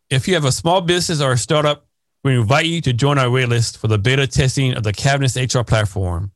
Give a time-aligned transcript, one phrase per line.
[0.09, 1.87] If you have a small business or a startup,
[2.23, 5.63] we invite you to join our waitlist for the beta testing of the Cavness HR
[5.63, 6.31] platform.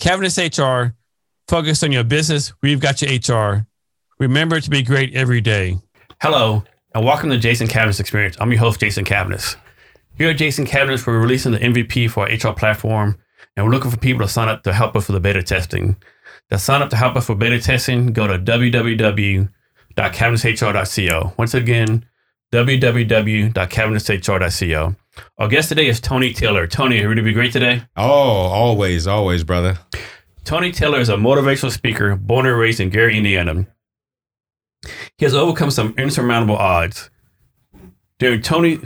[0.00, 0.94] Cavness HR,
[1.48, 2.52] focus on your business.
[2.62, 3.66] We've got your HR.
[4.18, 5.78] Remember to be great every day.
[6.20, 6.64] Hello,
[6.94, 8.36] and welcome to Jason Cavness Experience.
[8.40, 9.56] I'm your host, Jason Cavness.
[10.16, 13.16] Here at Jason Cavness, we're releasing the MVP for our HR platform,
[13.56, 15.96] and we're looking for people to sign up to help us for the beta testing.
[16.50, 21.32] To sign up to help us for beta testing, go to www.cavnesshr.co.
[21.38, 22.04] Once again,
[22.52, 24.96] www.cavnesshr.co.
[25.38, 26.66] Our guest today is Tony Taylor.
[26.66, 27.84] Tony, are you ready to be great today?
[27.96, 29.78] Oh, always, always, brother.
[30.44, 33.66] Tony Taylor is a motivational speaker born and raised in Gary, Indiana.
[35.16, 37.08] He has overcome some insurmountable odds.
[38.18, 38.80] During Tony,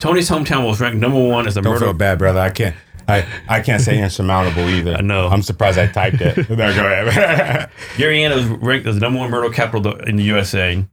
[0.00, 1.86] Tony's hometown was ranked number one as a Don't murder.
[1.86, 2.40] feel bad, brother.
[2.40, 2.76] I can't.
[3.08, 4.94] I, I can't say insurmountable either.
[4.94, 5.28] I know.
[5.28, 6.34] I'm surprised I typed it.
[6.48, 7.70] there, go ahead.
[7.96, 10.86] Gary, Indiana was ranked as the number one murder capital in the USA.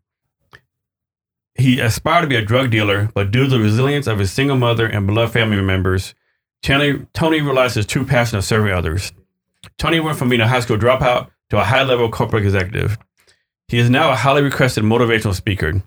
[1.56, 4.58] He aspired to be a drug dealer, but due to the resilience of his single
[4.58, 6.16] mother and beloved family members,
[6.64, 9.12] Tony, Tony realized his true passion of serving others.
[9.78, 12.98] Tony went from being a high school dropout to a high level corporate executive.
[13.68, 15.84] He is now a highly requested motivational speaker.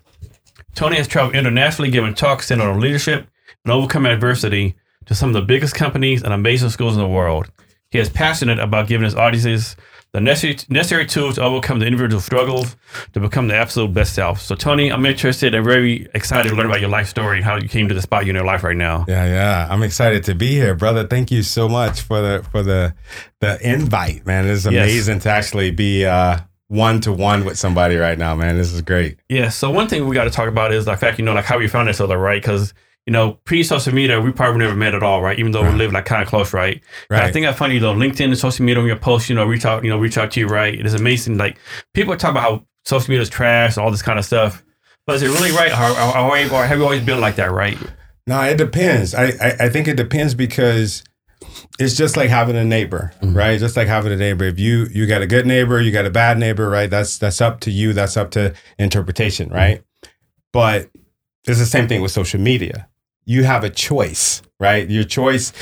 [0.75, 3.27] Tony has traveled internationally giving talks centered on leadership
[3.65, 4.75] and overcoming adversity
[5.05, 7.51] to some of the biggest companies and amazing schools in the world.
[7.91, 9.75] He is passionate about giving his audiences
[10.11, 12.75] the necessary, necessary tools to overcome the individual struggles
[13.13, 14.41] to become the absolute best self.
[14.41, 17.57] So, Tony, I'm interested and very excited to learn about your life story and how
[17.57, 19.05] you came to the spot you're in your life right now.
[19.07, 19.67] yeah, yeah.
[19.69, 21.05] I'm excited to be here, brother.
[21.05, 22.95] Thank you so much for the for the
[23.39, 24.47] the invite, man.
[24.47, 28.55] It's amazing to actually be uh one to one with somebody right now, man.
[28.55, 29.19] This is great.
[29.27, 29.49] Yeah.
[29.49, 31.57] So one thing we got to talk about is the fact, you know, like how
[31.57, 32.41] we found each other, right?
[32.41, 32.73] Because
[33.05, 35.39] you know, pre-social media, we probably never met at all, right?
[35.39, 36.79] Even though we live like kind of close, right?
[37.09, 39.35] But I think I find you know, LinkedIn and social media on your post, you
[39.35, 40.75] know, reach out, you know, reach out to you, right?
[40.75, 41.37] It is amazing.
[41.37, 41.57] Like
[41.95, 44.63] people talk about how social media is trash and all this kind of stuff,
[45.07, 45.71] but is it really right?
[45.71, 47.79] Or, or, or have you always been like that, right?
[48.27, 49.15] No, it depends.
[49.15, 51.03] I, I, I think it depends because
[51.79, 53.35] it's just like having a neighbor, mm-hmm.
[53.35, 53.59] right?
[53.59, 54.45] Just like having a neighbor.
[54.45, 56.89] If you you got a good neighbor, you got a bad neighbor, right?
[56.89, 57.93] That's that's up to you.
[57.93, 59.55] That's up to interpretation, mm-hmm.
[59.55, 59.83] right?
[60.51, 60.89] But
[61.45, 62.87] it's the same thing with social media.
[63.25, 64.89] You have a choice, right?
[64.89, 65.53] Your choice,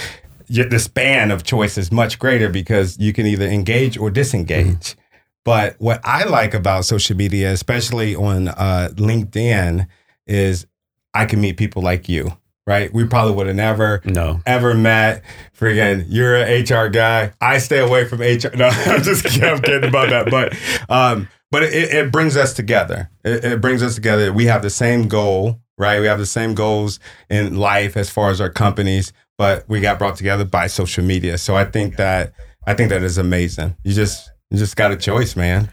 [0.47, 4.67] your, the span of choice is much greater because you can either engage or disengage.
[4.67, 4.99] Mm-hmm.
[5.43, 9.87] But what I like about social media, especially on uh, LinkedIn,
[10.25, 10.67] is
[11.13, 12.93] I can meet people like you, right?
[12.93, 14.41] We probably would have never No.
[14.45, 15.23] ever met.
[15.59, 17.31] Friggin', you're an HR guy.
[17.41, 18.51] I stay away from HR.
[18.55, 19.43] No, I'm just kidding.
[19.49, 20.29] I'm kidding about that.
[20.29, 20.55] But
[20.89, 23.09] um, but it, it brings us together.
[23.23, 24.31] It, it brings us together.
[24.33, 25.99] We have the same goal, right?
[26.01, 29.97] We have the same goals in life as far as our companies, but we got
[29.97, 31.37] brought together by social media.
[31.37, 32.33] So I think that
[32.67, 33.75] I think that is amazing.
[33.83, 35.71] You just you just got a choice, man.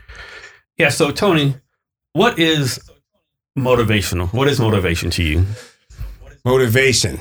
[0.78, 0.90] Yeah.
[0.90, 1.56] So Tony,
[2.12, 2.78] what is
[3.58, 4.32] motivational?
[4.32, 5.44] What is motivation to you?
[6.44, 7.18] Motivation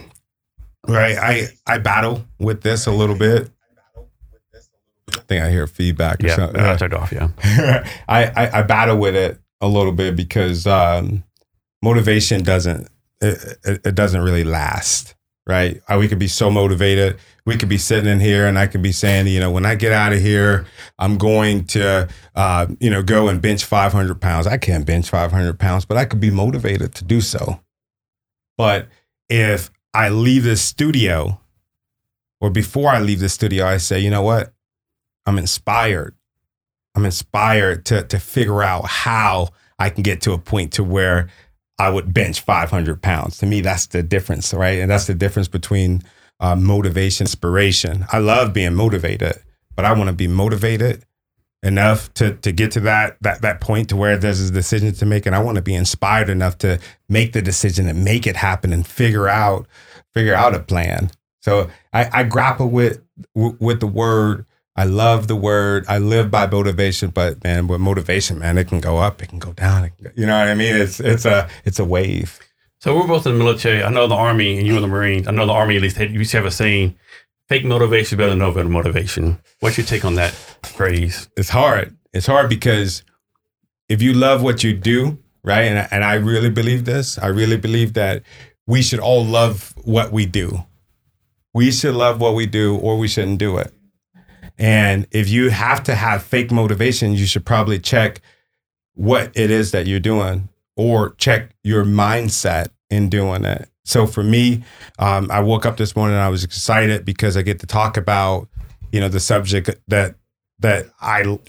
[0.88, 3.50] right i i battle with this a little bit
[5.16, 6.36] i think i hear feedback or Yeah.
[6.36, 6.62] something.
[6.62, 7.12] I turned off.
[7.12, 7.30] Yeah.
[8.08, 11.24] I, I i battle with it a little bit because um
[11.82, 12.90] motivation doesn't
[13.22, 15.16] it, it, it doesn't really last
[15.48, 18.68] right Uh, we could be so motivated we could be sitting in here and i
[18.68, 20.66] could be saying you know when i get out of here
[21.00, 25.58] i'm going to uh, you know go and bench 500 pounds i can't bench 500
[25.60, 27.60] pounds but i could be motivated to do so
[28.58, 28.88] but
[29.34, 31.42] if I leave the studio,
[32.40, 34.54] or before I leave the studio, I say, you know what?
[35.26, 36.16] I'm inspired.
[36.94, 39.50] I'm inspired to to figure out how
[39.80, 41.30] I can get to a point to where
[41.80, 43.40] I would bench 500 pounds.
[43.40, 44.78] To me, that's the difference, right?
[44.80, 46.04] And that's the difference between
[46.40, 48.06] uh, motivation, inspiration.
[48.12, 49.42] I love being motivated,
[49.76, 51.06] but I want to be motivated
[51.64, 55.06] enough to to get to that that that point to where there's a decision to
[55.06, 56.80] make, and I want to be inspired enough to
[57.10, 59.66] make the decision and make it happen and figure out
[60.14, 61.10] figure out a plan.
[61.42, 63.02] So I, I grapple with
[63.34, 64.46] with the word.
[64.76, 65.86] I love the word.
[65.88, 69.40] I live by motivation, but man, with motivation, man, it can go up, it can
[69.40, 69.90] go down.
[69.98, 70.76] Can, you know what I mean?
[70.76, 72.40] It's it's a it's a wave.
[72.80, 73.82] So we're both in the military.
[73.82, 75.28] I know the army, and you in the Marines.
[75.28, 75.98] I know the army at least.
[76.00, 76.96] You used to have a saying:
[77.50, 81.30] "Fake motivation better than no motivation." What's your take on that phrase?
[81.38, 81.96] It's hard.
[82.14, 83.04] It's hard because
[83.90, 85.64] if you love what you do, right?
[85.64, 87.18] And and I really believe this.
[87.18, 88.24] I really believe that
[88.66, 90.66] we should all love what we do.
[91.54, 93.74] We should love what we do, or we shouldn't do it.
[94.58, 98.22] And if you have to have fake motivation, you should probably check
[98.94, 103.70] what it is that you're doing or check your mindset in doing it.
[103.86, 104.64] So for me,
[105.00, 107.98] um, I woke up this morning and I was excited because I get to talk
[107.98, 108.48] about,
[108.92, 110.16] you know, the subject that
[110.60, 111.40] that I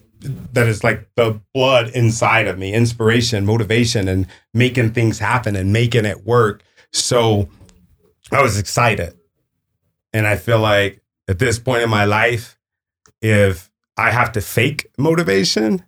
[0.52, 5.72] that is like the blood inside of me, inspiration, motivation, and making things happen and
[5.72, 6.62] making it work.
[6.92, 7.48] So
[8.32, 9.14] I was excited.
[10.12, 12.58] And I feel like at this point in my life,
[13.20, 15.84] if I have to fake motivation,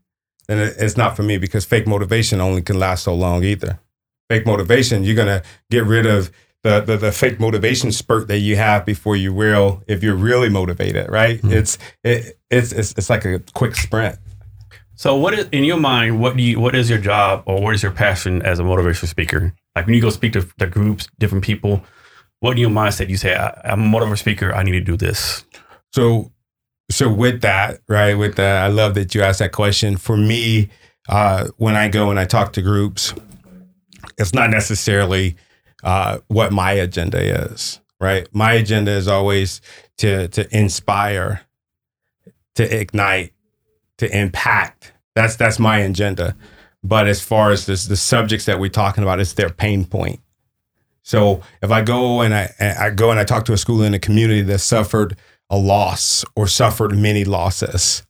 [0.49, 3.81] then it's not for me because fake motivation only can last so long either.
[4.29, 6.31] Fake motivation, you're gonna get rid of
[6.63, 10.49] the, the, the fake motivation spurt that you have before you will if you're really
[10.49, 11.39] motivated, right?
[11.39, 11.53] Mm-hmm.
[11.53, 14.19] It's it, it's it's it's like a quick sprint.
[14.97, 16.21] So, what is in your mind?
[16.21, 16.59] What do you?
[16.59, 19.55] What is your job, or what is your passion as a motivational speaker?
[19.77, 21.85] Like when you go speak to the groups, different people,
[22.41, 23.35] what in your mindset you say?
[23.37, 24.53] I, I'm a motivational speaker.
[24.53, 25.45] I need to do this.
[25.93, 26.33] So
[26.91, 29.97] so with that, right, with that, I love that you asked that question.
[29.97, 30.71] For me,
[31.09, 33.13] uh, when I go and I talk to groups,
[34.19, 35.37] it's not necessarily
[35.85, 38.29] uh, what my agenda is, right?
[38.33, 39.61] My agenda is always
[39.99, 41.43] to to inspire,
[42.55, 43.33] to ignite,
[43.99, 44.93] to impact.
[45.15, 46.37] That's that's my agenda.
[46.83, 50.21] But as far as this, the subjects that we're talking about, it's their pain point.
[51.03, 53.95] So if I go and I, I go and I talk to a school in
[53.95, 55.17] a community that suffered
[55.51, 58.06] a loss or suffered many losses,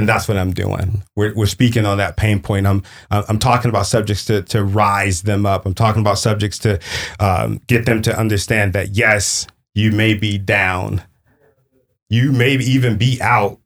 [0.00, 1.02] then that's what I'm doing.
[1.14, 2.66] We're, we're speaking on that pain point.
[2.66, 5.66] I'm I'm talking about subjects to to rise them up.
[5.66, 6.80] I'm talking about subjects to
[7.18, 11.02] um, get them to understand that yes, you may be down,
[12.08, 13.60] you may even be out,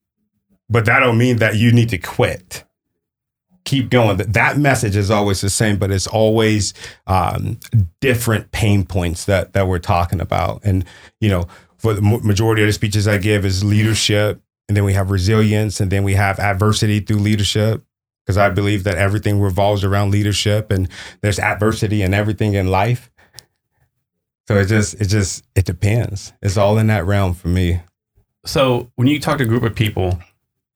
[0.68, 2.64] but that don't mean that you need to quit.
[3.64, 4.16] Keep going.
[4.16, 6.74] That message is always the same, but it's always
[7.06, 7.60] um,
[8.00, 10.64] different pain points that that we're talking about.
[10.64, 10.84] And
[11.20, 11.46] you know,
[11.78, 15.80] for the majority of the speeches I give is leadership, and then we have resilience,
[15.80, 17.82] and then we have adversity through leadership.
[18.24, 20.88] Because I believe that everything revolves around leadership, and
[21.20, 23.10] there's adversity in everything in life.
[24.48, 26.32] So it just, it just, it depends.
[26.40, 27.82] It's all in that realm for me.
[28.46, 30.18] So when you talk to a group of people,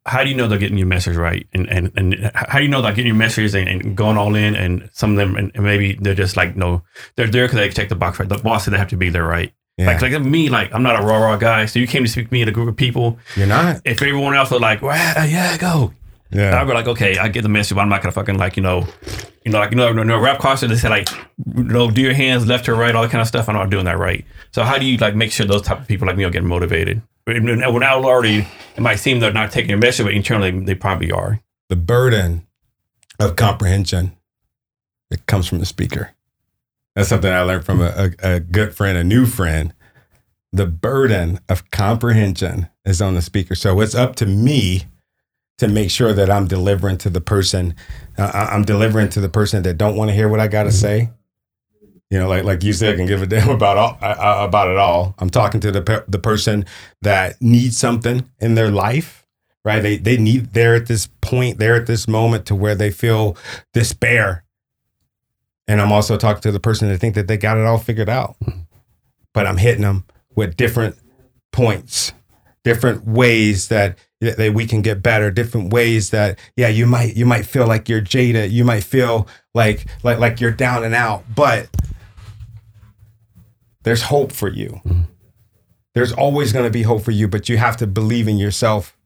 [0.04, 1.46] how do you know they're getting your message right?
[1.52, 4.34] And and, and how do you know they're getting your message and, and going all
[4.34, 4.54] in?
[4.54, 6.82] And some of them, and maybe they're just like, no,
[7.16, 8.28] they're there because they check the box right.
[8.28, 9.52] The boss said they have to be there, right?
[9.78, 9.86] Yeah.
[9.86, 11.66] Like, like me, like I'm not a raw raw guy.
[11.66, 13.18] So you came to speak to me in a group of people.
[13.36, 13.80] You're not.
[13.84, 14.96] If everyone else was like, well,
[15.26, 15.94] yeah, go.
[16.30, 16.60] Yeah.
[16.60, 18.62] I'd be like, okay, I get the message, but I'm not gonna fucking like, you
[18.62, 18.86] know,
[19.44, 20.66] you know, like you know, no, no rap concert.
[20.66, 21.08] They say like,
[21.56, 23.48] you know, do your hands left to right, all that kind of stuff.
[23.48, 24.26] I'm not doing that right.
[24.50, 26.48] So how do you like make sure those type of people like me are getting
[26.48, 27.00] motivated?
[27.24, 31.40] When already, it might seem they're not taking your message, but internally they probably are.
[31.68, 32.46] The burden
[33.20, 34.16] of comprehension
[35.10, 36.14] that comes from the speaker.
[36.98, 39.72] That's something I learned from a, a, a good friend, a new friend.
[40.52, 43.54] The burden of comprehension is on the speaker.
[43.54, 44.86] So it's up to me
[45.58, 47.76] to make sure that I'm delivering to the person.
[48.18, 50.70] Uh, I'm delivering to the person that don't want to hear what I got to
[50.70, 50.76] mm-hmm.
[50.76, 51.10] say.
[52.10, 54.44] You know, like like you said, I can give a damn about all uh, uh,
[54.44, 55.14] about it all.
[55.20, 56.66] I'm talking to the pe- the person
[57.02, 59.24] that needs something in their life,
[59.64, 59.80] right?
[59.80, 63.36] They they need they're at this point, they're at this moment to where they feel
[63.72, 64.42] despair
[65.68, 68.08] and I'm also talking to the person that think that they got it all figured
[68.08, 68.36] out.
[69.34, 70.96] But I'm hitting them with different
[71.52, 72.12] points,
[72.64, 77.26] different ways that that we can get better, different ways that yeah, you might you
[77.26, 81.22] might feel like you're jaded, you might feel like like like you're down and out,
[81.36, 81.68] but
[83.82, 84.80] there's hope for you.
[85.94, 88.96] There's always going to be hope for you, but you have to believe in yourself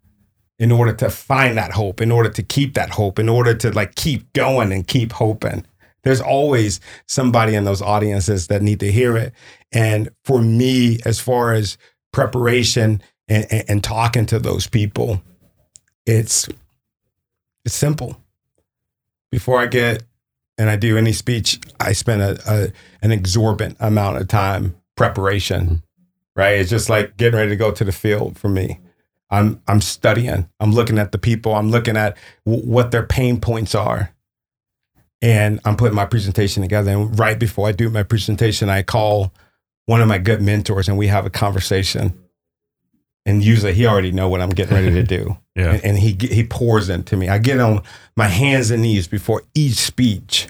[0.59, 3.71] in order to find that hope, in order to keep that hope, in order to
[3.73, 5.67] like keep going and keep hoping.
[6.05, 9.33] There's always somebody in those audiences that need to hear it.
[9.73, 11.79] And for me, as far as
[12.13, 15.23] preparation and, and, and talking to those people,
[16.07, 16.49] it's
[17.65, 18.19] it's simple.
[19.33, 20.05] Before I get
[20.59, 25.83] and I do any speech, I spend a, a an exorbitant amount of time preparation.
[26.37, 26.59] right?
[26.59, 28.81] It's just like getting ready to go to the field for me.
[29.31, 30.49] I'm I'm studying.
[30.61, 31.55] I'm looking at the people.
[31.55, 32.17] I'm looking at
[32.47, 34.13] w- what their pain points are,
[35.23, 36.91] and I'm putting my presentation together.
[36.91, 39.33] And right before I do my presentation, I call
[39.87, 42.19] one of my good mentors, and we have a conversation.
[43.25, 45.75] And usually, he already know what I'm getting ready to do, Yeah.
[45.75, 47.29] and, and he he pours into me.
[47.29, 47.83] I get on
[48.17, 50.49] my hands and knees before each speech,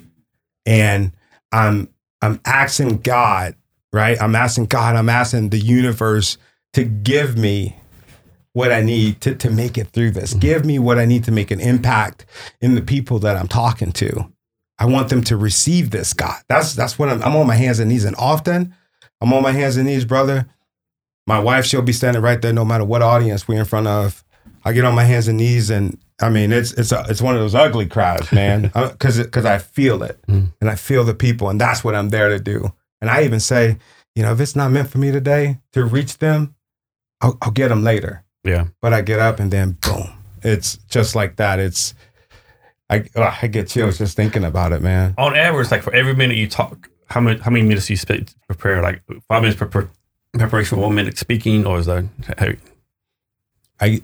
[0.65, 1.13] and
[1.53, 1.89] I'm
[2.23, 3.55] I'm asking God,
[3.93, 4.21] right?
[4.21, 4.97] I'm asking God.
[4.97, 6.39] I'm asking the universe
[6.73, 7.77] to give me
[8.55, 10.31] what I need to, to make it through this.
[10.31, 10.41] Mm-hmm.
[10.41, 12.25] Give me what I need to make an impact
[12.63, 14.31] in the people that I'm talking to.
[14.83, 16.43] I want them to receive this, God.
[16.49, 18.05] That's that's what I'm, I'm on my hands and knees.
[18.05, 18.75] And often
[19.21, 20.47] I'm on my hands and knees, brother.
[21.27, 24.25] My wife, she'll be standing right there no matter what audience we're in front of.
[24.65, 27.35] I get on my hands and knees and I mean it's it's a, it's one
[27.37, 28.71] of those ugly crowds, man.
[28.99, 30.53] Cause because I feel it Mm.
[30.61, 32.73] and I feel the people, and that's what I'm there to do.
[33.01, 33.79] And I even say,
[34.17, 36.57] you know, if it's not meant for me today to reach them,
[37.21, 38.67] I'll, I'll get them later Yeah.
[38.81, 40.09] but I get up and then boom,
[40.43, 41.61] it's just like that.
[41.61, 41.95] It's
[42.93, 45.15] I ugh, I get chills just thinking about it, man.
[45.17, 47.97] On average, like for every minute you talk, how many how many minutes do you
[47.97, 48.83] spend to prepare?
[48.83, 49.89] Like five minutes per,
[50.35, 52.05] preparation, one minute speaking, or is that?
[52.39, 52.53] how-
[53.81, 54.03] I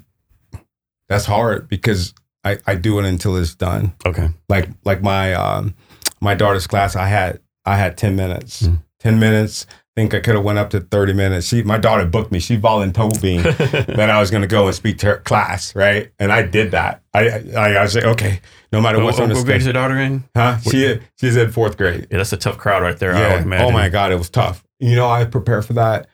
[1.08, 2.14] that's hard because
[2.44, 3.92] I I do it until it's done.
[4.06, 4.30] Okay.
[4.48, 5.74] Like like my um
[6.20, 8.62] my daughter's class, I had I had ten minutes.
[8.62, 8.82] Mm.
[9.00, 9.66] Ten minutes.
[9.94, 11.46] Think I could have went up to thirty minutes.
[11.48, 12.38] She my daughter booked me.
[12.40, 16.10] She volunteered me that I was going to go and speak to her class, right?
[16.18, 17.02] And I did that.
[17.12, 18.40] I I, I was like, okay,
[18.72, 20.24] no matter what's on what the what grade is your daughter in?
[20.36, 20.58] huh?
[20.58, 22.06] She she's in fourth grade.
[22.10, 23.12] Yeah, that's a tough crowd right there.
[23.12, 23.42] Yeah.
[23.62, 24.64] Oh my God, it was tough.
[24.78, 26.06] You know, I prepare for that.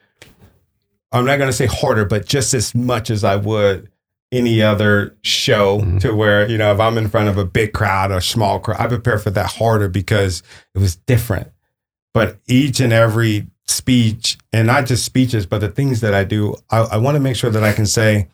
[1.12, 3.88] I'm not going to say harder, but just as much as I would
[4.32, 6.00] any other show Mhm.
[6.00, 8.80] to where, you know, if I'm in front of a big crowd or small crowd,
[8.80, 10.42] I prepare for that harder because
[10.74, 11.48] it was different.
[12.12, 16.56] But each and every speech, and not just speeches, but the things that I do,
[16.70, 18.26] I, I want to make sure that I can say,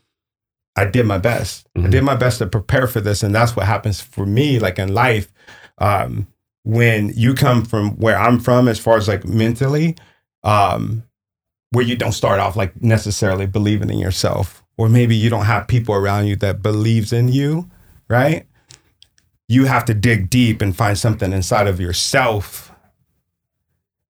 [0.77, 1.69] I did my best.
[1.77, 1.91] I Mhm.
[1.91, 3.23] did my best to prepare for this.
[3.23, 5.33] And that's what happens for me, like in life.
[5.79, 6.27] Um,
[6.63, 9.97] when you come from where I'm from, as far as like mentally,
[10.45, 11.03] um,
[11.71, 15.69] where you don't start off like necessarily believing in yourself, or maybe you don't have
[15.69, 17.69] people around you that believes in you,
[18.09, 18.47] right?
[19.49, 22.73] You have to dig deep and find something inside of yourself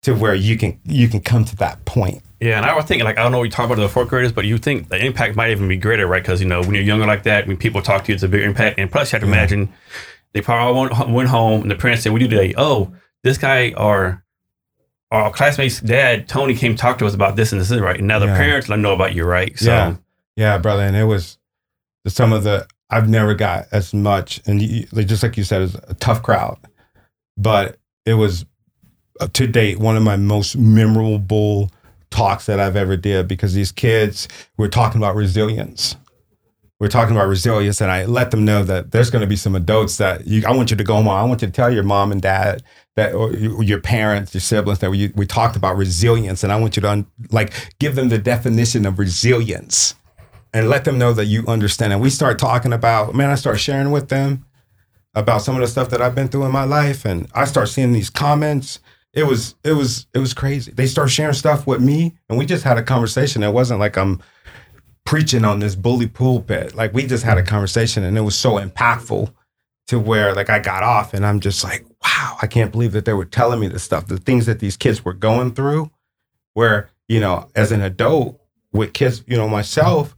[0.02, 2.22] to where you can you can come to that point.
[2.40, 4.08] Yeah, and I was thinking, like, I don't know what you talk about the fourth
[4.08, 6.22] graders, but you think the impact might even be greater, right?
[6.22, 8.28] Because, you know, when you're younger like that, when people talk to you, it's a
[8.28, 8.78] bigger impact.
[8.78, 9.32] And plus, you have to Yeah.
[9.34, 9.72] imagine
[10.34, 12.54] they probably all went, went home and the parents said, What do you do today?
[12.56, 12.92] Oh,
[13.24, 14.22] this guy or
[15.10, 17.98] our classmate's dad, Tony, came talk to us about this and this is right.
[17.98, 18.36] And now the Yeah.
[18.36, 19.58] parents let know about you, right?
[19.58, 19.94] So, Yeah.
[20.36, 21.38] Yeah, brother, and it was
[22.06, 25.74] some of the I've never got as much, and you, just like you said, it's
[25.74, 26.56] a tough crowd,
[27.36, 27.76] but
[28.06, 28.46] it was
[29.20, 31.70] uh, to date one of my most memorable
[32.10, 35.96] talks that I've ever did because these kids were talking about resilience.
[36.80, 39.56] We're talking about resilience, and I let them know that there's going to be some
[39.56, 40.44] adults that you.
[40.46, 41.08] I want you to go home.
[41.08, 42.62] I want you to tell your mom and dad
[42.94, 46.76] that, or your parents, your siblings, that we we talked about resilience, and I want
[46.76, 49.96] you to un, like give them the definition of resilience
[50.52, 51.92] and let them know that you understand.
[51.92, 54.44] And we start talking about, man, I start sharing with them
[55.14, 57.04] about some of the stuff that I've been through in my life.
[57.04, 58.80] And I start seeing these comments.
[59.14, 60.70] It was, it was, it was crazy.
[60.72, 62.14] They start sharing stuff with me.
[62.28, 63.42] And we just had a conversation.
[63.42, 64.20] It wasn't like I'm
[65.04, 66.74] preaching on this bully pulpit.
[66.74, 69.32] Like we just had a conversation and it was so impactful
[69.88, 73.06] to where like I got off and I'm just like, wow, I can't believe that
[73.06, 75.90] they were telling me this stuff, the things that these kids were going through.
[76.54, 78.38] Where, you know, as an adult
[78.72, 80.14] with kids, you know, myself,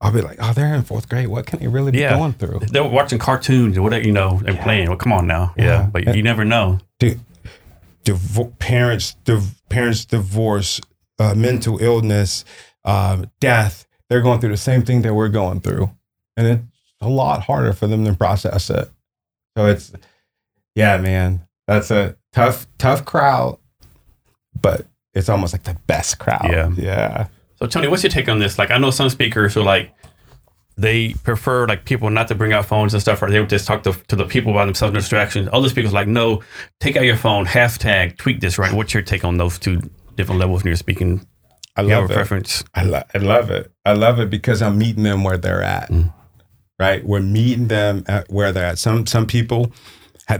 [0.00, 1.28] I'll be like, oh, they're in fourth grade.
[1.28, 2.16] What can they really be Yeah.
[2.18, 2.58] going through?
[2.70, 4.62] they were watching cartoons or whatever, you know, and Yeah.
[4.62, 4.88] playing.
[4.88, 5.54] Well, come on now.
[5.56, 5.64] Yeah.
[5.64, 5.86] Yeah.
[5.90, 6.80] But you never know.
[8.04, 10.80] Divo- parents, div- parents divorce,
[11.18, 12.44] uh, mental illness,
[12.84, 13.86] um, death.
[14.08, 15.90] They're going through the same thing that we're going through,
[16.36, 16.62] and it's
[17.00, 18.90] a lot harder for them to process it.
[19.56, 19.92] So it's,
[20.74, 23.58] yeah, man, that's a tough, tough crowd,
[24.60, 26.50] but it's almost like the best crowd.
[26.50, 26.70] Yeah.
[26.76, 27.26] yeah,
[27.58, 28.58] So Tony, what's your take on this?
[28.58, 29.94] Like, I know some speakers are like
[30.76, 33.66] they prefer like people not to bring out phones and stuff, or they would just
[33.66, 35.48] talk to, to the people by themselves, no distractions.
[35.52, 36.42] Other speakers like, no,
[36.80, 38.72] take out your phone, hashtag, tweak this, right?
[38.72, 39.80] What's your take on those two
[40.16, 41.26] different levels when you're speaking?
[41.76, 42.16] I You have love a it.
[42.16, 42.64] preference?
[42.74, 43.72] I, lo- I love it.
[43.84, 45.90] I love it because I'm meeting them where they're at.
[45.90, 46.12] Mm.
[46.80, 48.78] Right, we're meeting them at where they're at.
[48.80, 49.72] Some some people,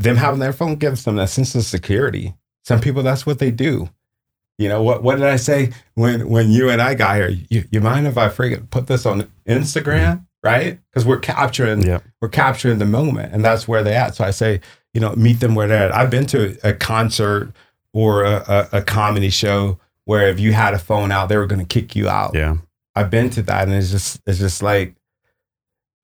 [0.00, 2.34] them having their phone gives them that sense of security.
[2.64, 3.88] Some people, that's what they do.
[4.58, 5.02] You know what?
[5.02, 7.30] What did I say when when you and I got here?
[7.50, 10.26] You, you mind if I freaking put this on Instagram?
[10.42, 12.00] Right, because we're capturing Yeah.
[12.20, 14.14] we're capturing the moment, and that's where they're at.
[14.14, 14.60] So I say,
[14.92, 15.94] you know, meet them where they're at.
[15.94, 17.50] I've been to a concert
[17.94, 21.46] or a, a, a comedy show where if you had a phone out, they were
[21.46, 22.34] going to kick you out.
[22.34, 22.56] Yeah.
[22.94, 24.94] I've been to that, and it's just it's just like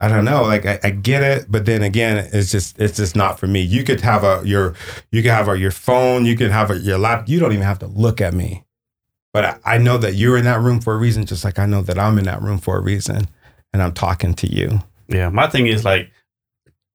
[0.01, 0.43] I don't know.
[0.43, 3.61] Like I, I get it, but then again, it's just it's just not for me.
[3.61, 4.75] You could have a your
[5.11, 7.29] you could have a, your phone, you could have a, your lap.
[7.29, 8.65] You don't even have to look at me,
[9.33, 11.67] but I, I know that you're in that room for a reason, just like I
[11.67, 13.29] know that I'm in that room for a reason,
[13.73, 14.81] and I'm talking to you.
[15.09, 15.29] Yeah.
[15.29, 16.11] My thing is like,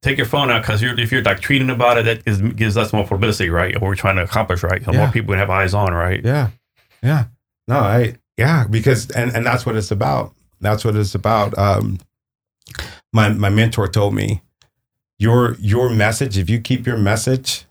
[0.01, 2.77] take your phone out because you're, if you're like tweeting about it, that is, gives
[2.77, 3.73] us more publicity, right?
[3.75, 4.83] What we're trying to accomplish, right?
[4.83, 4.99] So Yeah.
[4.99, 6.23] more people can have eyes on, right?
[6.23, 6.49] Yeah,
[7.03, 7.25] yeah.
[7.67, 10.33] No, I yeah because and and that's what it's about.
[10.61, 11.57] That's what it's about.
[11.57, 11.99] Um,
[13.15, 14.41] my my mentor told me
[15.17, 16.37] your your message.
[16.37, 17.65] If you keep your message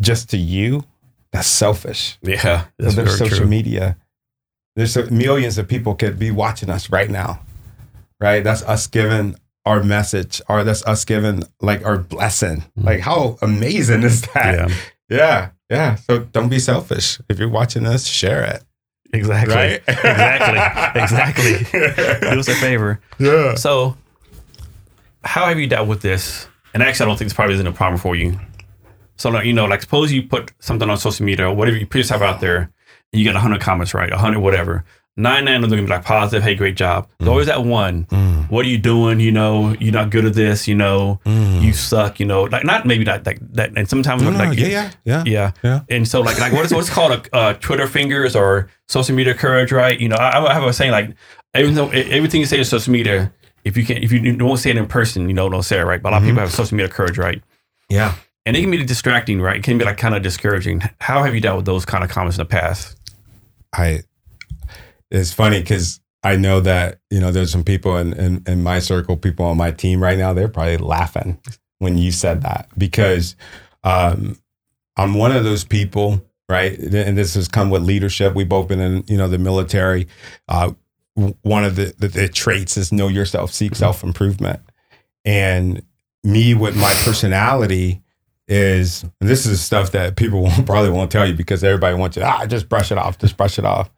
[0.00, 0.84] just to you,
[1.32, 2.18] that's selfish.
[2.22, 2.66] Yeah.
[2.78, 3.46] That's so there's social true.
[3.46, 3.96] media.
[4.76, 7.40] There's so- millions of people could be watching us right now,
[8.20, 8.44] right?
[8.44, 12.64] That's us giving our message, or that's us giving like our blessing.
[12.78, 12.84] Mhm.
[12.84, 14.68] Like how amazing is that?
[14.68, 14.68] Yeah.
[15.18, 15.94] yeah, yeah.
[15.96, 17.20] So don't be selfish.
[17.28, 18.62] If you're watching us, share it.
[19.12, 19.54] Exactly.
[19.54, 19.82] Right?
[19.88, 20.60] exactly.
[21.02, 21.54] Exactly.
[22.30, 23.00] Do us a favor.
[23.18, 23.54] Yeah.
[23.56, 23.96] So,
[25.24, 26.48] how have you dealt with this?
[26.74, 28.38] And actually, I don't think this probably isn't a problem for you.
[29.16, 31.98] So, you know, like suppose you put something on social media or whatever, you put
[31.98, 32.70] yourself out there,
[33.12, 34.10] and you get 100 comments, right?
[34.10, 34.84] 100, whatever.
[35.16, 37.06] Nine, nine of them are gonna be like positive, hey, great job.
[37.18, 38.06] There's always that one.
[38.06, 38.48] Mm.
[38.50, 39.20] What are you doing?
[39.20, 40.66] You know, you're not good at this.
[40.66, 41.60] You know, Mm.
[41.60, 42.20] you suck.
[42.20, 43.72] You know, like not maybe not like that.
[43.76, 45.22] And sometimes No, no, like yeah, yeah, yeah.
[45.26, 45.50] yeah.
[45.62, 45.80] Yeah.
[45.90, 49.34] And so like like what is what's called a uh, Twitter fingers or social media
[49.34, 50.00] courage, right?
[50.00, 51.10] You know, I, I have a saying like
[51.54, 53.30] even though e- everything you say on social media,
[53.64, 55.84] if you can if you don't say it in person, you know, don't say it
[55.84, 56.02] right.
[56.02, 57.42] But a lot of people have social media courage, right?
[57.88, 58.14] Yeah.
[58.46, 59.56] And it can be distracting, right?
[59.56, 60.82] It can be like kind of discouraging.
[61.00, 62.96] How have you dealt with those kind of comments in the past?
[63.72, 64.02] I
[65.10, 68.78] it's funny because I know that, you know, there's some people in, in, in my
[68.78, 71.38] circle, people on my team right now, they're probably laughing
[71.78, 73.36] when you said that because
[73.84, 74.38] um,
[74.96, 76.78] I'm one of those people, right?
[76.78, 78.34] And this has come with leadership.
[78.34, 80.08] We've both been in, you know, the military.
[80.46, 80.72] Uh,
[81.42, 84.60] one of the, the, the traits is know yourself, seek self improvement.
[85.24, 85.82] And
[86.24, 88.02] me with my personality
[88.48, 92.22] is, this is stuff that people won't, probably won't tell you because everybody wants you,
[92.22, 93.90] ah, just brush it off, just brush it off.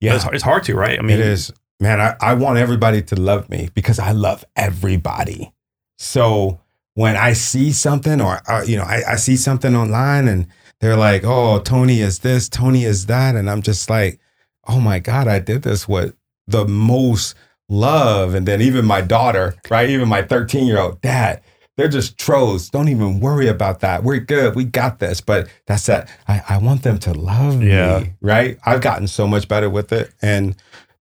[0.00, 0.98] Yeah, it's, hard- it's hard to, right?
[0.98, 1.52] I mean, it is.
[1.78, 5.50] Man, I, I want everybody to love me because I love everybody.
[5.98, 6.60] So
[6.94, 10.46] when I see something or, uh, you know, I, I see something online and
[10.80, 13.34] they're like, oh, Tony is this, Tony is that.
[13.34, 14.20] And I'm just like,
[14.68, 16.14] oh my God, I did this with
[16.50, 17.34] the most
[17.68, 18.34] love.
[18.34, 19.88] And then even my daughter, right?
[19.88, 21.42] Even my 13 year old dad,
[21.76, 22.68] they're just trolls.
[22.68, 24.02] Don't even worry about that.
[24.02, 24.54] We're good.
[24.54, 25.20] We got this.
[25.20, 26.10] But that's that.
[26.28, 28.00] I, I want them to love Yeah.
[28.00, 28.58] me, right?
[28.66, 30.12] I've gotten so much better with it.
[30.20, 30.56] And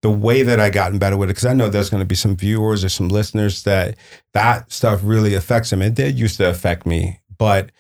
[0.02, 2.16] the way that I gotten better with it, because I know there's going to be
[2.16, 3.96] some viewers or some listeners that
[4.34, 5.82] that stuff really affects them.
[5.82, 7.72] It did used to affect me, but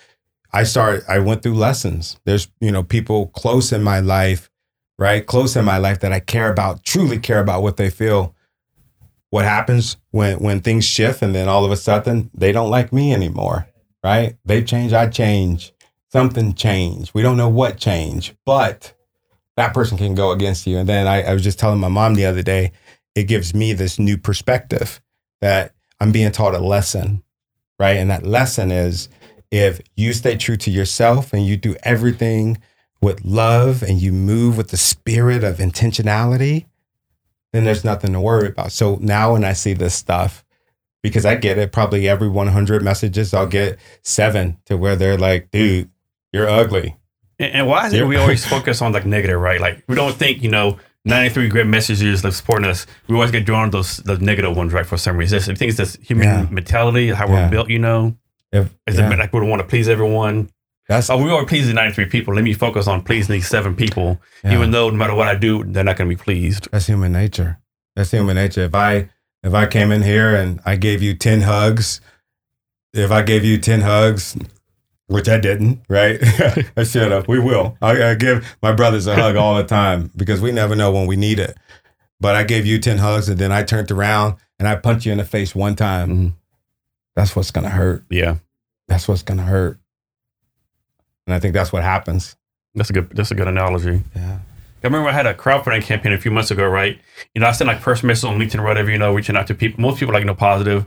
[0.53, 2.17] I started, I went through lessons.
[2.25, 4.49] There's, you know, people close in my life,
[4.97, 5.25] right?
[5.25, 8.35] Close in my life that I care about, truly care about what they feel.
[9.29, 12.93] What happens when when things shift and then all of a sudden they don't like
[12.93, 13.67] me anymore,
[14.03, 14.37] right?
[14.45, 15.73] They change, I change.
[16.11, 17.13] Something changed.
[17.13, 18.93] We don't know what changed, but
[19.57, 20.77] that person can go against you.
[20.77, 22.71] And then I, I was just telling my mom the other day,
[23.15, 25.01] it gives me this new perspective
[25.41, 27.23] that I'm being taught a lesson,
[27.79, 27.97] right?
[27.97, 29.09] And that lesson is
[29.51, 32.57] if you stay true to yourself and you do everything
[33.01, 36.65] with love and you move with the spirit of intentionality,
[37.53, 38.71] then there's nothing to worry about.
[38.71, 40.43] So now when I see this stuff,
[41.03, 45.51] because I get it, probably every 100 messages, I'll get seven to where they're like,
[45.51, 45.89] dude,
[46.33, 46.97] you're ugly.
[47.37, 49.61] And, and why is it we always focus on like negative, right?
[49.61, 52.87] Like we don't think, you know, 93 great messages like supporting us.
[53.07, 54.85] We always get drawn to those the negative ones, right?
[54.85, 55.37] For some reason.
[55.39, 56.47] I think it's this human Yeah.
[56.49, 57.49] mentality, how we're Yeah.
[57.49, 58.17] built, you know.
[58.51, 60.49] If, Is yeah, it like we don't want to please everyone?
[60.87, 62.33] That's Oh, we already please the 93 people.
[62.35, 64.53] Let me focus on pleasing these seven people, yeah.
[64.53, 66.67] even though no matter what I do, they're not going to be pleased.
[66.71, 67.59] That's human nature.
[67.95, 68.61] That's human nature.
[68.65, 69.09] If I
[69.43, 72.01] if I came in here and I gave you ten hugs,
[72.93, 74.35] if I gave you ten hugs,
[75.07, 76.19] which I didn't, right?
[76.77, 77.27] I should have.
[77.27, 77.77] We will.
[77.81, 81.05] I, I give my brothers a hug all the time because we never know when
[81.07, 81.55] we need it.
[82.19, 85.11] But I gave you ten hugs and then I turned around and I punched you
[85.11, 86.09] in the face one time.
[86.09, 86.33] Mhm.
[87.15, 88.03] That's what's gonna hurt.
[88.09, 88.37] Yeah,
[88.87, 89.79] That's what's gonna hurt.
[91.27, 92.35] And I think that's what happens.
[92.75, 93.09] that's a good.
[93.11, 94.03] That's a good analogy.
[94.15, 94.39] Yeah.
[94.83, 96.99] I remember I had a crowdfunding campaign a few months ago, right?
[97.33, 99.47] You know, I sent like personal messages on LinkedIn or whatever, you know, reaching out
[99.47, 99.81] to people.
[99.81, 100.85] Most people like, you know, positive.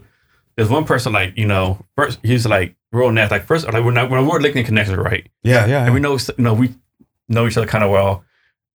[0.56, 3.34] There's one person like, you know, first he's like real nasty.
[3.34, 5.28] Like first, like we're when we're LinkedIn connected, right?
[5.42, 5.66] Yeah.
[5.66, 5.84] Yeah.
[5.84, 6.74] And we know, you know, we
[7.28, 8.24] know each other kind of well.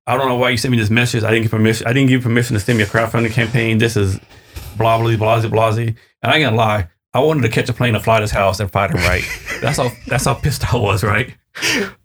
[0.05, 1.23] I don't know why you sent me this message.
[1.23, 1.87] I didn't give permission.
[1.87, 3.77] I didn't give you permission to send me a crowdfunding campaign.
[3.77, 4.19] This is
[4.77, 5.69] blah blah blah blah blah.
[5.77, 6.89] And I ain't gonna lie.
[7.13, 9.23] I wanted to catch a plane and fly to his house and fight him right.
[9.61, 11.33] that's how that's how pissed I was, right?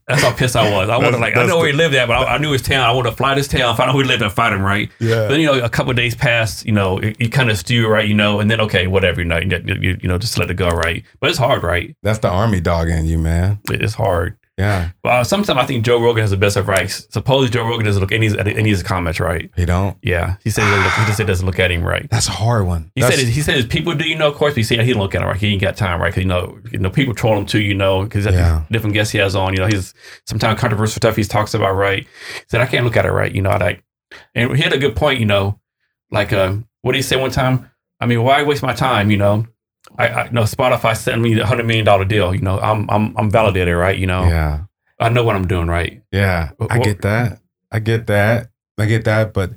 [0.06, 0.90] That's how pissed I was.
[0.90, 2.84] I wanted like I know where he lived at, but I, I knew his town.
[2.84, 4.62] I wanted to fly to his town, find out who he lived and fight him
[4.62, 4.90] right.
[5.00, 5.28] Yeah.
[5.28, 7.88] Then you know a couple of days passed, you know, it, you kind of stew
[7.88, 10.50] right, you know, and then okay, whatever, you know, you, you, you know, just let
[10.50, 11.04] it go, right?
[11.20, 11.96] But it's hard, right?
[12.02, 13.60] That's the army dog in you, man.
[13.70, 14.36] It's hard.
[14.58, 14.90] Yeah.
[15.04, 17.06] Uh, sometimes I think Joe Rogan has the best advice.
[17.10, 19.50] Supposedly Joe Rogan doesn't look any of any of his comments right.
[19.54, 19.96] He don't.
[20.02, 22.10] Yeah, he said he, look, he just said doesn't look at him right.
[22.10, 22.90] That's a hard one.
[22.96, 24.80] He That's- said he said his people do you know of course, but he said
[24.80, 25.36] he don't look at him right.
[25.36, 27.60] He ain't got time right because you know you know people troll him too.
[27.60, 28.64] You know because Yeah.
[28.70, 29.52] different guests he has on.
[29.54, 29.94] You know he's
[30.26, 32.02] sometimes controversial stuff he talks about right.
[32.02, 33.32] He said I can't look at it right.
[33.32, 33.84] You know I like,
[34.34, 35.20] and he had a good point.
[35.20, 35.60] You know,
[36.10, 37.70] like uh, what did he say one time?
[38.00, 39.10] I mean, why waste my time?
[39.12, 39.46] You know,
[39.98, 42.34] I, I you know Spotify sent me a hundred million dollar deal.
[42.34, 43.98] You know, I'm I'm I'm validated, right?
[43.98, 44.60] You know, Yeah.
[45.00, 46.02] I know what I'm doing, right?
[46.12, 47.40] Yeah, Wh- I get that.
[47.70, 48.50] I get that.
[48.78, 49.32] I get that.
[49.32, 49.50] But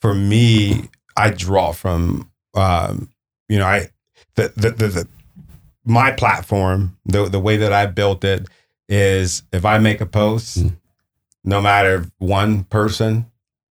[0.00, 3.08] for me, I draw from, um,
[3.48, 3.88] you know, I
[4.34, 5.08] the the the, the
[5.84, 8.46] my platform, the the way that I built it
[8.88, 10.76] is if I make a post, Mm.
[11.44, 13.26] no matter one person,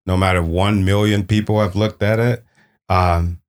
[0.06, 2.44] no matter one million people have looked at it,
[2.90, 3.40] um,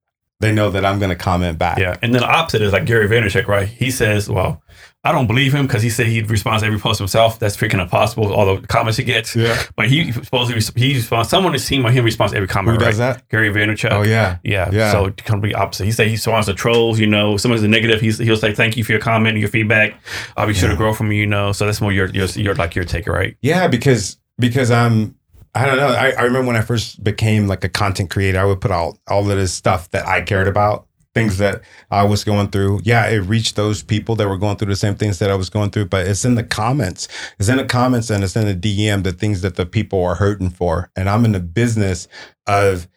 [0.42, 1.78] they know that I'm going to comment back.
[1.78, 3.66] Yeah, and then the opposite is like Gary Vaynerchuk, right?
[3.66, 4.62] He says, "Well,
[5.04, 7.40] I don't believe him because he said he responds to every post himself.
[7.40, 8.32] That's freaking impossible.
[8.32, 9.60] All the comments he gets, Yeah.
[9.74, 11.28] but he supposedly he responds.
[11.28, 12.78] Someone has seen him responds to every comment.
[12.78, 13.14] Who does right?
[13.14, 13.28] that?
[13.28, 13.90] Gary Vaynerchuk.
[13.90, 14.38] Oh yeah.
[14.44, 14.92] Yeah, Yeah.
[14.92, 15.86] So completely opposite.
[15.86, 17.00] He said he responds to trolls.
[17.00, 18.00] You know, someone's a negative.
[18.00, 19.94] He's, he'll say thank you for your comment and your feedback.
[20.36, 21.22] I'll be sure to grow from you.
[21.22, 23.36] You know, so that's more your your, your like your take, right?
[23.42, 25.16] Yeah, because because I'm
[25.54, 25.88] I don't know.
[25.88, 28.98] I, I remember when I first became like a content creator, I would put all
[29.06, 31.60] all of this stuff that I cared about, things that
[31.90, 32.80] I was going through.
[32.84, 35.50] Yeah, it reached those people that were going through the same things that I was
[35.50, 37.06] going through, but it's in the comments.
[37.38, 40.14] It's in the comments and it's in the DM, the things that the people are
[40.14, 40.90] hurting for.
[40.96, 42.08] And I'm in the business
[42.46, 42.88] of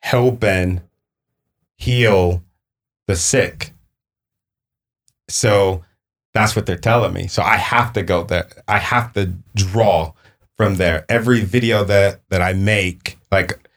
[0.00, 0.82] helping
[1.76, 2.44] heal
[3.08, 3.72] the sick.
[5.28, 5.82] So
[6.32, 7.26] that's what they're telling me.
[7.26, 8.48] So I have to go there.
[8.68, 10.12] I have to draw
[10.56, 11.04] from there.
[11.08, 13.68] Every video that that I make, like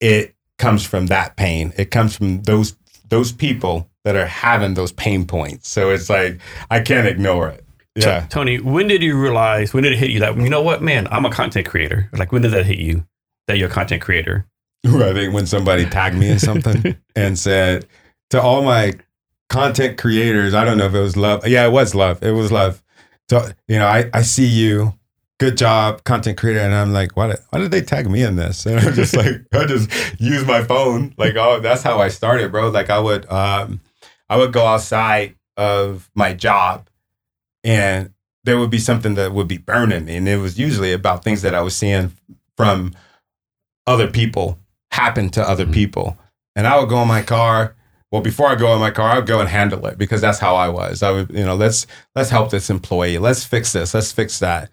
[0.00, 1.72] it comes from that pain.
[1.76, 2.76] It comes from those
[3.08, 5.68] those people that are having those pain points.
[5.68, 6.40] So it's like
[6.70, 7.64] I can't ignore it.
[7.96, 8.26] Yeah.
[8.30, 9.74] Tony, when did you realize?
[9.74, 11.08] When did it hit you that you know what, man?
[11.10, 12.08] I'm a content creator.
[12.12, 13.06] Like when did that hit you?
[13.46, 14.46] That you're a content creator.
[14.86, 17.86] I think when somebody tagged me in something and said
[18.30, 18.94] to all my
[19.48, 21.46] content creators, I don't know if it was love.
[21.46, 22.22] Yeah, it was love.
[22.22, 22.82] It was love.
[23.28, 24.94] So, you know, I, I see you.
[25.40, 26.60] Good job, content creator.
[26.60, 28.66] And I'm like, why did, why did they tag me in this?
[28.66, 31.14] And I'm just like, I just use my phone.
[31.16, 32.68] Like, oh, that's how I started, bro.
[32.68, 33.80] Like I would, um,
[34.28, 36.90] I would go outside of my job
[37.64, 38.12] and
[38.44, 40.16] there would be something that would be burning me.
[40.16, 42.12] And it was usually about things that I was seeing
[42.58, 42.92] from
[43.86, 44.58] other people
[44.90, 45.72] happen to other Mhm.
[45.72, 46.18] people.
[46.54, 47.74] And I would go in my car.
[48.12, 50.38] Well, before I go in my car, I would go and handle it because that's
[50.38, 51.02] how I was.
[51.02, 53.16] I would, you know, let's let's help this employee.
[53.18, 53.94] Let's fix this.
[53.94, 54.68] Let's fix that.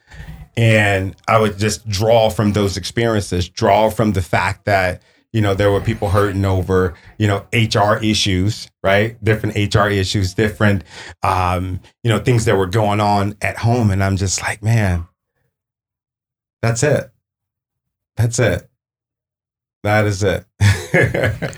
[0.58, 5.54] And I would just draw from those experiences, draw from the fact that, you know,
[5.54, 9.24] there were people hurting over, you know, HR issues, right?
[9.24, 10.84] Different HR issues, different
[11.24, 13.92] um, you know, things that were going on at home.
[13.92, 15.08] And I'm just like, man,
[16.62, 17.12] that's it.
[18.16, 18.68] That's it.
[19.84, 20.46] That is it.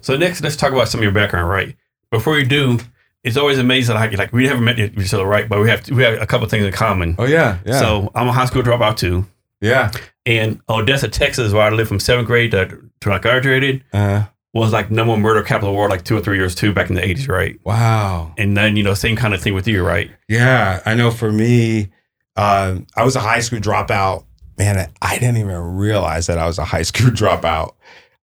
[0.00, 1.76] So next, let's talk about some of your background, right?
[2.10, 2.78] Before you do,
[3.22, 5.48] it's always amazing how like we haven't met each other, right?
[5.48, 7.16] But we have we have a couple things in common.
[7.18, 7.78] oh yeah, yeah.
[7.78, 9.26] So I'm a high school dropout too,
[9.60, 9.90] yeah.
[10.24, 14.72] and Odessa, Texas, where I lived from seventh grade to, to I graduated, Uh, was
[14.72, 16.88] like number one murder capital of the world, like two or three years too, back
[16.88, 17.58] in the '80s, right?
[17.64, 18.32] wow.
[18.38, 20.10] And then you know, same kind of thing with you, right?
[20.28, 21.10] Yeah, I know.
[21.10, 21.90] For me,
[22.36, 24.24] um, I was a high school dropout.
[24.58, 27.74] Man, I, didn't even realize that I was a high school dropout.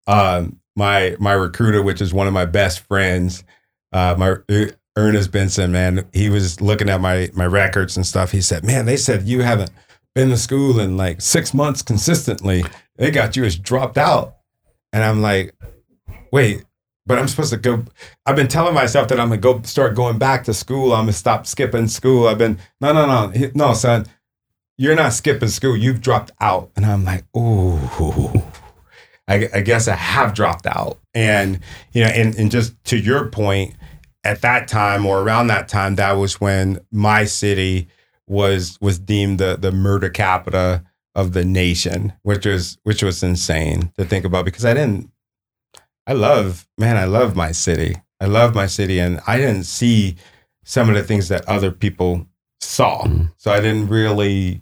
[0.06, 3.44] Um, my my recruiter, which is one of my best friends,
[3.92, 4.66] uh, my uh,
[4.98, 8.32] Ernest Benson, man, he was looking at my my records and stuff.
[8.32, 9.70] He said, "Man, they said you haven't
[10.12, 12.64] been to school in like six months consistently.
[12.96, 14.38] They got you as dropped out."
[14.92, 15.54] And I'm like,
[16.32, 16.64] "Wait."
[17.06, 17.84] But I'm supposed to go.
[18.26, 20.92] I've been telling myself that I'm gonna go start going back to school.
[20.92, 22.26] I'm gonna stop skipping school.
[22.26, 24.04] I've been no, no, no, no, son.
[24.76, 25.76] You're not skipping school.
[25.76, 26.70] You've dropped out.
[26.76, 28.42] And I'm like, ooh.
[29.28, 30.98] I, I guess I have dropped out.
[31.14, 31.60] And
[31.92, 33.74] you know, and and just to your point,
[34.28, 37.88] at that time or around that time, that was when my city
[38.26, 43.90] was was deemed the the murder capita of the nation, which was which was insane
[43.96, 45.10] to think about because I didn't
[46.06, 47.96] I love, man, I love my city.
[48.20, 50.16] I love my city and I didn't see
[50.64, 52.26] some of the things that other people
[52.60, 53.04] saw.
[53.04, 53.32] Mhm.
[53.38, 54.60] So I didn't really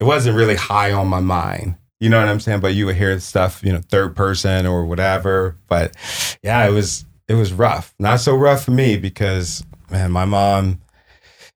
[0.00, 1.76] it wasn't really high on my mind.
[2.00, 2.60] You know what I'm saying?
[2.60, 5.56] But you would hear stuff, you know, third person or whatever.
[5.68, 5.94] But
[6.42, 7.94] yeah, it was it was rough.
[7.98, 10.80] Not so rough for me because man, my mom,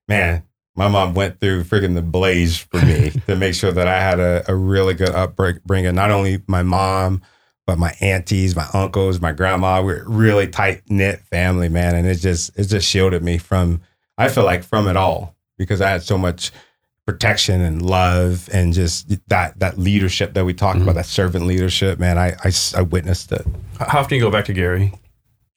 [0.07, 0.43] man,
[0.75, 4.19] my mom went through freaking the blaze for me to make sure that I had
[4.19, 5.95] a, a really good upbringing.
[5.95, 7.21] Not only my mom,
[7.65, 9.81] but my aunties, my uncles, my grandma.
[9.81, 13.81] We're really tight knit family, man, and it just it just shielded me from.
[14.17, 16.51] I feel like from it all because I had so much
[17.05, 20.83] protection and love and just that that leadership that we talked Mm-hmm.
[20.89, 21.99] about, that servant leadership.
[21.99, 22.33] Man, I
[22.75, 23.45] I witnessed it.
[23.79, 24.93] How often you go back to Gary?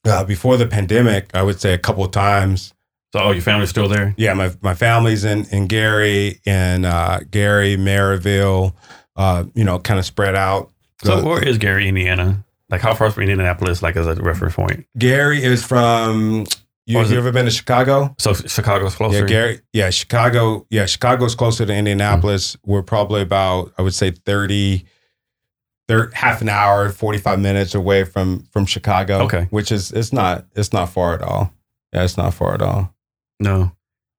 [0.06, 2.72] Uh, before the pandemic, I would say a couple of times.
[3.12, 4.14] So, oh, your family's still there?
[4.16, 8.74] Yeah, my my family's in in Gary in uh, Gary, Merrillville,
[9.16, 10.70] uh, you know, kind of spread out.
[11.02, 12.44] So, Uh, where is Gary, Indiana?
[12.68, 14.86] Like, how far from Indianapolis, like, as a reference point?
[14.98, 16.46] Gary is from.
[16.88, 18.14] You, you ever been to Chicago?
[18.18, 19.18] So, Chicago's closer?
[19.20, 19.60] Yeah, Gary.
[19.72, 20.66] Yeah, Chicago.
[20.70, 22.56] Yeah, Chicago's closer to Indianapolis.
[22.64, 24.84] We're probably about, I would say, 30,
[25.88, 29.22] thir half an hour, forty five minutes away from from Chicago.
[29.22, 29.46] Okay.
[29.50, 31.52] which is it's not it's not far at all.
[31.92, 32.94] Yeah, it's not far at all.
[33.40, 33.72] No.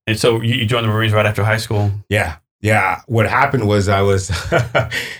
[0.08, 1.91] And so, you, you joined the Marines right after high school?
[2.08, 3.01] Yeah, yeah.
[3.08, 4.30] What happened was I was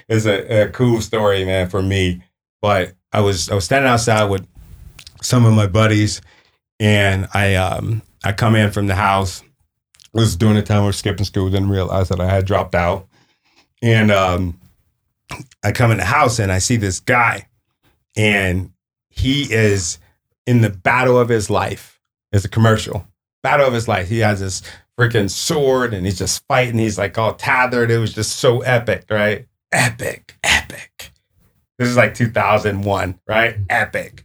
[0.08, 2.24] it's a, a cool story, man, for me.
[2.62, 4.48] But I was I was standing outside with
[5.22, 6.22] some of my buddies,
[6.80, 9.42] and I um I come in from the house.
[9.42, 11.50] It was during the time we were skipping school.
[11.50, 13.08] Didn't realize that I had dropped out,
[13.82, 14.60] and um
[15.64, 17.48] I come in the house and I see this guy,
[18.16, 18.72] and
[19.10, 20.00] he is
[20.46, 22.00] in the battle of his life.
[22.32, 23.08] It's a commercial
[23.44, 24.10] battle of his life.
[24.10, 24.62] He has this
[25.00, 26.78] freaking sword and he's just fighting.
[26.78, 27.92] He's like all tethered.
[27.92, 29.48] It was just so epic, right?
[29.72, 31.12] Epic, epic.
[31.78, 33.58] This is like 2001, right?
[33.70, 34.24] Epic.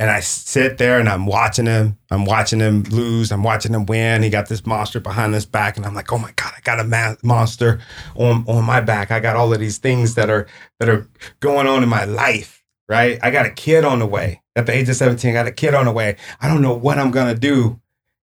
[0.00, 1.98] And I sit there and I'm watching him.
[2.10, 3.32] I'm watching him lose.
[3.32, 4.22] I'm watching him win.
[4.22, 6.78] He got this monster behind his back, and I'm like, oh my god, I got
[6.78, 7.80] a ma- monster
[8.14, 9.10] on on my back.
[9.10, 10.46] I got all of these things that are
[10.78, 11.08] that are
[11.40, 13.18] going on in my life, right?
[13.24, 14.40] I got a kid on the way.
[14.54, 16.16] At the age of 17, I got a kid on the way.
[16.40, 17.80] I don't know what I'm gonna do.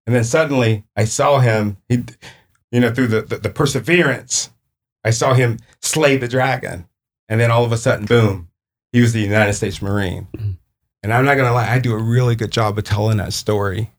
[0.07, 2.03] And then suddenly I saw him, he,
[2.71, 4.49] you know, through the, the, the perseverance,
[5.03, 6.88] I saw him slay the dragon.
[7.27, 8.49] And then all of a sudden, boom,
[8.93, 10.27] he was the United States Marine.
[10.38, 10.57] Mhm.
[11.05, 13.31] And I'm not going to lie, I do a really good job of telling that
[13.31, 13.91] story.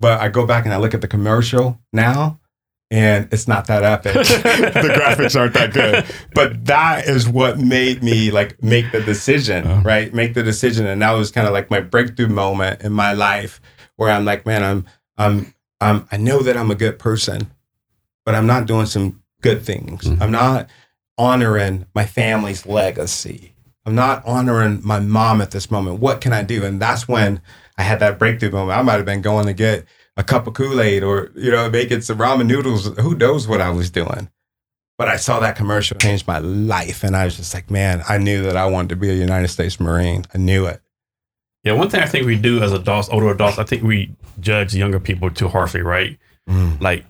[0.00, 2.40] But I go back and I look at the commercial now,
[2.90, 4.14] and it's not that epic.
[4.14, 6.06] the graphics aren't that good.
[6.34, 9.82] But that is what made me like make the decision, Uh-huh.
[9.84, 10.14] right?
[10.14, 10.86] Make the decision.
[10.86, 13.60] And that was kind of like my breakthrough moment in my life
[13.96, 14.86] where I'm like, man, I'm
[15.18, 17.50] I'm I'm I know that I'm a good person,
[18.24, 20.04] but I'm not doing some good things.
[20.04, 20.22] Mhm.
[20.22, 20.70] I'm not
[21.18, 23.52] honoring my family's legacy.
[23.86, 26.00] I'm not honoring my mom at this moment.
[26.00, 26.64] What can I do?
[26.64, 27.40] And that's when
[27.78, 28.78] I had that breakthrough moment.
[28.78, 29.84] I might have been going to get
[30.16, 32.86] a cup of Kool-Aid or, you know, making some ramen noodles.
[32.98, 34.28] Who knows what I was doing?
[34.98, 37.04] But I saw that commercial change my life.
[37.04, 39.48] And I was just like, man, I knew that I wanted to be a United
[39.48, 40.24] States Marine.
[40.34, 40.80] I knew it.
[41.62, 44.74] Yeah, one thing I think we do as adults, older adults, I think we judge
[44.74, 46.18] younger people too harshly, right?
[46.48, 46.80] Mm.
[46.80, 47.04] Like,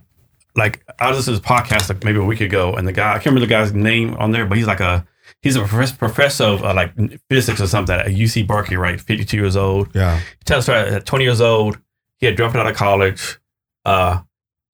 [0.56, 3.10] like I was listening to this podcast like maybe a week ago, and the guy
[3.10, 5.06] I can't remember the guy's name on there, but he's like a
[5.46, 6.92] he's a professor, professor of uh, like
[7.30, 9.00] physics or something at UC Berkeley, right?
[9.00, 9.94] Fifty two years old.
[9.94, 10.18] Yeah.
[10.18, 11.78] He tells us at twenty years old,
[12.18, 13.38] he had dropped out of college.
[13.84, 14.20] Uh,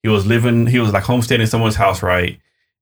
[0.03, 2.39] he was living, he was like homesteading in someone's house, right?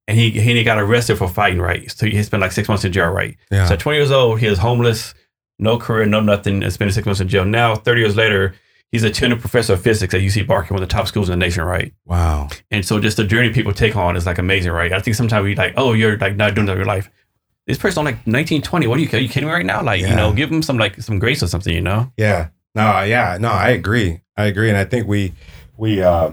[0.08, 1.90] And he he got arrested for fighting, right?
[1.90, 3.36] So he spent like six months in jail, right?
[3.50, 3.66] Yeah.
[3.66, 5.14] So at 20 years old, he is homeless,
[5.58, 7.44] no career, no nothing, and spending six months in jail.
[7.44, 8.54] Now, 30 years later,
[8.90, 11.38] he's a tenured professor of physics at UC Berkeley, one of the top schools in
[11.38, 11.92] the nation, right?
[12.06, 12.48] wow.
[12.70, 14.92] And so just the journey people take on is like amazing, right?
[14.92, 17.10] I think sometimes we like, oh, you're like not doing that in your life.
[17.70, 18.88] This person on like 1920.
[18.88, 19.80] What are you, are you kidding me right now?
[19.80, 22.10] Like, you know, give them some like some grace or something, you know?
[22.16, 22.48] Yeah.
[22.74, 23.38] No, yeah.
[23.40, 24.22] No, I agree.
[24.36, 24.68] I agree.
[24.68, 25.34] And I think we
[25.76, 26.32] we uh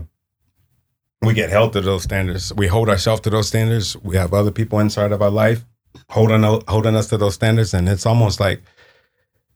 [1.21, 2.51] we get held to those standards.
[2.55, 3.95] We hold ourselves to those standards.
[3.97, 5.63] We have other people inside of our life
[6.09, 7.73] holding holding us to those standards.
[7.73, 8.63] And it's almost like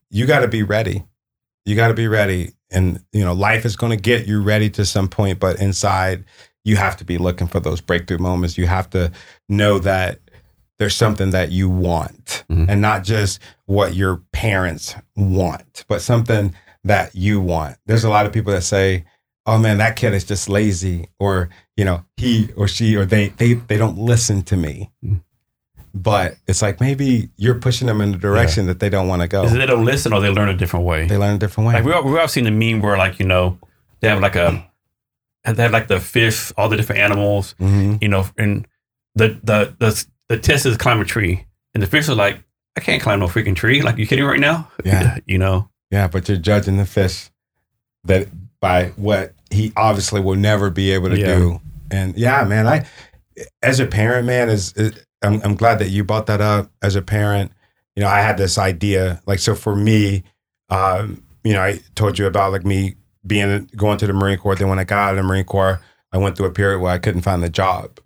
[0.08, 1.04] you gotta be ready.
[1.64, 2.52] You gotta be ready.
[2.70, 6.24] And you know, life is gonna get you ready to some point, but inside
[6.64, 8.56] you have to be looking for those breakthrough moments.
[8.56, 9.10] You have to
[9.48, 10.20] know that
[10.78, 12.66] there's something that you want Mhm.
[12.68, 16.54] and not just what your parents want, but something
[16.84, 17.76] that you want.
[17.86, 19.04] There's a lot of people that say,
[19.46, 23.28] "Oh man, that kid is just lazy," or you know, he or she or they
[23.28, 24.90] they they don't listen to me.
[25.04, 25.20] Mm.
[25.94, 29.28] But it's like maybe you're pushing them in the direction that they don't want to
[29.28, 29.44] go.
[29.44, 31.06] Is it they don't listen or they learn a different way?
[31.06, 31.74] They learn a different way.
[31.74, 33.58] Like we all, we all seen the meme where like, you know,
[34.00, 34.66] they have like a,
[35.44, 38.00] they have like the fish, all the different animals, Mhm.
[38.00, 38.66] you know, and
[39.14, 42.42] the the the the test is climb a tree, and the fish are like,
[42.76, 43.82] I can't climb no freaking tree.
[43.82, 44.68] Like, you kidding right now?
[44.84, 45.18] Yeah.
[45.26, 45.68] you know.
[45.90, 47.30] Yeah, but you're judging the fish
[48.04, 48.28] that
[48.60, 51.26] by what he obviously will never be able to Yeah.
[51.36, 51.60] do.
[51.90, 52.86] And yeah, man, I
[53.62, 54.92] as a parent, man, is, is
[55.22, 56.70] I'm, I'm glad that you brought that up.
[56.80, 57.52] As a parent,
[57.94, 59.20] you know, I had this idea.
[59.26, 60.22] Like, so for me,
[60.70, 62.94] um, you know, I told you about like me
[63.26, 64.54] being going to the Marine Corps.
[64.56, 66.92] Then when I got out of the Marine Corps, I went through a period where
[66.92, 68.00] I couldn't find a job,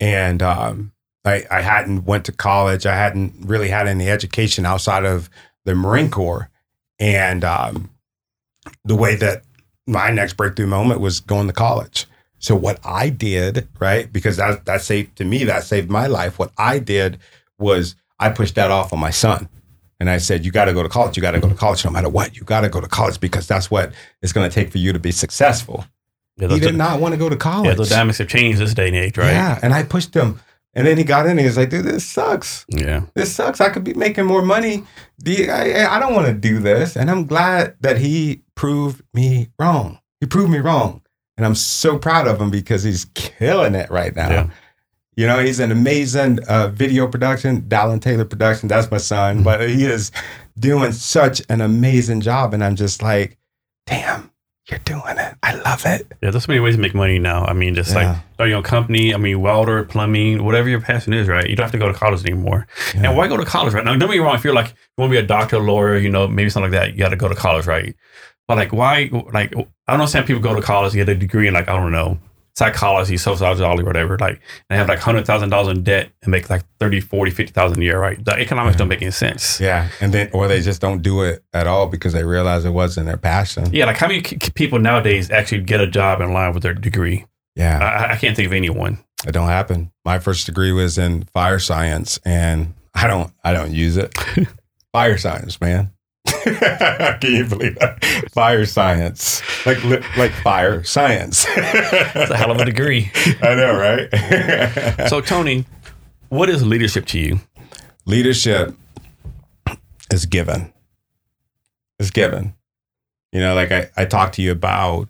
[0.00, 0.92] and um,
[1.26, 2.86] I, I hadn't went to college.
[2.86, 5.28] I hadn't really had any education outside of
[5.64, 6.48] the Marine Corps,
[6.98, 7.90] and um,
[8.84, 9.42] the way that
[9.86, 12.06] my next breakthrough moment was going to college.
[12.38, 16.38] So what I did, right, because that that saved to me, that saved my life.
[16.38, 17.18] What I did
[17.58, 19.48] was I pushed that off on my son.
[19.98, 21.16] And I said, you got to go to college.
[21.16, 22.36] You got to go to college no matter what.
[22.36, 24.92] You got to go to college because that's what it's going to take for you
[24.92, 25.86] to be successful.
[26.36, 27.76] Yeah, He did not want to go to yeah, college.
[27.78, 29.32] those dynamics have changed this day and age, right?
[29.32, 29.58] Yeah.
[29.62, 30.38] And I pushed him.
[30.76, 32.66] And then he got in and he was like, dude, this sucks.
[32.68, 33.06] Yeah.
[33.14, 33.62] This sucks.
[33.62, 34.84] I could be making more money.
[35.26, 36.96] I, I don't want to do this.
[36.96, 40.00] And I'm glad that he proved me wrong.
[40.20, 41.00] He proved me wrong.
[41.38, 44.28] And I'm so proud of him because he's killing it right now.
[44.28, 44.50] Yeah.
[45.16, 48.68] You know, he's an amazing uh, video production, Dallin Taylor production.
[48.68, 50.12] That's my son, but he is
[50.58, 52.52] doing such an amazing job.
[52.52, 53.38] And I'm just like,
[53.86, 54.30] damn,
[54.68, 55.34] you're doing it.
[55.42, 56.06] I love it.
[56.22, 57.44] Yeah, there's so many ways to make money now.
[57.44, 58.08] I mean, just Yeah.
[58.12, 59.14] like start your own company.
[59.14, 61.48] I mean, welder, plumbing, whatever your passion is, right?
[61.48, 62.66] You don't have to go to college anymore.
[62.94, 63.08] Yeah.
[63.08, 63.84] And why go to college, right?
[63.84, 64.34] Now, don't get me wrong.
[64.34, 66.80] If you're like, you want to be a doctor, lawyer, you know, maybe something like
[66.80, 67.94] that, you got to go to college, right?
[68.48, 71.54] But like, why, like, I don't understand people go to college, get a degree and
[71.54, 72.18] like, I don't know,
[72.56, 74.40] psychology, sociology, whatever, like,
[74.70, 78.24] and have like $100,000 in debt and make like 30, 40, 50,000 a year, right?
[78.24, 79.60] The economics don't make any sense.
[79.60, 79.88] Yeah.
[80.00, 83.06] And then, or they just don't do it at all because they realize it wasn't
[83.06, 83.72] their passion.
[83.72, 84.22] Yeah, like how many
[84.54, 87.26] people nowadays actually get a job in line with their degree?
[87.54, 87.78] Yeah.
[87.78, 88.98] I, I can't think of anyone.
[89.26, 89.92] It don't happen.
[90.04, 94.16] My first degree was in fire science, and I don't I don't use it.
[94.92, 95.90] fire science, man.
[97.20, 98.04] Can you believe that?
[98.32, 101.46] Fire science, like li- like fire science.
[101.48, 103.10] It's a hell of a degree.
[103.42, 105.08] I know, right?
[105.08, 105.64] So, Tony,
[106.28, 107.40] what is leadership to you?
[108.06, 108.74] leadership
[110.12, 110.72] is given.
[111.98, 112.54] It's given.
[113.32, 115.08] You know, like I, I talked to you about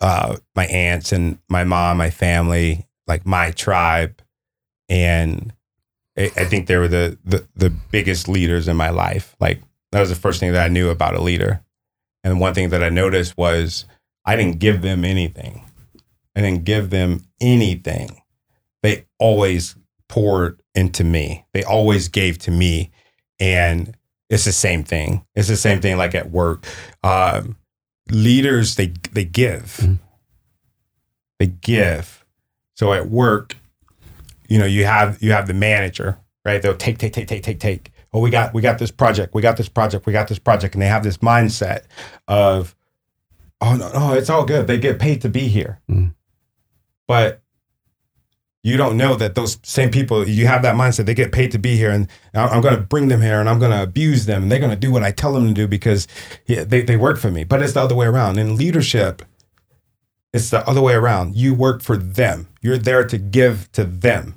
[0.00, 4.20] uh, my aunts and my mom, my family, like my tribe.
[4.88, 5.52] And
[6.18, 9.34] I, I think they were the, the the biggest leaders in my life.
[9.40, 9.62] Like
[9.94, 11.62] that was the first thing that I knew about a leader.
[12.24, 13.84] And one thing that I noticed was
[14.24, 15.64] I didn't give them anything.
[16.34, 18.20] I didn't give them anything.
[18.82, 19.76] They always
[20.08, 21.44] poured into me.
[21.54, 22.90] They always gave to me.
[23.38, 23.96] And
[24.28, 25.24] it's the same thing.
[25.36, 26.66] It's the same thing like at work.
[27.04, 27.56] Um,
[28.10, 29.78] leaders, they they give.
[29.80, 29.98] Mhm.
[31.38, 32.24] They give.
[32.74, 33.56] So at work,
[34.48, 36.60] you know, you have you have the manager, right?
[36.60, 37.92] They'll take, take, take, take, take, take.
[38.14, 40.74] Oh, we got we got this project, we got this project, we got this project.
[40.76, 41.82] And they have this mindset
[42.28, 42.76] of,
[43.60, 44.68] oh no, no, it's all good.
[44.68, 45.80] They get paid to be here.
[45.90, 46.14] Mhm.
[47.08, 47.42] But
[48.62, 51.58] you don't know that those same people you have that mindset they get paid to
[51.58, 54.42] be here and i'm going to bring them here and i'm going to abuse them
[54.44, 56.08] and they're going to do what i tell them to do because
[56.46, 59.20] they, they work for me but it's the other way around in leadership
[60.32, 64.34] it's the other way around you work for them you're there to give to them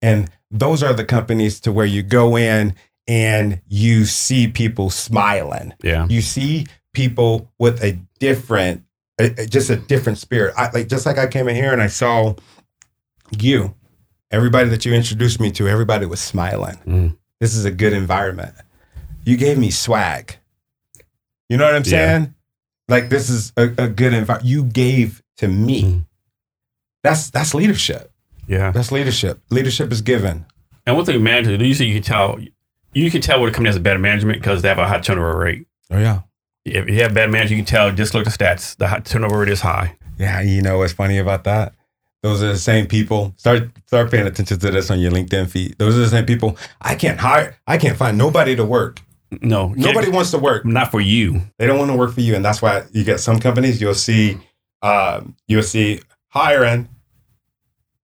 [0.00, 5.72] and those are the companies to where you go in and you see people smiling
[5.82, 6.06] Yeah.
[6.08, 8.82] you see people with a different
[9.20, 11.82] a- a- just a different spirit I, like just like i came in here and
[11.82, 12.34] i saw
[13.38, 13.74] you
[14.30, 17.16] everybody that you introduced me to everybody was smiling Mm.
[17.40, 18.54] this is a good environment
[19.24, 20.36] you gave me swag
[21.48, 21.90] you know what i'm Yeah.
[22.18, 22.34] saying
[22.88, 26.04] like this is a, a good environment you gave to me Mm.
[27.02, 28.10] that's that's leadership
[28.46, 28.70] Yeah.
[28.70, 30.46] that's leadership leadership is given
[30.86, 32.38] And one thing you usually you can tell,
[32.94, 35.00] you can tell where the company has a bad management because they have a high
[35.00, 35.66] turnover rate.
[35.90, 36.20] oh yeah
[36.64, 39.00] If you have bad management, you can tell, just look at the stats, the high
[39.00, 39.96] turnover rate is high.
[40.18, 41.74] Yeah, you know what's funny about that?
[42.22, 43.34] Those are the same people.
[43.36, 45.76] Start start paying attention to this on your LinkedIn feed.
[45.76, 46.56] Those are the same people.
[46.80, 47.58] I can't hire.
[47.66, 49.02] I can't find nobody to work.
[49.42, 49.74] No.
[49.76, 50.64] Nobody wants to work.
[50.64, 51.42] Not for you.
[51.58, 53.78] They don't want to work for you, and that's why you get some companies.
[53.78, 54.38] You'll see,
[54.80, 56.88] um, you'll see higher end,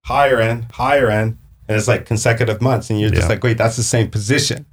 [0.04, 3.76] higher hiring, hiring, hiring, and it's like consecutive months, and you're just like, wait, that's
[3.76, 4.66] the same position.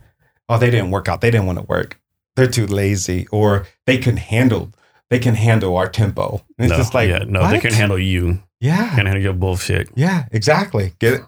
[0.50, 1.22] Oh, they didn't work out.
[1.22, 2.00] They didn't want to work.
[2.36, 4.72] They're too lazy, or they can handle.
[5.10, 6.44] They can handle our tempo.
[6.58, 8.40] And it's no, just like, yeah, no, they can handle you.
[8.60, 9.90] Yeah, Can't handle your bullshit.
[9.96, 10.94] Yeah, exactly.
[11.00, 11.22] Get it?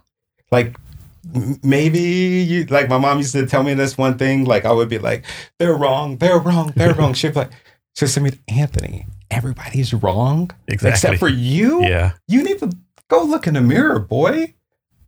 [0.51, 0.75] Like
[1.63, 4.46] maybe you like my mom used to tell me this one thing.
[4.46, 5.25] Like I would be like,
[5.60, 6.17] "They're wrong.
[6.17, 6.73] They're wrong.
[6.75, 7.52] They're wrong." She'd be like,
[7.96, 10.89] "She'd say to me, Anthony, everybody's wrong Exactly.
[10.89, 11.83] except for you.
[11.83, 12.13] Yeah.
[12.27, 12.71] You need to
[13.10, 14.56] go look in the mirror, boy."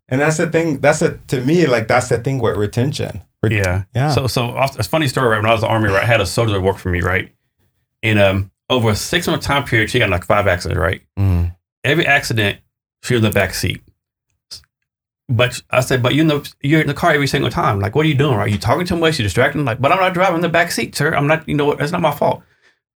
[0.10, 0.80] And that's the thing.
[0.80, 3.22] That's a to me like that's the thing with retention.
[3.44, 3.84] Ret- Yeah.
[3.96, 4.12] Yeah.
[4.12, 5.38] So, so a funny story, right?
[5.38, 7.02] When I was in the army, right, I had a soldier that worked for me,
[7.02, 7.34] right?
[8.04, 11.02] And um, over a six month time period, she got like five accidents, right?
[11.18, 11.56] Mm.
[11.84, 12.60] Every accident,
[13.04, 13.82] she was in the back seat.
[15.30, 17.80] But I said, but you know, you're in the car every single time.
[17.80, 18.36] Like, what are you doing?
[18.36, 18.52] Right?
[18.52, 19.18] You talking too much?
[19.18, 19.64] You distracting?
[19.64, 21.14] Like, but I'm not driving in the back seat, sir.
[21.16, 21.48] I'm not.
[21.48, 21.78] You know what?
[21.78, 22.44] That's not my fault.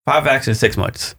[0.04, 1.16] five accidents, six months.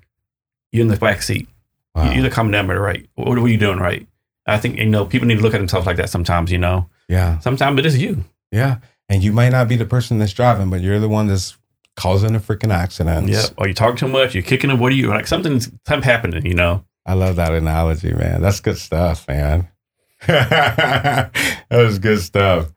[0.71, 1.47] You're in the back seat.
[1.95, 2.11] Wow.
[2.11, 3.07] You're the common denominator, right?
[3.15, 4.07] What are you doing right?
[4.45, 6.51] I think you know people need to look at themselves like that sometimes.
[6.51, 7.39] You know, yeah.
[7.39, 8.23] sometimes it is you.
[8.51, 8.78] Yeah.
[9.10, 11.58] And you might not be the person that's driving, but you're the one that's
[11.95, 13.32] causing the freaking accidents.
[13.32, 13.45] Yeah.
[13.58, 14.34] Or you talk too much.
[14.34, 14.80] You're kicking them.
[14.80, 15.28] What are you like?
[15.28, 16.45] Something's something happening.
[16.45, 16.86] You know.
[17.05, 18.41] I love that analogy, man.
[18.41, 19.70] That's good stuff, man.
[20.28, 21.32] that
[21.72, 22.74] was good stuff.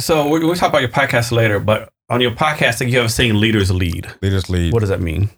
[0.00, 3.06] So we're, we'll talk about your podcast later, but on your podcast, I you have
[3.06, 4.72] a saying "leaders lead." Leaders lead.
[4.72, 5.30] What does that mean?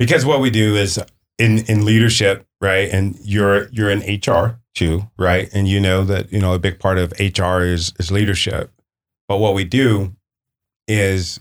[0.00, 0.98] because what we do is
[1.38, 5.48] in in leadership right and you're you're in hr too right?
[5.52, 8.70] And you know that you know a big part of hr is is leadership.
[9.28, 10.14] But what we do
[10.88, 11.40] is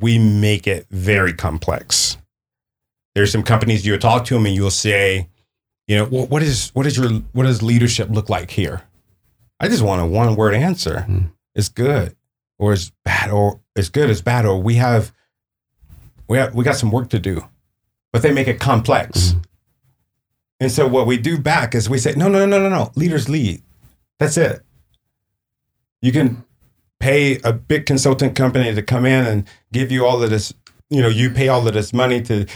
[0.00, 2.16] we make it very complex.
[3.14, 5.28] There's some companies you'll talk to them and you'll say
[5.86, 8.82] you know what, what is what is your what does leadership look like here?
[9.60, 11.02] I just want a one word answer.
[11.02, 11.18] Hmm.
[11.54, 12.14] it's good
[12.58, 15.12] or it's bad or it's good it's bad or we have
[16.28, 17.42] we have we got some work to do.
[18.12, 19.34] But they make it complex.
[20.60, 22.90] And so what we do back is we say, no, no, no, no, no.
[22.96, 23.62] Leaders lead.
[24.18, 24.62] That's it.
[26.02, 26.44] You can
[26.98, 30.52] pay a big consultant company to come in and give you all of this,
[30.90, 32.46] you know, you pay all of this money to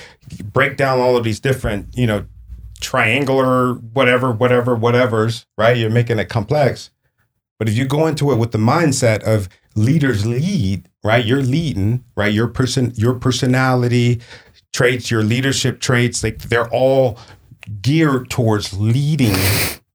[0.53, 2.27] break down all of these different, you know,
[2.81, 5.77] triangular, whatever, whatever, whatever's, right?
[5.77, 6.91] You're making it complex.
[7.59, 11.25] But if you go into it with the mindset of leaders lead, right?
[11.25, 12.33] You're leading, right?
[12.33, 14.21] Your person, your personality,
[14.73, 17.19] traits, your leadership traits, like they're all
[17.81, 19.37] geared towards leading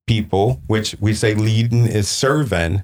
[0.06, 2.84] people, which we say leading is serving.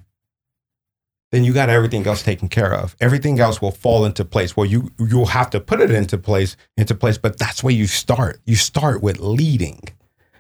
[1.32, 2.96] Then you got everything else taken care of.
[3.02, 4.56] Everything else will fall into place.
[4.56, 7.88] Well, you you'll have to put it into place, into place, but that's where you
[7.88, 8.40] start.
[8.46, 9.82] You start with leading.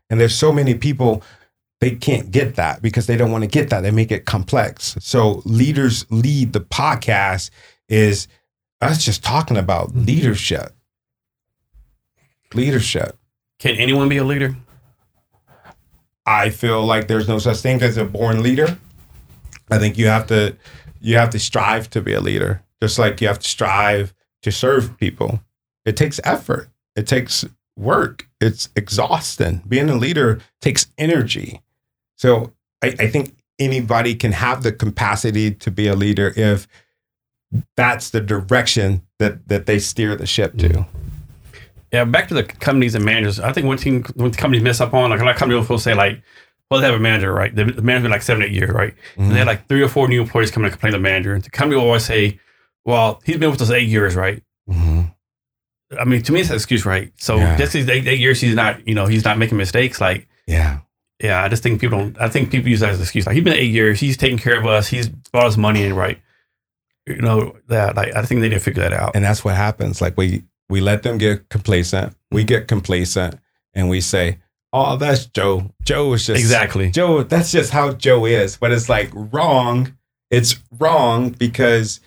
[0.09, 1.23] And there's so many people
[1.81, 3.81] they can't get that because they don't want to get that.
[3.81, 4.95] They make it complex.
[4.99, 7.49] So leaders lead the podcast
[7.89, 8.27] is
[8.79, 10.05] us just talking about mm-hmm.
[10.05, 10.73] leadership
[12.55, 13.17] leadership.
[13.63, 14.57] Can anyone be a leader?
[16.25, 18.77] I feel like there's no such thing as a born leader.
[19.71, 20.57] I think you have to
[20.99, 24.51] you have to strive to be a leader, just like you have to strive to
[24.51, 25.39] serve people.
[25.85, 26.71] It takes effort.
[26.97, 27.45] It takes
[27.77, 28.27] work.
[28.41, 29.63] It's exhausting.
[29.65, 31.61] Being a leader takes energy.
[32.17, 32.51] So
[32.83, 36.67] I, I think anybody can have the capacity to be a leader if
[37.77, 40.67] that's the direction that that they steer the ship to.
[40.67, 41.02] Mm.
[41.93, 43.39] Yeah, back to the companies and managers.
[43.39, 45.77] I think one thing when companies mess up on, like a lot of companies will
[45.77, 46.21] say, like,
[46.71, 47.53] well, they have a manager, right?
[47.55, 48.95] The, manager's like seven, eight years, right?
[49.15, 51.03] And they had like three or four new employees come in and complain to the
[51.03, 51.33] manager.
[51.35, 52.39] And the company will always say,
[52.83, 54.41] well, he's been with us eight years, right?
[54.67, 55.13] Mhm.
[55.99, 57.11] I mean, to me, it's an excuse, right?
[57.17, 57.55] So Yeah.
[57.57, 60.01] just these eight, eight years, he's not, you know, he's not making mistakes.
[60.01, 60.79] Like, Yeah.
[61.21, 62.17] yeah, I just think people don't.
[62.19, 63.27] I think people use that as an excuse.
[63.27, 63.99] Like, he's been eight years.
[63.99, 64.87] He's taking care of us.
[64.87, 66.19] He's brought us money in, right?
[67.05, 67.95] You know that.
[67.95, 69.11] Like, I think they need to figure that out.
[69.15, 70.41] and that's what happens like we
[70.73, 72.15] we let them get complacent.
[72.31, 72.47] We mm-hmm.
[72.47, 73.35] get complacent
[73.75, 74.39] and we say
[74.73, 75.69] oh that's joe.
[75.83, 76.89] Joe is just exactly.
[76.89, 78.57] joe that's just how joe is.
[78.57, 79.95] But it's like wrong.
[80.31, 81.99] It's wrong because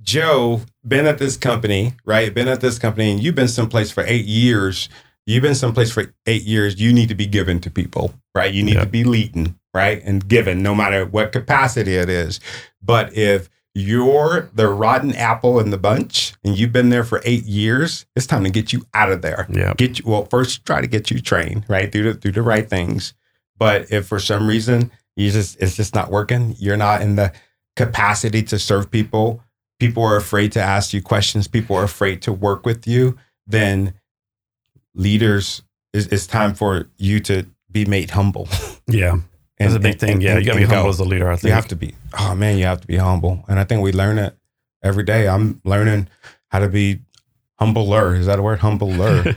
[0.00, 2.32] joe been at this company right?
[2.32, 4.88] Been at this company and you've been someplace for eight years.
[5.26, 6.80] You've been someplace for eight years.
[6.80, 8.52] You need to be given to people right?
[8.52, 8.84] You need Yeah.
[8.84, 10.00] to be leading right?
[10.06, 12.40] And given no matter what capacity it is.
[12.80, 17.44] But if you're the rotten apple in the bunch and you've been there for eight
[17.44, 19.46] years, it's time to get you out of there.
[19.50, 19.74] Yeah.
[19.76, 21.92] Get you well, first try to get you trained, right?
[21.92, 23.12] Do the do the right things.
[23.58, 27.34] But if for some reason you just it's just not working, you're not in the
[27.76, 29.42] capacity to serve people,
[29.78, 33.92] people are afraid to ask you questions, people are afraid to work with you, then
[34.94, 35.60] leaders
[35.92, 38.48] it's, it's time for you to be made humble.
[38.88, 39.16] Yeah.
[39.58, 40.10] That's a big and- thing.
[40.14, 40.30] and- yeah.
[40.36, 40.88] and- you got to be humble go.
[40.90, 41.48] as a leader, I think.
[41.48, 41.94] You have to be.
[42.18, 44.36] Oh man, you have to be humble, and I think we learn it
[44.82, 45.28] every day.
[45.28, 46.08] I'm learning
[46.48, 47.00] how to be
[47.58, 48.14] humbler.
[48.14, 48.58] Is that a word?
[48.60, 49.22] Humbler.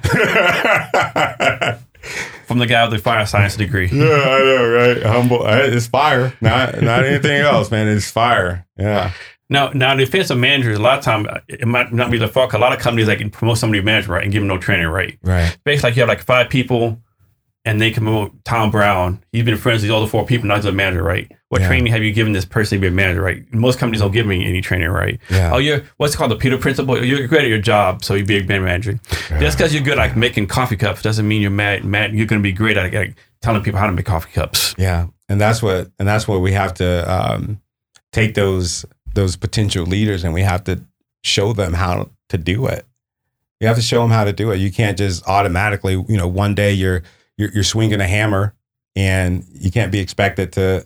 [2.47, 3.89] From the guy with the fire science degree.
[3.93, 5.03] Yeah, I know, right?
[5.03, 5.45] Humble.
[5.45, 7.87] It's fire, not not anything else, man.
[7.87, 8.65] It's fire.
[8.77, 9.11] Yeah.
[9.51, 12.53] Now, now the offensive managers, a lot of time it might not be the fault.
[12.53, 14.87] A lot of companies like promote somebody to manager, right, and give them no training,
[14.87, 15.17] right?
[15.23, 15.55] Right.
[15.63, 17.01] Basically, like you have like five people,
[17.65, 19.23] and they can promote Tom Brown.
[19.31, 21.29] He's been friends with all the four people, not just a manager, right?
[21.49, 21.67] What Yeah.
[21.67, 23.43] training have you given this person to be a manager, right?
[23.53, 25.19] Most companies don't give me any training, right?
[25.29, 25.51] Yeah.
[25.53, 27.03] Oh, you're what's called the Peter principle.
[27.03, 28.99] You're good at your job, so you be a band manager.
[29.39, 31.83] Just because you're good at like making coffee cups doesn't mean you're mad.
[31.83, 34.73] Mad, you're going to be great at like, telling people how to make coffee cups.
[34.77, 37.61] Yeah, and that's what and that's what we have to um,
[38.13, 38.85] take those
[39.15, 40.81] those potential leaders and we have to
[41.23, 42.85] show them how to do it.
[43.59, 44.57] You have to show them how to do it.
[44.59, 47.03] You can't just automatically, you know, one day you're
[47.39, 48.53] you're, you're swinging a hammer
[48.95, 50.85] and you can't be expected to,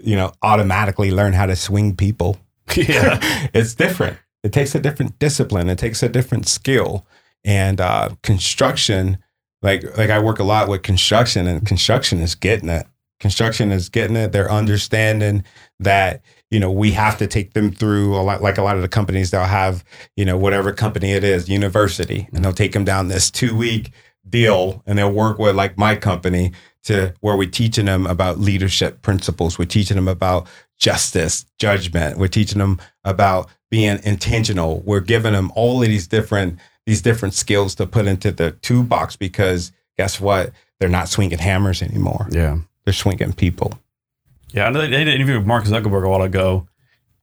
[0.00, 2.38] you know, automatically learn how to swing people.
[2.76, 3.18] yeah,
[3.54, 4.18] it's different.
[4.44, 5.70] it takes a different discipline.
[5.70, 7.06] It takes a different skill.
[7.42, 9.18] And uh, construction,
[9.62, 12.86] like like I work a lot with construction, and construction is getting it.
[13.18, 14.32] Construction is getting it.
[14.32, 15.44] They're understanding
[15.78, 16.20] that
[16.50, 18.42] you know we have to take them through a lot.
[18.42, 19.82] Like a lot of the companies, they'll have
[20.16, 23.92] you know whatever company it is, university, and they'll take them down this two week
[24.30, 26.52] deal, and they'll work with like my company
[26.84, 29.58] to where we're teaching them about leadership principles.
[29.58, 30.46] We're teaching them about
[30.78, 32.18] justice, judgment.
[32.18, 34.80] We're teaching them about being intentional.
[34.84, 39.16] We're giving them all of these different these different skills to put into the toolbox
[39.16, 40.52] because guess what?
[40.78, 42.26] They're not swinging hammers anymore.
[42.30, 42.58] Yeah.
[42.84, 43.78] They're swinging people.
[44.52, 46.66] Yeah, I know they did an interview with Mark Zuckerberg a while ago,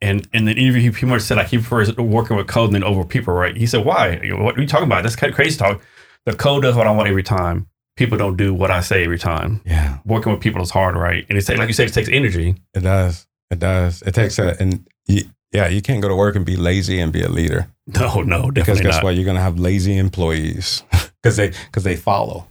[0.02, 2.84] and in the interview, he pretty much said like he prefers working with code than
[2.84, 3.34] over people.
[3.34, 3.58] Right?
[3.58, 4.18] He said, "Why?
[4.34, 5.04] What are you talking about?
[5.04, 5.82] That's kind of crazy talk.
[6.28, 7.68] The code does what I want every time.
[7.96, 9.62] People don't do what I say every time.
[9.66, 11.26] Yeah, Working with people is hard, right?
[11.30, 12.56] And it's like you said, it takes energy.
[12.74, 13.26] it does.
[13.50, 14.02] It does.
[14.02, 15.24] It takes a and you,
[15.54, 18.52] yeah, you can't go to work and be lazy and be a leader No, no,
[18.52, 19.04] because guess not.
[19.06, 19.16] what?
[19.16, 20.84] You're gonna have lazy employees
[21.24, 22.46] because they because they follow.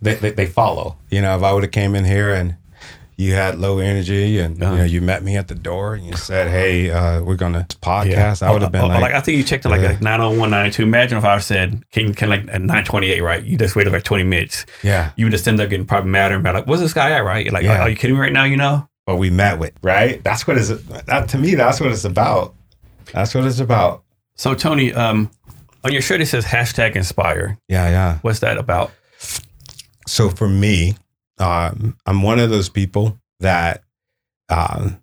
[0.00, 0.96] They, they they follow.
[1.10, 2.56] You know, if I would have came in here and
[3.20, 4.72] you had low energy and Uh-huh.
[4.72, 7.66] you know you met me at the door and you said, "Hey, uh, we're gonna
[7.82, 9.88] podcast," I would have been Oh, like, I think you checked it like, Yeah.
[9.88, 10.82] like 901, 902.
[10.82, 13.42] Imagine if I said, can, can like at 928, right?
[13.44, 14.64] You just waited like 20 minutes.
[14.82, 17.24] "Yeah." You would just end up getting probably madder and like, what's this guy at,
[17.24, 17.44] right?
[17.44, 17.82] You're like, Yeah.
[17.82, 18.44] are you kidding me right now?
[18.44, 18.88] You know?
[19.06, 20.22] But we met with right.
[20.24, 21.54] That's what is that to me.
[21.56, 22.54] That's what it's about.
[23.12, 24.02] That's what it's about.
[24.36, 25.30] So, Tony, um,
[25.84, 27.58] on your shirt, it says hashtag inspire.
[27.68, 28.18] Yeah, yeah.
[28.22, 28.92] What's that about?
[30.06, 30.94] so for me,
[31.40, 33.82] um, I'm one of those people that
[34.48, 35.02] um,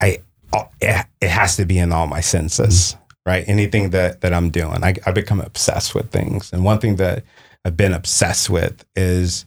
[0.00, 0.18] I
[0.80, 2.96] it, it has to be in all my senses,
[3.26, 3.44] right?
[3.46, 7.24] Anything that that I'm doing, I, I become obsessed with things, and one thing that
[7.64, 9.44] I've been obsessed with is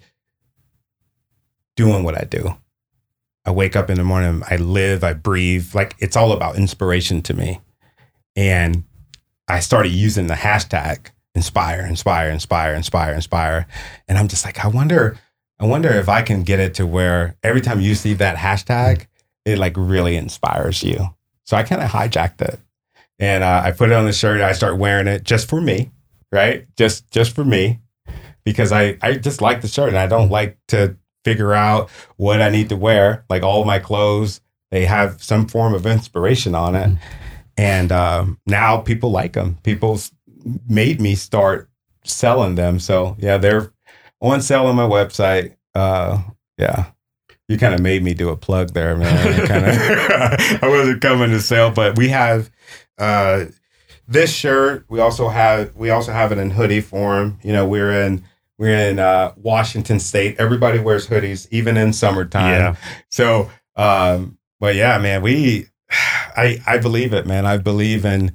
[1.76, 2.56] doing what I do.
[3.44, 7.24] I wake up in the morning, I live, I breathe, like it's all about inspiration
[7.24, 7.60] to me,
[8.36, 8.84] and
[9.48, 13.68] I started using the hashtag inspire, inspire, inspire, inspire, inspire.
[14.08, 15.18] And I'm just like, I wonder,
[15.62, 19.06] I wonder if I can get it to where every time you see that hashtag,
[19.46, 21.14] it like really inspires you.
[21.46, 22.60] So I kind of hijacked it.
[23.20, 24.42] And uh, I put it on the shirt.
[24.42, 25.92] I start wearing it just for me,
[26.32, 26.66] right?
[26.76, 27.80] Just just for me,
[28.44, 32.42] because I I just like the shirt and I don't like to figure out what
[32.42, 33.24] I need to wear.
[33.30, 34.42] Like all my clothes,
[34.72, 36.98] they have some form of inspiration on it.
[37.56, 39.60] And um, now people like them.
[39.62, 40.00] People
[40.68, 41.70] made me start
[42.04, 42.80] selling them.
[42.80, 43.72] So yeah, they're
[44.22, 45.56] on sale on my website.
[45.74, 46.22] Uh,
[46.58, 46.86] yeah.
[47.48, 49.48] You kind of made me do a plug there, man.
[49.48, 49.74] kind of,
[50.64, 52.50] I wasn't coming to sell, but we have
[52.98, 53.46] uh,
[54.08, 54.86] this shirt.
[54.90, 57.40] We also have we also have it in hoodie form.
[57.44, 58.24] You know, we're in
[58.62, 60.36] we're in uh, Washington State.
[60.38, 62.52] Everybody wears hoodies, even in summertime.
[62.52, 62.76] Yeah.
[63.10, 67.48] So, um, but yeah, man, we, I, I believe it, man.
[67.48, 68.34] I believe in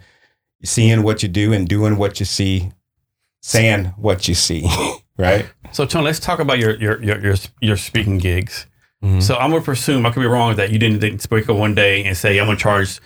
[0.65, 2.73] seeing what you do and doing what you see,
[3.41, 4.69] saying what you see,
[5.17, 5.47] right?
[5.73, 8.67] So, Tony, let's talk about your your your your, your speaking gigs.
[9.05, 9.23] Mhm.
[9.23, 11.75] So, I'm gonna presume I could be wrong that you didn't, didn't speak up one
[11.75, 13.01] day and say I'm gonna charge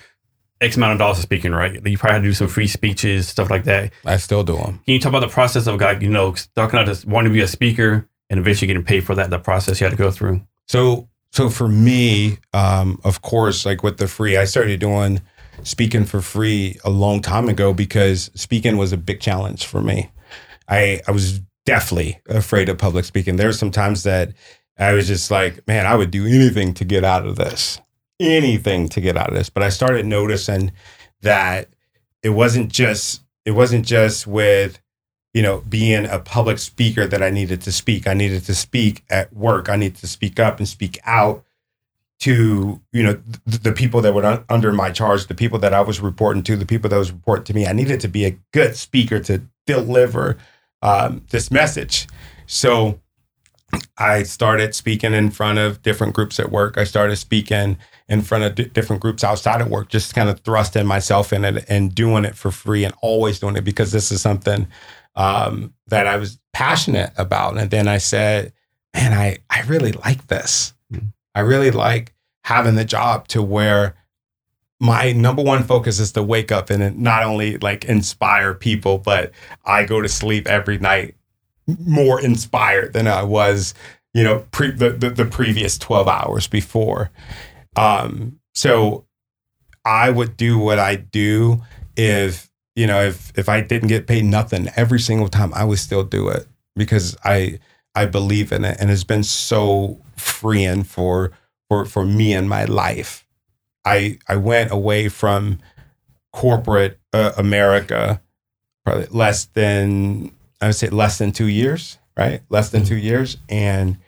[0.60, 1.72] X amount of dollars for speaking, right?
[1.72, 3.92] You probably had to do some free speeches, stuff like that.
[4.04, 4.80] I still do them.
[4.84, 7.34] Can you talk about the process of like you know starting out as wanting to
[7.34, 9.30] be a speaker and eventually getting paid for that?
[9.30, 10.42] The process you had to go through.
[10.68, 15.20] So, so for me, um, of course, like with the free, I started doing
[15.62, 20.10] speaking for free a long time ago because speaking was a big challenge for me.
[20.68, 21.40] I I was
[21.70, 23.36] definitely afraid of public speaking.
[23.36, 24.32] There were some times that
[24.76, 27.80] I was just like, man, I would do anything to get out of this,
[28.18, 29.50] anything to get out of this.
[29.50, 30.72] But I started noticing
[31.22, 31.68] that
[32.24, 34.80] it wasn't just it wasn't just with
[35.32, 38.08] you know being a public speaker that I needed to speak.
[38.08, 39.68] I needed to speak at work.
[39.68, 41.44] I needed to speak up and speak out
[42.20, 43.14] to you know
[43.48, 46.42] th- the people that were un- under my charge, the people that I was reporting
[46.42, 47.64] to, the people that was reporting to me.
[47.64, 50.36] I needed to be a good speaker to deliver
[50.82, 52.08] um, this message.
[52.46, 53.00] So
[53.98, 56.76] I started speaking in front of different groups at work.
[56.76, 57.78] I started speaking
[58.08, 61.44] in front of d- different groups outside of work, just kind of thrusting myself in
[61.44, 64.66] it and doing it for free and always doing it because this is something
[65.14, 67.58] um, that I was passionate about.
[67.58, 68.52] And then I said,
[68.94, 70.74] man, I, I really like this.
[71.34, 72.12] I really like
[72.44, 73.94] having the job to where
[74.80, 79.30] my number one focus is to wake up and not only like inspire people, but
[79.64, 81.14] I go to sleep every night
[81.84, 83.74] more inspired than I was,
[84.14, 87.10] you know, pre- the, the the previous twelve hours before.
[87.76, 89.04] Um, so
[89.84, 91.62] I would do what I do
[91.96, 95.78] if you know if if I didn't get paid nothing every single time, I would
[95.78, 97.60] still do it because I
[97.94, 101.32] I believe in it, and it's been so freeing for
[101.68, 103.26] for for me in my life.
[103.84, 105.58] I I went away from
[106.32, 108.20] corporate uh, America,
[108.84, 112.42] probably less than I would say less than two years, right?
[112.48, 113.98] Less than two years, and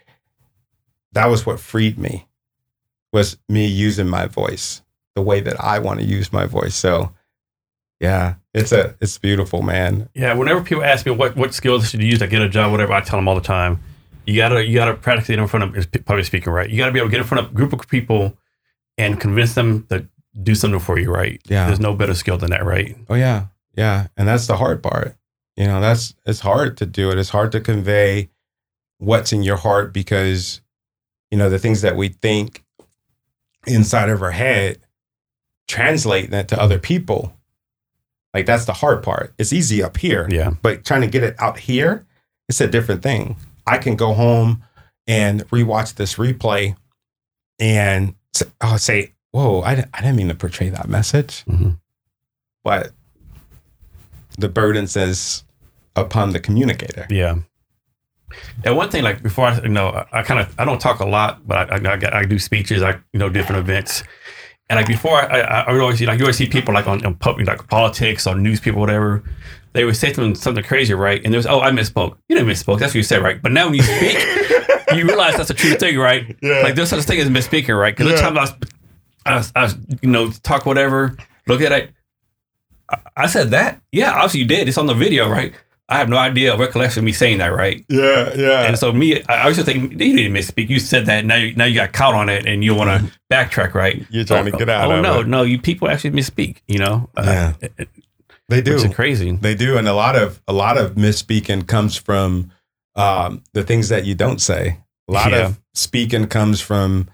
[1.13, 2.27] that was what freed me
[3.11, 4.81] was me using my voice
[5.15, 6.73] the way that I want to use my voice.
[6.75, 7.11] So,
[7.99, 10.09] yeah, it's a it's beautiful, man.
[10.15, 12.71] Yeah, whenever people ask me what, what skills should you use to get a job,
[12.71, 13.81] whatever, I tell them all the time,
[14.25, 16.69] you gotta you gotta practice it in front of public speaking, right?
[16.69, 18.35] You gotta be able to get in front of a group of people
[18.97, 20.07] and convince them to
[20.41, 21.41] do something for you, right?
[21.45, 21.67] Yeah.
[21.67, 22.95] There's no better skill than that, right?
[23.09, 25.15] Oh yeah, yeah, and that's the hard part.
[25.55, 27.17] You know, that's it's hard to do it.
[27.17, 28.29] It's hard to convey
[28.97, 30.61] what's in your heart because
[31.31, 32.63] you know the things that we think
[33.67, 34.79] inside of our head
[35.67, 37.33] translate that to other people.
[38.33, 39.33] Like that's the hard part.
[39.37, 40.51] It's easy up here, Yeah.
[40.61, 42.05] but trying to get it out here,
[42.49, 43.37] it's a different thing.
[43.67, 44.63] I can go home
[45.07, 46.75] and rewatch this replay
[47.59, 51.79] and s- I'll say, "Whoa, I, I didn't mean to portray that message." Mhm.
[52.63, 52.91] but
[54.37, 55.43] the burden says
[55.95, 57.05] upon the communicator.
[57.09, 57.35] Yeah.
[58.65, 60.99] And one thing, like before, I, you know, I, I kind of I don't talk
[61.01, 64.03] a lot, but I, I, I, I do speeches, I you know different events,
[64.69, 66.87] and like before, I, I, I would always see like you always see people like
[66.87, 69.23] on, on public like politics or news people whatever.
[69.73, 71.21] They would say something something crazy, right?
[71.23, 72.17] And there's oh I misspoke.
[72.29, 72.79] You didn't misspoke.
[72.79, 73.41] That's what you said, right?
[73.41, 74.17] But now when you speak,
[74.95, 76.35] you realize that's a true thing, right?
[76.41, 76.61] Yeah.
[76.61, 77.95] Like there's such thing as misspeaking, right?
[77.95, 78.15] Because Yeah.
[78.17, 78.53] the time I was,
[79.25, 81.15] I was, I was, you know, talk whatever,
[81.47, 81.91] look at it.
[82.91, 83.81] I, I said that.
[83.91, 84.67] Yeah, obviously you did.
[84.67, 85.53] It's on the video, right?
[85.89, 87.83] I have no idea of recollection of me saying that, right?
[87.89, 88.61] Yeah, yeah.
[88.63, 90.69] And so me, I I was just thinking, you didn't misspeak.
[90.69, 91.25] You said that.
[91.25, 93.99] Now, you, now you got caught on it, and you want to backtrack, right?
[93.99, 94.13] Mm-hmm.
[94.15, 95.27] You're trying to get out Oh of no, it.
[95.27, 96.57] no, you people actually misspeak.
[96.67, 97.53] You know, Yeah.
[97.79, 97.83] uh,
[98.49, 98.75] they do.
[98.75, 99.31] is crazy.
[99.31, 102.51] They do, and a lot of a lot of misspeaking comes from
[102.95, 104.79] um, the things that you don't say.
[105.07, 105.47] A lot Yeah.
[105.47, 107.09] of speaking comes from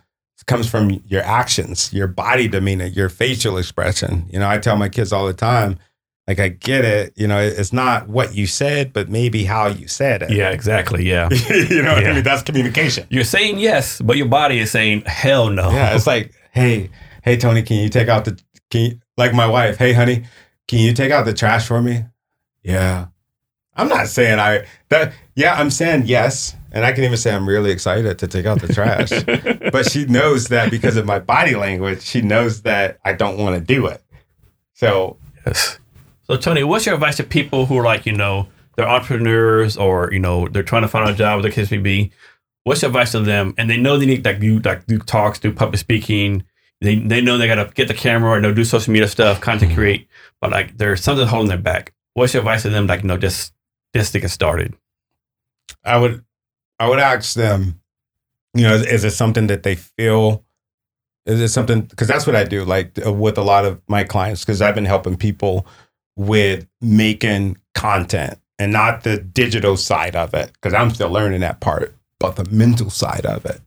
[0.48, 4.26] comes from your actions, your body demeanor, your facial expression.
[4.32, 5.78] You know, I tell my kids all the time,
[6.28, 7.14] like I get it.
[7.16, 10.32] You know, it's not what you said, but maybe how you said it.
[10.32, 11.08] Yeah, exactly.
[11.08, 12.10] Yeah, you know Yeah.
[12.10, 12.24] I mean?
[12.24, 13.06] That's communication.
[13.10, 15.70] you're saying yes, but your body is saying hell no.
[15.72, 16.90] Yeah, it's like, hey,
[17.24, 18.40] hey, Tony, can you take out the
[18.72, 19.78] can you, like my wife?
[19.78, 20.24] Hey, honey,
[20.70, 22.06] can you take out the trash for me?
[22.64, 23.08] Yeah,
[23.76, 25.14] I'm not saying I that.
[25.36, 28.62] Yeah, I'm saying yes, and I can even say I'm really excited to take out
[28.62, 29.10] the trash.
[29.72, 33.56] but she knows that because of my body language, she knows that I don't want
[33.56, 34.04] to do it.
[34.74, 35.80] So Yes.
[36.24, 40.12] So Tony, what's your advice to people who are like, you know, they're entrepreneurs or
[40.14, 42.12] you know they're trying to find a job, whatever the case may be?
[42.64, 43.56] What's your advice to them?
[43.58, 46.44] And they know they need like do like do talks, do public speaking.
[46.82, 49.72] They they know they gotta get the camera and they'll do social media stuff, content
[49.72, 49.80] mm-hmm.
[49.80, 50.08] create,
[50.42, 51.94] but like there's something holding them back.
[52.14, 52.88] What's your advice to them?
[52.88, 53.54] Like, you know, just
[53.96, 54.76] just to get started.
[55.84, 56.24] I would
[56.80, 57.82] I would ask them,
[58.54, 60.46] you know, is, is it something that they feel?
[61.26, 64.04] Is it something because that's what I do, like uh, with a lot of my
[64.04, 65.68] clients, because I've been helping people
[66.16, 71.62] with making content and not the digital side of it, because I'm still learning that
[71.62, 73.62] part, but the mental side of it.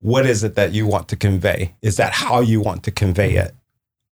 [0.00, 1.76] What is it that you want to convey?
[1.80, 3.54] Is that how you want to convey it?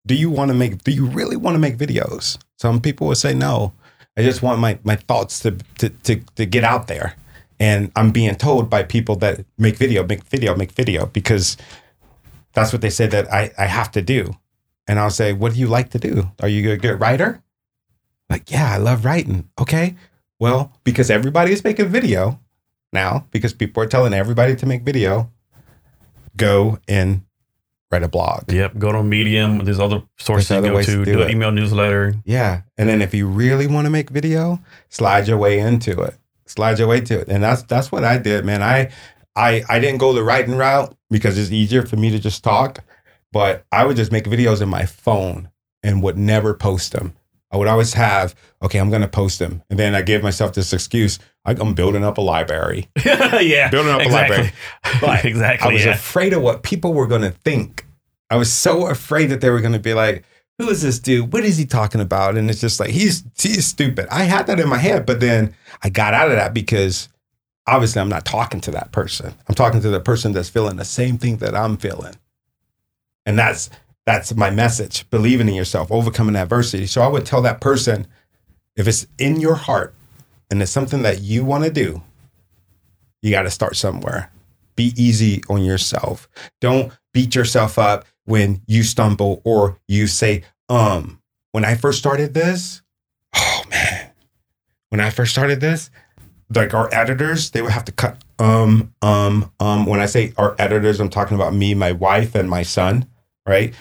[0.07, 0.82] Do you want to make?
[0.82, 2.38] Do you really want to make videos?
[2.59, 3.72] Some people would say no.
[4.16, 7.16] I just want my my thoughts to to to, to get out there.
[7.61, 11.57] And I'm being told by people that make video, make video, make video because
[12.55, 14.34] that's what they said that I, I have to do.
[14.88, 16.32] And I'll say, What do you like to do?
[16.40, 17.40] Are you a good writer?
[18.28, 19.48] Like, yeah, I love writing.
[19.61, 19.94] Okay.
[20.40, 22.40] Well, because everybody is making video
[22.92, 25.30] now, because people are telling everybody to make video,
[26.36, 27.22] go and
[27.93, 28.51] write a blog.
[28.51, 28.78] Yep.
[28.78, 29.59] Go to Medium.
[29.59, 31.05] There's other sources There's you other go to.
[31.05, 32.14] to Do, do an email newsletter.
[32.24, 32.62] Yeah.
[32.78, 36.14] And then if you really want to make video, slide your way into it.
[36.47, 37.28] Slide your way to it.
[37.28, 38.62] And that's that's what I did, man.
[38.62, 38.90] I
[39.36, 42.82] I I didn't go the writing route because it's easier for me to just talk,
[43.32, 45.51] but I would just make videos in my phone
[45.82, 47.14] and would never post them.
[47.53, 49.62] I would always have, okay, I'm going to post them.
[49.68, 52.88] And then I gave myself this excuse, I'm building up a library.
[53.05, 53.68] yeah.
[53.68, 54.53] Building up a library.
[55.00, 55.70] But exactly.
[55.70, 55.92] I was yeah.
[55.92, 57.86] afraid of what people were going to think.
[58.30, 60.24] I was so afraid that they were going to be like,
[60.57, 61.34] "Who is this dude?
[61.34, 64.07] What is he talking about?" And it's just like he's he's stupid.
[64.11, 67.11] I had that in my head, but then I got out of that because
[67.66, 69.34] obviously I'm not talking to that person.
[69.46, 72.14] I'm talking to the person that's feeling the same thing that I'm feeling,
[73.26, 73.68] and that's
[74.07, 76.86] that's my message: believing in yourself, overcoming adversity.
[76.86, 78.07] So I would tell that person,
[78.76, 79.94] if it's in your heart
[80.50, 82.03] and it's something that you want to do,
[83.22, 84.30] you got to start somewhere
[84.76, 86.28] be easy on yourself.
[86.61, 91.18] Don't beat yourself up when you stumble or you say, um.
[91.53, 92.80] When I first started this,
[93.34, 94.11] oh man,
[94.88, 95.90] when I first started this,
[96.55, 99.84] like our editors, they would have to cut um, um, um.
[99.84, 103.07] When I say our editors, I'm talking about me, my wife, and my son,
[103.46, 103.74] right?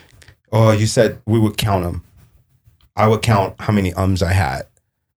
[0.51, 2.03] Oh, you said we would count them.
[2.95, 4.63] I would count how many ums I had.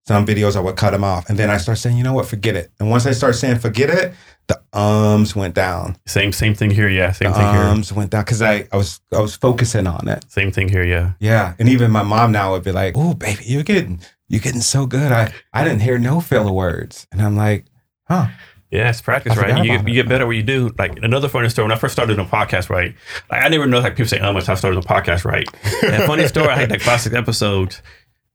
[0.07, 2.27] Some videos I would cut them off, and then I start saying, you know what,
[2.27, 2.69] forget it.
[2.79, 4.13] And once I start saying forget it,
[4.47, 5.97] the ums went down.
[6.05, 6.87] Same same thing here.
[6.87, 7.11] Yeah.
[7.11, 7.61] Same The thing here.
[7.63, 10.23] ums went down because I, I was I was focusing on it.
[10.31, 10.83] Same thing here.
[10.83, 11.13] Yeah.
[11.19, 14.61] Yeah, and even my mom now would be like, "Oh, baby, you're getting you're getting
[14.61, 15.11] so good.
[15.11, 17.65] I I didn't hear no filler words." And I'm like,
[18.07, 18.27] "Huh?
[18.71, 19.63] Yeah, it's practice, I right?
[19.63, 20.71] You get, you get better what you do.
[20.77, 21.65] Like another funny story.
[21.65, 22.95] When I first started a podcast, right?
[23.29, 25.47] Like I never know like people say um until I started the podcast, right?
[25.83, 26.49] And funny story.
[26.49, 27.81] I had like five six episodes,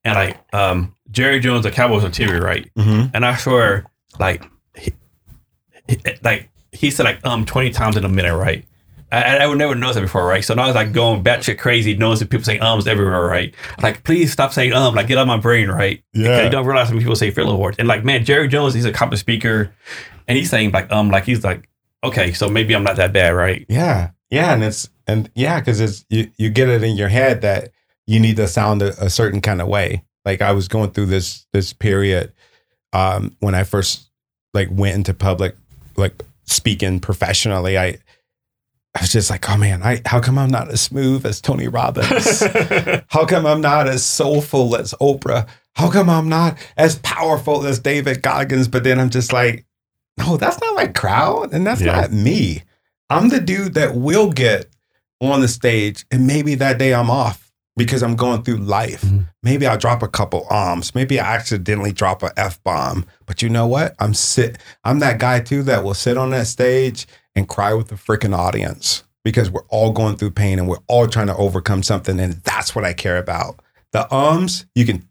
[0.05, 2.71] and like um Jerry Jones, the Cowboys on TV, right?
[2.79, 3.15] Mm-hmm.
[3.15, 3.87] And I swear,
[4.19, 4.45] like,
[4.77, 4.93] he,
[5.89, 8.65] he, like he said like um twenty times in a minute, right?
[9.13, 10.45] I, I would never notice that before, right?
[10.45, 13.55] So now I was like going batshit crazy, noticing people saying ums everywhere, right?
[13.83, 16.03] Like, please stop saying um, like get out of my brain, right?
[16.13, 16.23] Yeah.
[16.23, 17.77] Because you don't realize when people say filler words.
[17.79, 19.75] And like, man, Jerry Jones, he's a conference speaker,
[20.31, 21.69] and he's saying like um, like he's like,
[22.05, 23.67] okay, so maybe I'm not that bad, right?
[23.69, 27.41] Yeah, yeah, and it's and yeah, because it's you you get it in your head
[27.41, 27.73] that
[28.07, 30.05] you need to sound a, a certain kind of way.
[30.25, 32.33] Like I was going through this this period
[32.93, 34.09] um, when I first
[34.55, 35.57] like went into public,
[35.97, 37.77] like speaking professionally.
[37.77, 37.99] I
[38.95, 41.67] I was just like, oh man, I how come I'm not as smooth as Tony
[41.67, 42.41] Robbins?
[43.09, 45.49] How come I'm not as soulful as Oprah?
[45.75, 48.69] How come I'm not as powerful as David Goggins?
[48.69, 49.67] But then I'm just like,
[50.21, 51.53] no, that's not my crowd.
[51.53, 52.01] And that's Yeah.
[52.03, 52.63] not me.
[53.09, 54.67] I'm the dude that will get
[55.21, 59.03] on the stage and maybe that day I'm off because I'm going through life.
[59.03, 59.27] Mhm.
[59.43, 60.95] Maybe I'll drop a couple arms.
[60.95, 63.07] Maybe I accidentally drop a F bomb.
[63.27, 63.95] But you know what?
[63.99, 67.89] I'm sit I'm that guy too that will sit on that stage and cry with
[67.89, 71.83] the freaking audience because we're all going through pain and we're all trying to overcome
[71.83, 72.19] something.
[72.21, 73.61] And that's what I care about.
[73.93, 75.07] The ums, you can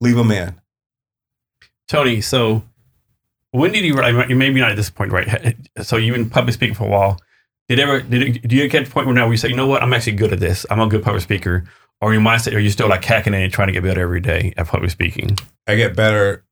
[0.00, 0.54] leave them in.
[1.88, 2.62] Tony, so
[3.56, 4.00] when did you?
[4.28, 5.56] You maybe not at this point, right?
[5.82, 7.18] So you've been public speaking for a while.
[7.68, 9.56] Did ever did it, do you get to the point where now you say, you
[9.56, 10.64] know what, I'm actually good at this.
[10.70, 11.64] I'm a good public speaker,
[12.00, 14.20] or your mindset, are you still like hacking it and trying to get better every
[14.20, 15.36] day at public speaking?
[15.66, 16.44] I get better,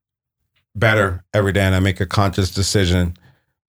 [0.75, 3.15] better every day, and I make a conscious decision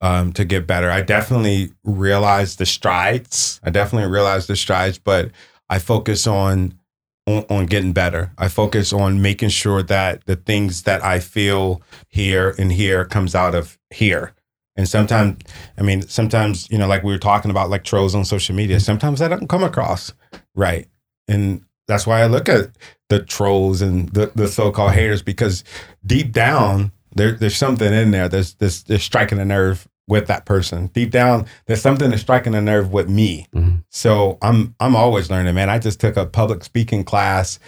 [0.00, 0.90] um, to get better.
[0.90, 3.60] I definitely realize the strides.
[3.62, 5.30] I definitely realize the strides, but
[5.70, 6.74] I focus on,
[7.26, 8.32] on on getting better.
[8.38, 13.34] I focus on making sure that the things that I feel here and here comes
[13.34, 14.32] out of here.
[14.78, 15.42] And sometimes,
[15.78, 18.80] I mean, sometimes you know, like we were talking about, like trolls on social media.
[18.80, 20.12] Sometimes that don't come across
[20.54, 20.88] right,
[21.28, 22.70] and that's why I look at
[23.08, 25.64] the trolls and the, the so-called haters because
[26.04, 30.44] deep down there, there's something in there that's, that's, that's striking a nerve with that
[30.44, 30.86] person.
[30.88, 33.46] Deep down there's something that's striking a nerve with me.
[33.54, 33.82] Mhm.
[33.90, 35.68] so i'm i'm always learning man.
[35.70, 37.58] I just took a public speaking class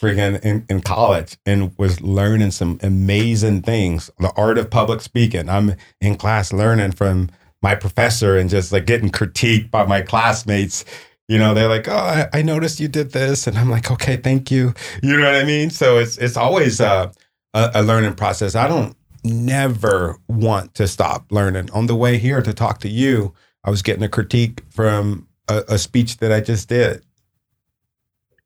[0.00, 4.10] freaking in, in college and was learning some amazing things.
[4.20, 5.48] The art of public speaking.
[5.48, 7.30] I'm in class learning from
[7.62, 10.84] my professor and just like getting critiqued by my classmates.
[11.26, 13.46] You know they're like oh I, I noticed you did this.
[13.48, 14.72] And i'm like okay thank you.
[15.02, 15.70] You know what i mean?
[15.70, 17.10] So it's it's always a,
[17.54, 18.54] a, a learning process.
[18.54, 18.94] I don't
[19.28, 23.32] never want to stop learning on the way here to talk to you
[23.64, 27.02] i was getting a critique from a, a speech that i just did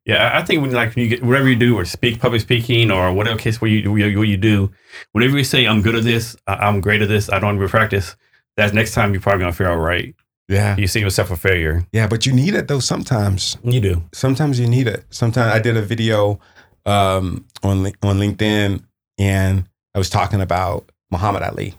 [0.04, 2.90] Yeah, I- think when like when you get whatever you do or speak public speaking
[2.90, 4.70] or whatever case where you what you do,
[5.12, 8.16] whenever you say I'm good at this, I'm great at this, I don't even practice.
[8.56, 10.12] That's next time you're probably gonna feel all right.
[10.48, 11.86] yeah You see yourself a failure.
[11.92, 14.02] yeah but you need it though sometimes You do.
[14.12, 15.04] sometimes you need it.
[15.10, 16.40] Sometimes I did a video
[16.84, 18.82] um, on on LinkedIn,
[19.18, 21.74] and I was talking about Muhammad Ali.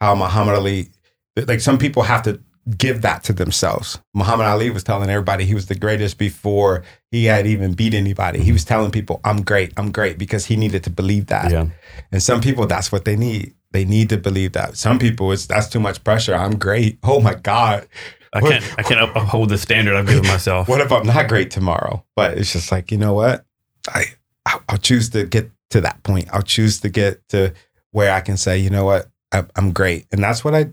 [0.00, 0.88] How Muhammad Ali,
[1.36, 2.40] like some people have to
[2.76, 3.98] give that to themselves.
[4.14, 8.40] Muhammad Ali was telling everybody he was the greatest before he had even beat anybody.
[8.40, 11.50] He was telling people, "I'm great, I'm great," because he needed to believe that.
[11.50, 11.66] Yeah.
[12.12, 13.54] And some people, that's what they need.
[13.70, 14.76] They need to believe that.
[14.76, 16.34] Some people, it's that's too much pressure.
[16.34, 16.98] I'm great.
[17.04, 17.88] Oh my god.
[18.32, 20.68] I can't I can't uphold the standard I've given myself.
[20.70, 22.04] What if I'm not great tomorrow?
[22.14, 23.44] But it's just like, you know what?
[23.88, 24.04] I
[24.44, 26.28] I'll, I'll choose to get to that point.
[26.32, 27.52] I'll choose to get to
[27.90, 29.08] where I can say, you know what?
[29.32, 30.70] I, I'm great, and that's what I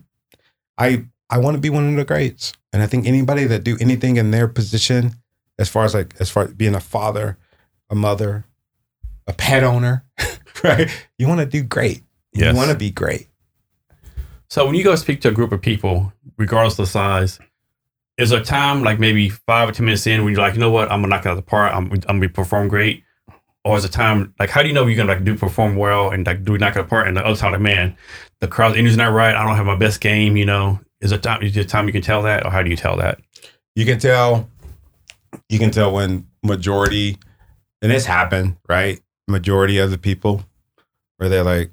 [0.78, 2.54] I I want to be one of the greats.
[2.72, 5.16] And I think anybody that do anything in their position,
[5.58, 7.38] as far as like as far as being a father,
[7.90, 8.46] a mother,
[9.28, 10.06] a pet owner,
[10.64, 10.90] right?
[11.18, 12.04] You want to do great.
[12.34, 12.54] Yes.
[12.54, 13.28] You want to be great.
[14.50, 17.40] So when you go speak to a group of people, regardless of the size,
[18.18, 20.60] is there a time like maybe five or ten minutes in when you're like, you
[20.60, 23.04] know what, I'm gonna knock it out of the park, I'm, I'm gonna perform great,
[23.66, 26.12] or is it time like how do you know you're gonna like do perform well
[26.12, 27.98] and like do knock it the and the other time like man,
[28.40, 31.20] the crowd's energy's not right, I don't have my best game, you know, is there
[31.20, 33.20] time is there time you can tell that, or how do you tell that?
[33.76, 34.48] you can tell
[35.50, 37.18] you can tell when majority
[37.82, 39.02] and this happened right?
[39.28, 40.44] Majority of the people
[41.18, 41.72] where they're like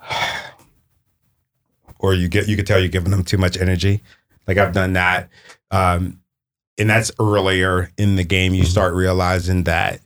[1.98, 4.02] or you get you can tell you're giving them too much energy.
[4.48, 5.28] Like i've done that
[5.70, 6.18] um
[6.78, 8.54] and that's earlier in the game.
[8.54, 10.00] You start realizing that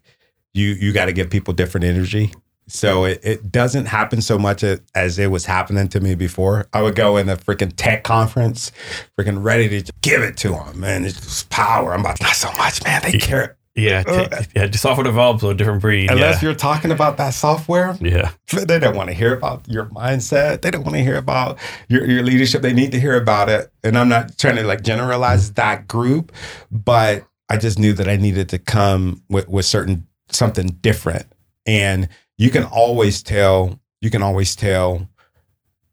[0.57, 2.33] you you got to give people different energy.
[2.69, 6.67] So it, it doesn't happen so much as it was happening to me before.
[6.73, 8.73] I would go in a freaking tech conference,
[9.17, 11.05] freaking ready to give it to them, man.
[11.05, 11.95] It's just power.
[11.95, 13.03] I'm like, not so much, man.
[13.05, 13.57] They care.
[13.77, 14.67] Yeah, Uh, t- yeah.
[14.67, 16.11] The software develops a different breed.
[16.11, 16.49] Unless yeah.
[16.49, 18.31] you're talking about that software, yeah.
[18.53, 20.63] they don't want to hear about your mindset.
[20.63, 22.63] They don't want to hear about your, your leadership.
[22.63, 23.71] They need to hear about it.
[23.85, 26.33] And I'm not trying to like generalize that group,
[26.71, 31.27] but I just knew that I needed to come with, with certain something different.
[31.67, 32.09] And
[32.39, 35.09] you can always tell, you can always tell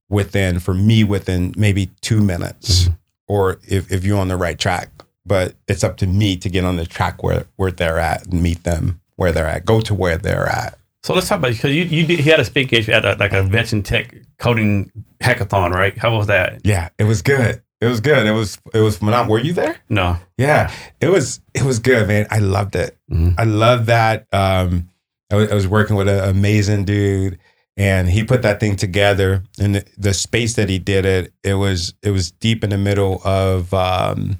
[0.09, 2.93] within, for me, within maybe two minutes, mm-hmm.
[3.27, 4.89] or if, if you're on the right track.
[5.25, 8.43] But it's up to me to get on the track where, where they're at and
[8.43, 10.77] meet them where they're at, go to where they're at.
[11.03, 13.33] So let's talk about because you you did, he had a speak at a, like
[13.33, 15.97] a Invention Tech coding hackathon, right?
[15.97, 16.61] How was that?
[16.63, 17.61] Yeah, it was good.
[17.83, 18.25] It was good.
[18.25, 19.31] It was it was phenomenal.
[19.33, 19.75] Were you there?
[19.89, 20.17] No.
[20.37, 20.71] Yeah,
[21.01, 22.27] it was it was good, man.
[22.31, 22.97] I loved it.
[23.11, 23.35] Mhm.
[23.37, 24.25] I love that.
[24.31, 24.89] Um,
[25.31, 27.39] I was, working with an amazing dude,
[27.75, 29.41] and he put that thing together.
[29.59, 32.77] And the, the space that he did it, it was it was deep in the
[32.77, 34.37] middle of um,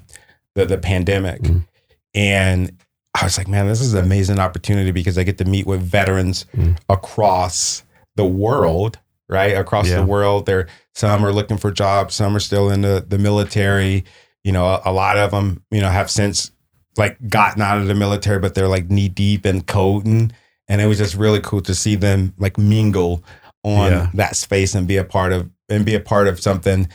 [0.56, 1.66] the the pandemic, Mhm.
[2.14, 2.72] and
[3.20, 5.82] I was like, man, this is an amazing opportunity because I get to meet with
[5.82, 6.78] veterans Mhm.
[6.89, 7.84] across
[8.16, 9.57] the world, right?
[9.57, 9.97] Across Yeah.
[9.97, 10.45] the world.
[10.45, 14.03] There, some are looking for jobs, some are still in the, the military.
[14.43, 16.51] You know, a, a lot of them, you know, have since
[16.97, 20.32] like gotten out of the military, but they're like knee deep in coding.
[20.67, 23.24] And it was just really cool to see them like mingle
[23.63, 24.09] on Yeah.
[24.15, 26.88] that space and be a part of and be a part of something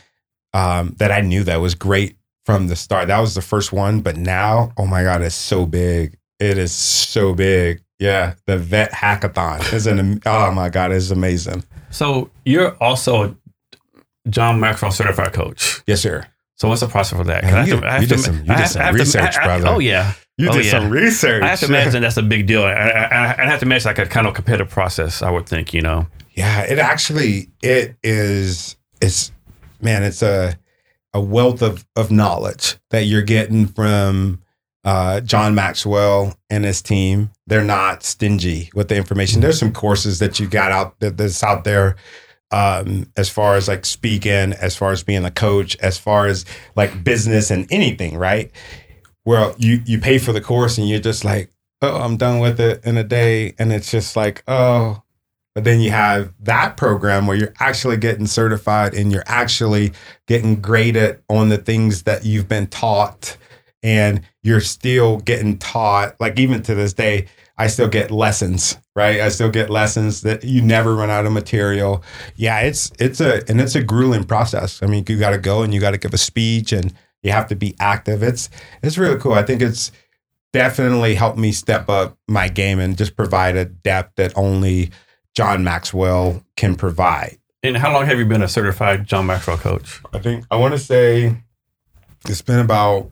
[0.54, 2.16] um, that I knew that was great
[2.46, 3.08] from the start.
[3.08, 6.16] That was the first one, but now, oh my god, it's so big.
[6.38, 7.82] It is so big.
[7.98, 11.64] Yeah, the vet hackathon is an oh my god, it's amazing.
[11.90, 13.36] So you're also a
[14.30, 15.82] John Maxwell certified coach.
[15.86, 16.26] Yes, sir.
[16.56, 17.44] So what's the process for that?
[17.44, 19.68] Man, you- to- you did ma- some- you did some have to- research, I- brother.
[19.68, 20.12] Oh yeah.
[20.36, 20.70] You Oh, did yeah.
[20.72, 21.42] some research.
[21.42, 22.62] I have to imagine that's a big deal.
[22.62, 25.20] I, I, I have to imagine like a kind of competitive process.
[25.22, 26.06] I would think, you know.
[26.34, 29.32] Yeah, it actually it is it's
[29.80, 30.56] man, it's a
[31.14, 34.40] a wealth of of knowledge that you're getting from
[34.88, 37.30] uh, John Maxwell and his team.
[37.46, 39.42] They're not stingy with the information.
[39.42, 41.96] There's some courses that you got out that, that's out there
[42.50, 46.46] um, as far as like speaking, as far as being a coach, as far as
[46.74, 48.50] like business and anything, right?
[49.26, 52.58] Well, you you pay for the course and you're just like, oh, I'm done with
[52.58, 55.02] it in a day, and it's just like, oh,
[55.54, 59.92] but then you have that program where you're actually getting certified and you're actually
[60.26, 63.36] getting graded on the things that you've been taught.
[63.82, 67.26] And you're still getting taught, like even to this day,
[67.58, 69.20] I still get lessons, right?
[69.20, 72.02] I still get lessons that you never run out of material.
[72.34, 74.82] Yeah, it's it's a and it's a grueling process.
[74.82, 77.30] I mean, you got to go and you got to give a speech and you
[77.30, 78.22] have to be active.
[78.22, 78.48] It's
[78.82, 79.34] it's really cool.
[79.34, 79.92] I think it's
[80.54, 84.92] definitely helped me step up my game and just provide a depth that only
[85.34, 87.36] John Maxwell can provide.
[87.62, 90.00] And how long have you been a certified John Maxwell coach?
[90.14, 91.36] I think I want to say
[92.26, 93.10] it's been about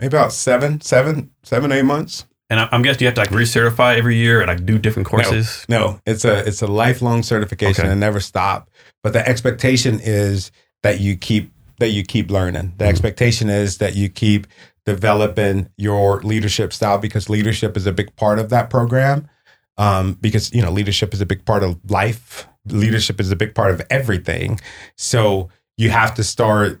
[0.00, 2.26] maybe about seven, seven, seven, eight months.
[2.50, 5.06] And I- I'm guessing you have to like recertify every year and like do different
[5.08, 5.64] courses.
[5.68, 7.90] No, it's a it's a lifelong certification Okay.
[7.92, 8.70] and never stop.
[9.02, 10.50] But the expectation is
[10.82, 12.74] that you keep that you keep learning.
[12.76, 12.88] The Mhm.
[12.88, 14.46] expectation is that you keep
[14.86, 19.28] developing your leadership style because leadership is a big part of that program.
[19.76, 22.46] Um, because you know leadership is a big part of life.
[22.68, 24.60] Leadership is a big part of everything.
[24.96, 26.80] So you have to start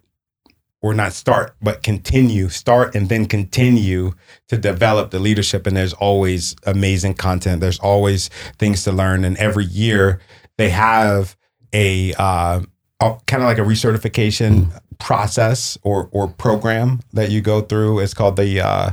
[0.84, 4.12] or not start, but continue, start and then continue
[4.48, 5.66] to develop the leadership.
[5.66, 7.62] And there's always amazing content.
[7.62, 8.28] There's always
[8.58, 9.24] things to learn.
[9.24, 10.20] And every year
[10.58, 11.38] they have
[11.72, 12.60] a uh,
[13.00, 18.00] kind of like a recertification process or or program that you go through.
[18.00, 18.90] It's called the uh,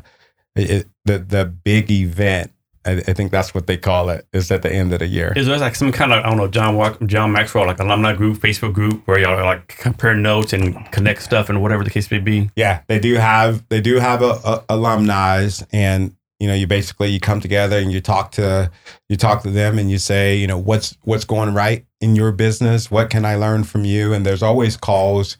[0.56, 2.54] it, the the big event.
[2.86, 4.26] I, I think that's what they call it.
[4.34, 5.34] Is at the end of the year.
[5.36, 8.38] Is there like some kind of I don't know John John Maxwell like alumni group,
[8.38, 12.20] Facebook group where y'all like compare notes and connect stuff and whatever the case may
[12.20, 12.50] be?
[12.56, 17.10] Yeah, they do have they do have a, a alumni, and you know, you basically
[17.10, 18.72] you come together and you talk to
[19.08, 22.32] you talk to them and you say, you know, what's what's going right in your
[22.32, 22.90] business?
[22.90, 24.12] What can I learn from you?
[24.12, 25.38] And there's always calls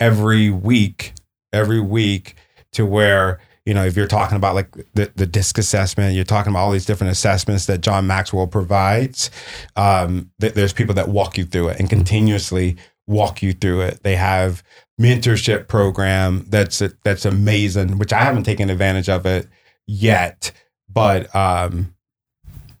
[0.00, 1.12] every week,
[1.52, 2.34] every week
[2.72, 6.50] to where you know if you're talking about like the, the disc assessment you're talking
[6.50, 9.30] about all these different assessments that john maxwell provides
[9.76, 14.02] um, th- there's people that walk you through it and continuously walk you through it
[14.02, 14.62] they have
[15.00, 19.48] mentorship program that's that's amazing which i haven't taken advantage of it
[19.86, 20.52] yet
[20.88, 21.94] but um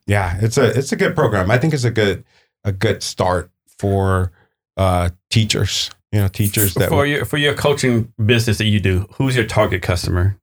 [0.06, 2.24] yeah it's a it's a good program i think it's a good
[2.64, 4.32] a good start for
[4.76, 9.08] uh teachers you know, teachers that for your for your coaching business that you do,
[9.14, 10.38] who's your target customer?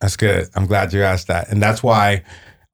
[0.00, 0.48] That's good.
[0.54, 1.48] I'm glad you asked that.
[1.50, 2.22] And that's why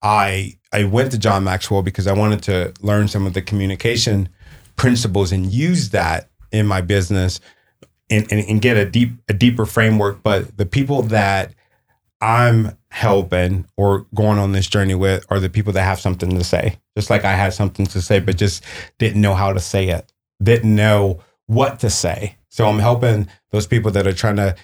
[0.03, 4.29] I I went to John Maxwell because I wanted to learn some of the communication
[4.77, 7.41] principles and use that in my business
[8.09, 10.23] and, and, and get a deep a deeper framework.
[10.23, 11.55] But the people that
[12.21, 16.45] I'm helping or going on this journey with are the people that have something to
[16.45, 16.79] say.
[16.97, 18.65] Just like I had something to say, but just
[18.99, 20.13] didn't know how to say it,
[20.43, 22.37] didn't know what to say.
[22.49, 24.57] So I'm helping those people that are trying to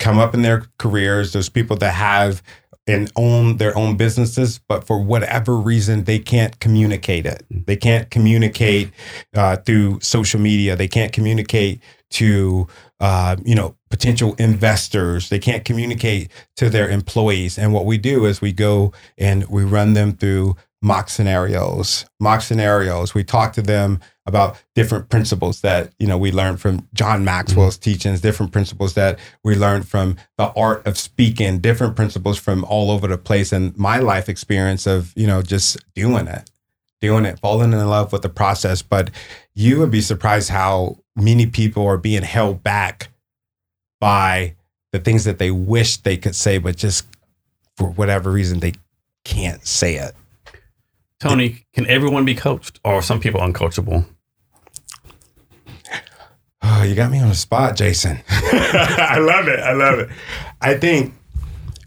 [0.00, 2.42] come up in their careers, There's people that have
[2.86, 7.44] and own their own businesses, but for whatever reason, they can't communicate it.
[7.50, 8.90] They can't communicate
[9.34, 10.74] uh, through social media.
[10.74, 11.80] They can't communicate
[12.12, 12.66] to
[12.98, 15.28] uh, you know potential investors.
[15.28, 17.58] They can't communicate to their employees.
[17.58, 22.06] And what we do is we go and we run them through mock scenarios.
[22.18, 23.14] Mock scenarios.
[23.14, 27.76] We talk to them about different principles that you know we learned from John Maxwell's
[27.76, 27.90] mm-hmm.
[27.90, 32.90] teachings, different principles that we learned from the art of speaking, different principles from all
[32.90, 36.50] over the place, and my life experience of you know just doing it,
[37.00, 38.82] doing it, falling in love with the process.
[38.82, 39.10] But
[39.54, 43.08] you would be surprised how many people are being held back
[44.00, 44.54] by
[44.92, 47.06] the things that they wish they could say, but just
[47.76, 48.74] for whatever reason they
[49.24, 50.14] can't say it.
[51.20, 54.06] Tony, can everyone be coached or are some people uncoachable?
[56.62, 58.20] Oh, you got me on the spot, Jason.
[58.28, 59.60] I love it.
[59.60, 60.10] I love it.
[60.60, 61.14] I think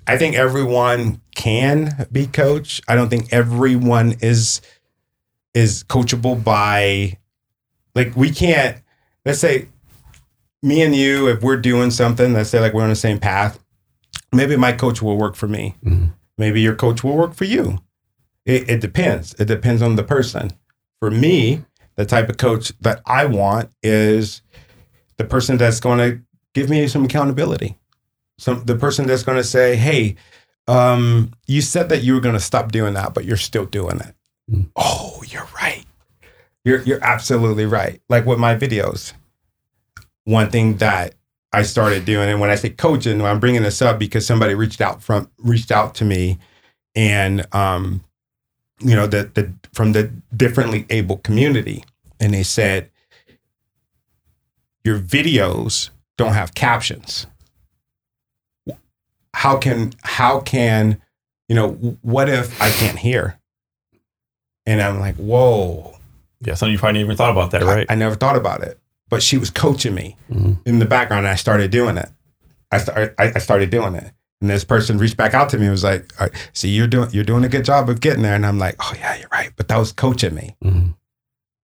[0.05, 2.81] I think everyone can be coached.
[2.87, 4.61] I don't think everyone is
[5.53, 7.17] is coachable by
[7.95, 8.77] like we can't
[9.25, 9.67] let's say
[10.61, 13.59] me and you if we're doing something let's say like we're on the same path
[14.31, 16.07] maybe my coach will work for me mm-hmm.
[16.37, 17.77] maybe your coach will work for you
[18.45, 20.51] it, it depends it depends on the person
[20.99, 21.63] for me
[21.95, 24.41] the type of coach that i want is
[25.17, 26.21] the person that's going to
[26.53, 27.77] give me some accountability.
[28.37, 30.15] Some the person that's going to say, "Hey,
[30.67, 33.99] um, you said that you were going to stop doing that, but you're still doing
[33.99, 34.15] it."
[34.51, 34.69] Mm.
[34.75, 35.85] Oh, you're right.
[36.65, 38.01] You're you're absolutely right.
[38.09, 39.13] Like with my videos,
[40.25, 41.15] one thing that
[41.51, 44.81] I started doing, and when I say coaching, I'm bringing this up because somebody reached
[44.81, 46.39] out from reached out to me,
[46.95, 48.03] and um,
[48.83, 51.83] you know, the the from the differently able community,
[52.19, 52.89] and they said,
[54.83, 57.27] your videos don't have captions.
[59.33, 61.01] How can how can
[61.49, 61.71] you know
[62.01, 63.39] what if i can't hear?
[64.65, 65.97] And i'm like whoa.
[66.41, 67.85] Yeah some of you probably even thought about that right?
[67.89, 68.77] I, I never thought about it.
[69.09, 70.53] But she was coaching me mm-hmm.
[70.65, 72.09] in the background i started doing it.
[72.71, 74.11] I, start, I, I started doing it
[74.43, 76.13] and this person reached back out to me and was like
[76.53, 78.93] see you're doing you're doing a good job of getting there and i'm like oh
[78.99, 80.91] yeah you're right but that was coaching me mm-hmm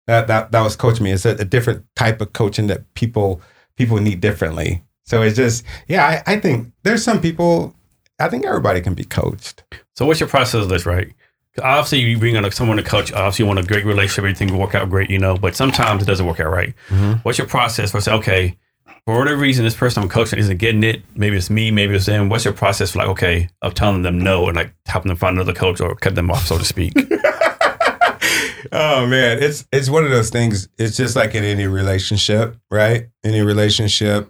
[0.07, 1.11] that that that was coaching me.
[1.11, 3.41] It's a, a, different type of coaching that people
[3.75, 4.83] people need differently.
[5.03, 7.75] So it's just yeah, I, I think there's some people.
[8.19, 9.63] I think everybody can be coached.
[9.95, 11.13] So what's your process of this, right?
[11.61, 13.11] Obviously, you bring on someone to coach.
[13.11, 15.37] Obviously, you want a great relationship, everything will work out great, you know.
[15.37, 16.73] But sometimes it doesn't work out right.
[16.89, 17.19] Mm-hmm.
[17.23, 18.57] What's your process for say, okay,
[19.07, 21.01] for whatever reason, this person I'm coaching isn't getting it.
[21.15, 22.27] Maybe it's me, maybe it's them.
[22.27, 25.37] What's your process for like, okay, of telling them no and like helping them find
[25.37, 26.91] another coach or cut them off, so to speak?
[28.73, 30.67] oh man, it's it's one of those things.
[30.77, 33.07] It's just like in any relationship, right?
[33.23, 34.29] Any relationship,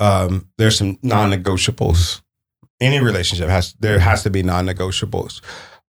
[0.00, 2.20] um, there's some non-negotiables.
[2.80, 5.40] Any relationship has there has to be non-negotiables.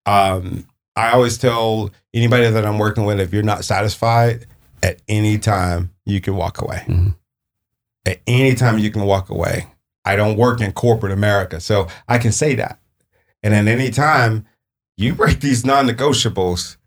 [0.06, 4.46] Um, I always tell anybody that I'm working with, if you're not satisfied,
[4.84, 6.84] at any time you can walk away.
[6.88, 7.10] Mm-hmm.
[8.06, 9.68] At any time you can walk away.
[10.04, 12.80] I don't work in corporate America, so I can say that.
[13.44, 14.46] And at any time
[14.98, 16.78] you break these non-negotiables,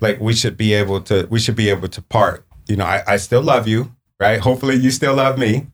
[0.00, 2.46] like we should be able to we should be able to part.
[2.66, 4.40] You know i, I still love you right?
[4.40, 5.66] Hopefully you still love me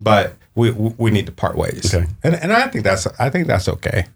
[0.00, 1.94] but we we need to part ways.
[1.94, 2.06] Okay.
[2.22, 4.06] and and i think that's i think that's okay.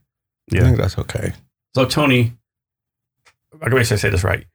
[0.51, 0.61] Yeah.
[0.61, 1.32] i think that's okay.
[1.74, 2.32] So tony
[3.61, 4.47] i can make sure i say this right?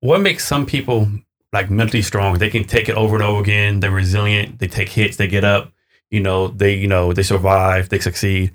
[0.00, 1.08] What makes some people
[1.54, 2.36] like mentally strong.
[2.36, 3.80] They can take it over and over again.
[3.80, 4.58] They're resilient.
[4.58, 5.16] They take hits.
[5.16, 5.72] They get up.
[6.10, 7.88] You know they you know they survive.
[7.88, 8.52] They succeed.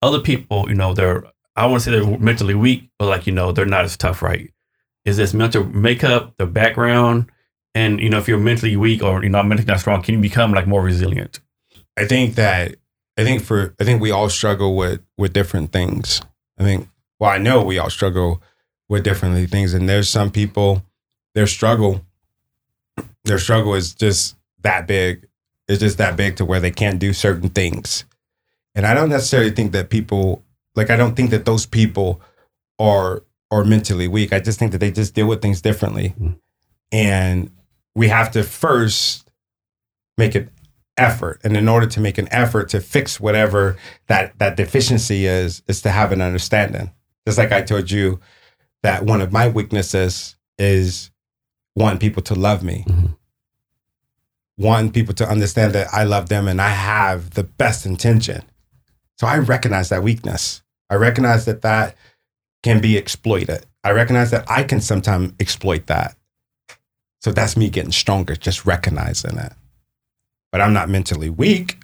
[0.00, 1.24] Other people you know they're
[1.54, 4.22] i want to say they're mentally weak but like you know they're not as tough
[4.22, 4.52] right?
[5.04, 7.26] Is this mental makeup, the background,
[7.74, 10.20] and you know if you're mentally weak or you're not mentally not strong, can you
[10.20, 11.40] become like more resilient?
[11.98, 12.76] I think that
[13.16, 16.20] I think for I think we all struggle with with different things.
[16.58, 16.88] I think
[17.18, 18.42] well I know we all struggle
[18.88, 20.82] with different things, and there's some people
[21.34, 22.04] their struggle
[23.24, 25.26] their struggle is just that big.
[25.68, 28.04] It's just that big to where they can't do certain things.
[28.74, 30.42] And I don't necessarily think that people
[30.74, 32.20] like I don't think that those people
[32.78, 34.32] are are mentally weak.
[34.32, 36.14] I just think that they just deal with things differently.
[36.18, 36.38] Mm.
[36.90, 37.50] And
[37.94, 39.30] we have to first
[40.16, 40.50] make an
[40.96, 41.40] effort.
[41.44, 43.76] And in order to make an effort to fix whatever
[44.08, 46.90] that that deficiency is, is to have an understanding.
[47.26, 48.20] Just like I told you
[48.82, 51.11] that one of my weaknesses is
[51.74, 52.84] wanting people to love me.
[52.88, 53.16] Mhm.
[54.58, 58.42] Wanting people to understand that I love them and I have the best intention.
[59.18, 60.62] So I recognize that weakness.
[60.90, 61.96] I recognize that that
[62.62, 63.66] can be exploited.
[63.82, 66.16] I recognize that I can sometimes exploit that.
[67.20, 69.52] So that's me getting stronger, just recognizing it.
[70.50, 71.78] But I'm not mentally weak.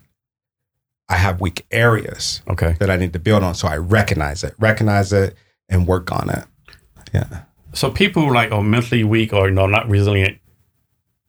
[1.09, 2.77] I have weak areas Okay.
[2.81, 3.55] that I need to build on.
[3.55, 5.35] So I recognize it, recognize it,
[5.69, 6.45] and work on it.
[7.15, 7.43] Yeah.
[7.79, 10.39] So people who like are mentally weak or know not resilient.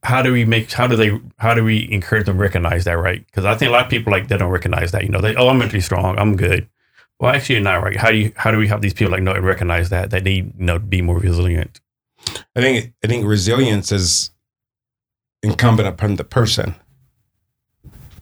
[0.01, 0.71] How do we make?
[0.71, 1.19] How do they?
[1.37, 2.93] How do we encourage them to recognize that?
[2.93, 3.23] Right?
[3.27, 5.03] Because I think a lot of people like they don't recognize that.
[5.03, 6.17] You know, they oh I'm mentally strong.
[6.17, 6.67] I'm good.
[7.19, 7.95] Well, actually, you're not right.
[7.95, 8.31] How do you?
[8.35, 10.79] How do we have these people like know and recognize that that they you know
[10.79, 11.81] be more resilient?
[12.55, 14.31] I think I think resilience is
[15.43, 16.73] incumbent upon the person.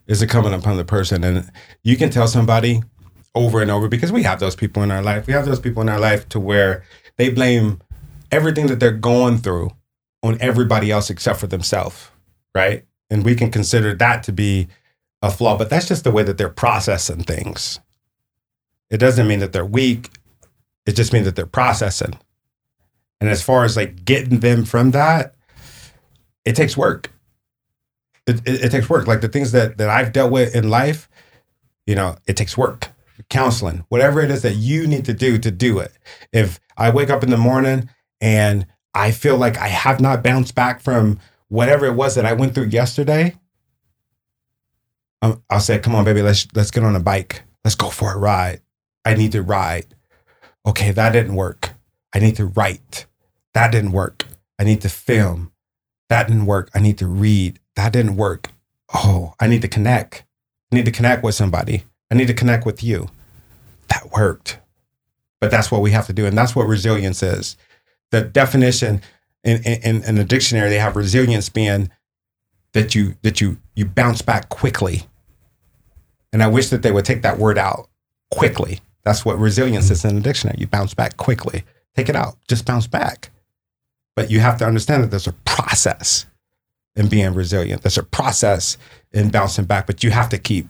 [0.08, 1.50] Is incumbent upon the person, and
[1.84, 2.82] you can tell somebody
[3.36, 5.28] over and over because we have those people in our life.
[5.28, 6.84] We have those people in our life to where
[7.18, 7.82] they blame
[8.32, 9.72] everything that they're going through
[10.24, 12.10] on everybody else except for themselves,
[12.56, 12.86] right?
[13.10, 14.68] And we can consider that to be
[15.22, 17.80] a flaw, but that's just the way that they're processing things.
[18.90, 20.10] It doesn't mean that they're weak.
[20.86, 22.18] It just means that they're processing.
[23.20, 25.36] And as far as like getting them from that,
[26.46, 27.12] it takes work.
[28.26, 29.08] It, it, it takes work.
[29.08, 31.10] Like the things that that I've dealt with in life,
[31.86, 32.90] you know, it takes work.
[33.30, 35.92] Counseling, whatever it is that you need to do to do it.
[36.32, 37.90] If I wake up in the morning
[38.22, 42.34] and I feel like I have not bounced back from whatever it was that I
[42.34, 43.36] went through yesterday,
[45.22, 47.44] um, I'll say, "Come on, baby, let's let's get on a bike.
[47.64, 48.62] Let's go for a ride.
[49.06, 49.86] I need to ride.
[50.66, 51.72] Okay, that didn't work.
[52.14, 53.06] I need to write.
[53.54, 54.26] That didn't work.
[54.60, 55.52] I need to film.
[56.10, 56.70] That didn't work.
[56.74, 57.60] I need to read.
[57.76, 58.52] That didn't work.
[58.94, 60.24] Oh, I need to connect.
[60.72, 61.84] I need to connect with somebody.
[62.12, 63.10] I need to connect with you.
[63.90, 64.60] That worked.
[65.40, 66.26] But that's what we have to do.
[66.26, 67.58] And that's what resilience is.
[68.12, 69.02] The definition
[69.44, 71.90] in, in, in the dictionary, they have resilience being
[72.74, 75.04] that you that you you bounce back quickly.
[76.32, 77.90] And I wish that they would take that word out
[78.32, 78.82] quickly.
[79.04, 80.58] That's what resilience is in the dictionary.
[80.60, 81.64] You bounce back quickly.
[81.96, 82.36] Take it out.
[82.48, 83.32] Just bounce back.
[84.16, 86.26] But you have to understand that there's a process
[86.96, 87.84] in being resilient.
[87.84, 88.78] There's a process
[89.14, 90.68] in bouncing back, but you have to keep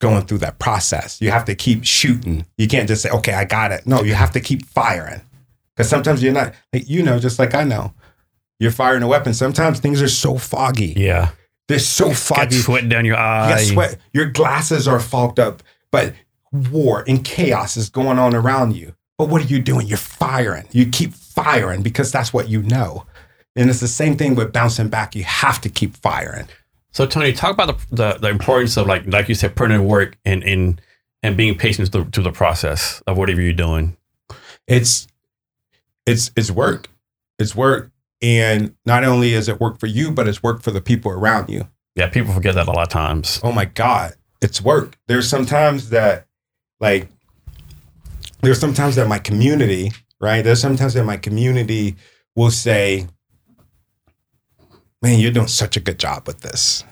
[0.00, 1.20] going through that process.
[1.20, 2.46] You have to keep shooting.
[2.56, 3.86] You can't just say, okay, I got it.
[3.86, 5.20] No, you have to keep firing.
[5.76, 7.92] Because sometimes you're not, like, you know, just like I know,
[8.58, 9.34] you're firing a weapon.
[9.34, 10.94] Sometimes things are so foggy.
[10.96, 11.30] Yeah.
[11.68, 12.56] They're so Got foggy.
[12.56, 13.48] sweat down your You eye.
[13.50, 13.98] got sweat.
[14.12, 16.14] Your glasses are fogged up, but
[16.52, 18.94] war and chaos is going on around you.
[19.18, 19.86] But what are you doing?
[19.86, 20.66] You're firing.
[20.72, 23.04] You keep firing because that's what you know.
[23.56, 25.14] And it's the same thing with bouncing back.
[25.16, 26.46] You have to keep firing.
[26.92, 29.84] So Tony, talk about the, the, the importance of like like you said, putting in
[29.86, 30.80] work and and
[31.22, 33.96] and being patient to, to the process of whatever you're doing.
[34.66, 35.06] It's
[36.06, 36.88] it's it's work.
[37.38, 37.90] It's work.
[38.22, 41.50] And not only is it work for you, but it's work for the people around
[41.50, 41.68] you.
[41.94, 43.40] Yeah, people forget that a lot of times.
[43.42, 46.26] oh my god it's work there's sometimes that
[46.78, 47.08] like
[48.42, 49.90] there's sometimes that my community
[50.20, 51.96] right there's sometimes that my community
[52.34, 53.06] will say
[55.02, 56.84] man you're doing such a good job with this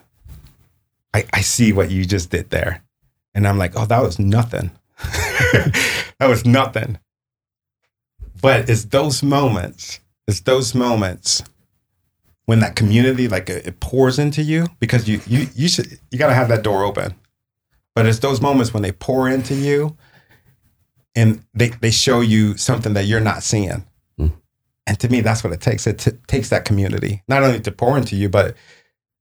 [1.12, 2.82] i, I see what you just did there
[3.34, 4.70] and i'm like oh that was nothing
[6.18, 6.98] that was nothing
[8.44, 11.42] but it's those moments it's those moments
[12.46, 16.28] when that community like it pours into you because you you you should you got
[16.28, 17.14] to have that door open.
[17.94, 19.96] But it's those moments when they pour into you
[21.14, 23.84] and they they show you something that you're not seeing.
[24.18, 24.28] Hmm.
[24.86, 25.86] and to me that's what it takes.
[25.86, 28.56] It t- takes that community not only to pour into you but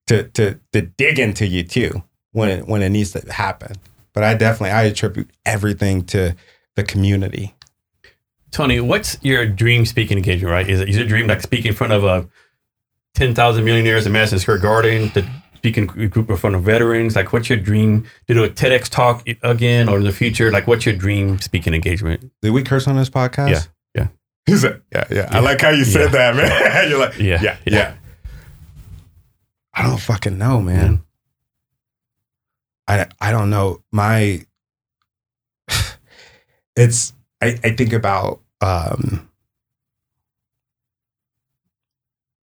[0.08, 3.76] to to to dig into you too when it when it needs to happen.
[4.14, 6.36] But i definitely i attribute everything to
[6.76, 7.56] the community
[8.54, 10.52] Tony, what's your dream speaking engagement?
[10.52, 10.70] Right?
[10.70, 12.30] Is it is your dream like speaking in front of a
[13.16, 15.10] ten thousand millionaires in Madison Square Garden?
[15.12, 15.28] To
[15.58, 17.16] speak in a group in front of veterans?
[17.16, 20.52] Like, what's your dream to do a TEDx talk again or in the future?
[20.52, 22.32] Like, what's your dream speaking engagement?
[22.42, 23.62] did we curse on this podcast Yeah,
[23.96, 24.08] yeah.
[24.46, 25.28] He said, yeah, yeah.
[25.32, 26.90] I like how you said that, man.
[26.90, 27.76] You're like, Yeah, yeah, yeah.
[27.76, 27.96] yeah,
[29.74, 31.04] I don't fucking know, man.
[32.88, 33.82] I I don't know.
[33.92, 34.46] My
[36.76, 39.30] it's I, I think about um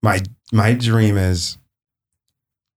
[0.03, 0.21] my
[0.53, 1.59] my dream is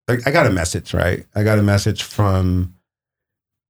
[0.08, 1.26] like I got a message, right?
[1.36, 2.76] I got a message from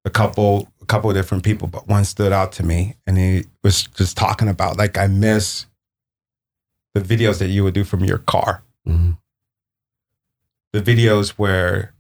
[0.06, 3.46] a couple a couple of different people, but one stood out to me and he
[3.64, 5.66] was just talking about like I miss
[6.94, 8.64] the videos that you would do from your car.
[8.88, 9.18] Mhm.
[10.74, 11.94] The videos where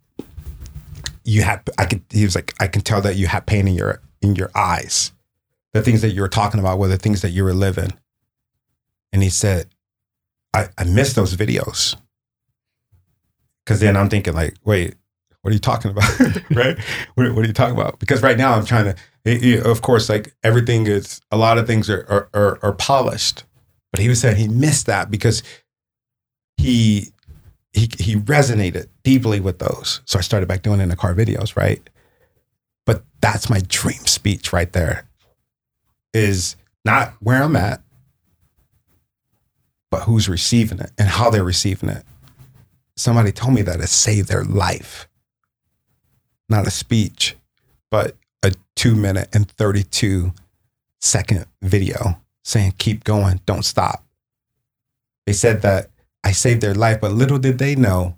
[1.24, 3.76] you had I could he was like I can tell that you had pain in
[3.76, 5.12] your in your eyes.
[5.74, 7.94] The things that you were talking about were the things that you were living.
[9.12, 9.68] And he said,
[10.54, 11.96] I, I miss those videos.
[13.66, 14.96] Cause then I'm thinking like, wait,
[15.42, 16.20] what are you talking about?
[16.52, 16.78] right?
[17.16, 18.00] What, what, are you talking about?
[18.00, 18.96] Because right now I'm trying to,
[19.26, 22.74] it, it, of course, like everything is, a lot of things are, are, are, are
[22.74, 23.44] polished.
[23.92, 25.44] But he was saying he missed that because
[26.58, 27.14] he
[27.74, 30.02] he he resonated deeply with those.
[30.06, 31.82] So I started back doing it in the car videos, right?
[32.86, 35.08] But that's my dream speech right there.
[36.14, 37.82] Is not where I'm at,
[39.90, 42.04] but who's receiving it and how they're receiving it.
[42.96, 45.08] Somebody told me that it saved their life.
[46.50, 47.36] Not a speech,
[47.90, 50.34] but a two minute and 32
[51.02, 54.06] second video saying, keep going, don't stop.
[55.26, 55.90] They said that
[56.24, 57.02] I saved their life.
[57.02, 58.18] But little did they know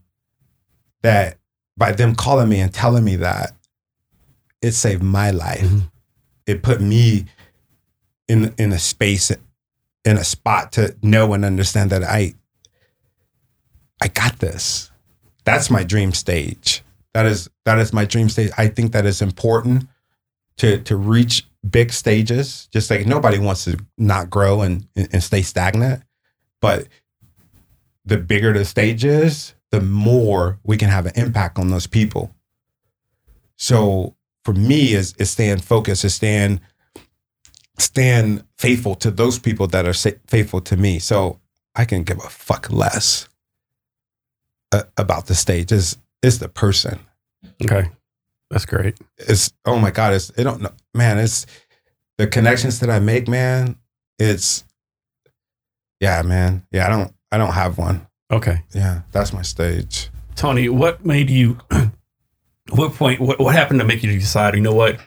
[1.04, 1.38] that
[1.78, 3.52] by them calling me and telling me that,
[4.62, 5.62] it saved my life.
[5.62, 5.80] Mm-hmm.
[6.48, 7.26] It put me
[8.28, 12.34] in in a space in a spot to know and understand that I
[14.02, 14.92] I got this.
[15.44, 16.84] That's my dream stage.
[17.14, 18.52] That is that is my dream stage.
[18.58, 19.88] I think that is important
[20.58, 22.68] to to reach big stages.
[22.72, 26.04] Just like nobody wants to not grow and and stay stagnant,
[26.62, 26.88] but
[28.06, 32.36] the bigger the stage is, the more we can have an impact on those people.
[33.58, 36.62] So for me, is is staying focused, is staying
[37.78, 39.94] stand faithful to those people that are
[40.28, 41.00] faithful to me.
[41.00, 41.40] So
[41.76, 43.28] I can give a fuck less
[44.72, 45.72] uh, about the stage.
[45.72, 47.00] Is is the person?
[47.64, 47.90] Okay,
[48.50, 48.98] that's great.
[49.18, 50.14] It's oh my god!
[50.14, 51.18] It's it don't know, man.
[51.18, 51.46] It's
[52.18, 53.78] the connections that I make, man.
[54.20, 54.64] It's
[56.00, 56.66] yeah, man.
[56.72, 58.08] Yeah, I don't I don't have one.
[58.32, 58.62] Okay.
[58.74, 60.10] Yeah, that's my stage.
[60.36, 61.58] Tony, what made you?
[62.70, 63.22] what point?
[63.22, 64.56] What, what happened to make you decide?
[64.56, 65.00] You know what?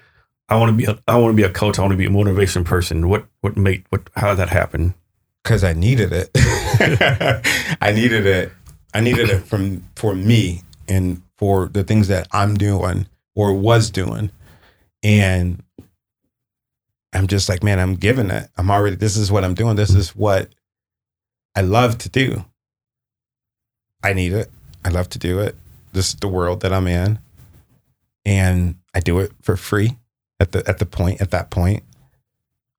[0.48, 0.84] I want to be.
[0.84, 1.78] A, I want to be a coach.
[1.78, 3.08] I want to be a motivation person.
[3.08, 3.26] What?
[3.40, 3.84] What made?
[3.90, 4.08] What?
[4.16, 4.94] How did that happen?
[5.42, 6.30] Because I needed it.
[7.80, 8.52] I needed it.
[8.94, 13.90] I needed it from for me and for the things that I'm doing or was
[13.90, 14.30] doing,
[15.02, 15.62] and
[17.12, 18.48] I'm just like, man, I'm giving it.
[18.56, 18.96] I'm already.
[18.96, 19.76] This is what I'm doing.
[19.76, 20.48] This is what
[21.54, 22.46] I love to do.
[24.02, 24.50] I need it.
[24.84, 25.56] I love to do it.
[25.92, 27.18] This is the world that I'm in.
[28.24, 29.96] And I do it for free
[30.40, 31.82] at the at the point at that point.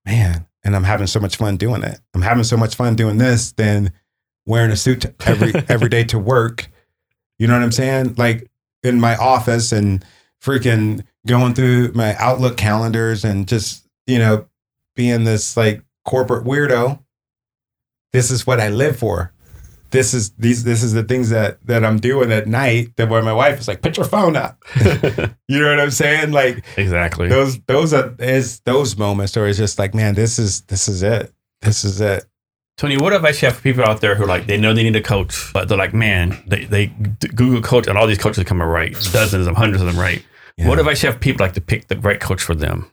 [0.06, 2.00] Man, and I'm having so much fun doing it.
[2.14, 3.92] I'm having so much fun doing this than
[4.46, 6.68] wearing a suit every every day to work.
[7.38, 8.16] You know what I'm saying?
[8.18, 8.50] Like
[8.84, 10.04] in my office and
[10.42, 14.48] freaking going through my Outlook calendars and just, you know,
[14.96, 17.00] being this like corporate weirdo
[18.12, 19.32] this is what I live for.
[19.92, 23.22] This is these this is the things that that I'm doing at night that where
[23.22, 24.64] my wife is like, put your phone up.
[25.48, 26.32] you know what I'm saying?
[26.32, 27.28] Like exactly.
[27.28, 31.02] Those those are is those moments where it's just like, man, this is this is
[31.04, 31.34] it.
[31.62, 32.26] This is it.
[32.78, 34.96] Tony, what advice you have for people out there who like they know they need
[34.96, 38.62] a coach, but they're like, man, they they Google coach and all these coaches come
[38.62, 40.24] right, dozens of hundreds of them right.
[40.58, 40.68] Yeah.
[40.68, 42.92] What advice you have people like to pick the right coach for them?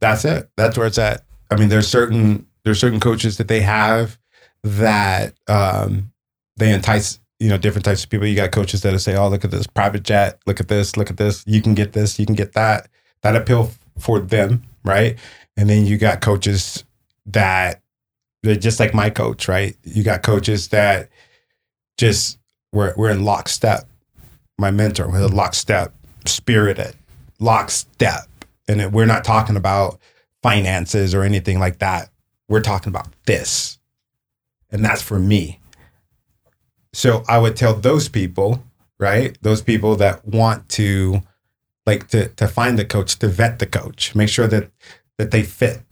[0.00, 0.50] That's it.
[0.56, 1.24] That's where it's at.
[1.50, 4.18] I mean, there's certain there's certain coaches that they have
[4.62, 6.11] that um,
[6.56, 8.26] they entice you know different types of people.
[8.26, 10.38] You got coaches that will say, "Oh, look at this private jet.
[10.46, 10.96] Look at this.
[10.96, 11.44] Look at this.
[11.46, 12.18] You can get this.
[12.18, 12.88] You can get that."
[13.22, 15.16] That appeal for them, right?
[15.56, 16.82] And then you got coaches
[17.26, 17.80] that
[18.42, 19.76] they're just like my coach, right?
[19.84, 21.08] You got coaches that
[21.96, 22.38] just
[22.72, 23.88] we're we're in lockstep.
[24.58, 25.94] My mentor, we're in lockstep,
[26.26, 26.96] spirited,
[27.38, 28.26] lockstep,
[28.66, 30.00] and we're not talking about
[30.42, 32.10] finances or anything like that.
[32.48, 33.78] We're talking about this
[34.72, 35.60] and that's for me.
[36.92, 38.62] So I would tell those people,
[38.98, 39.36] right?
[39.42, 41.22] Those people that want to
[41.86, 44.70] like to to find the coach, to vet the coach, make sure that
[45.18, 45.82] that they fit,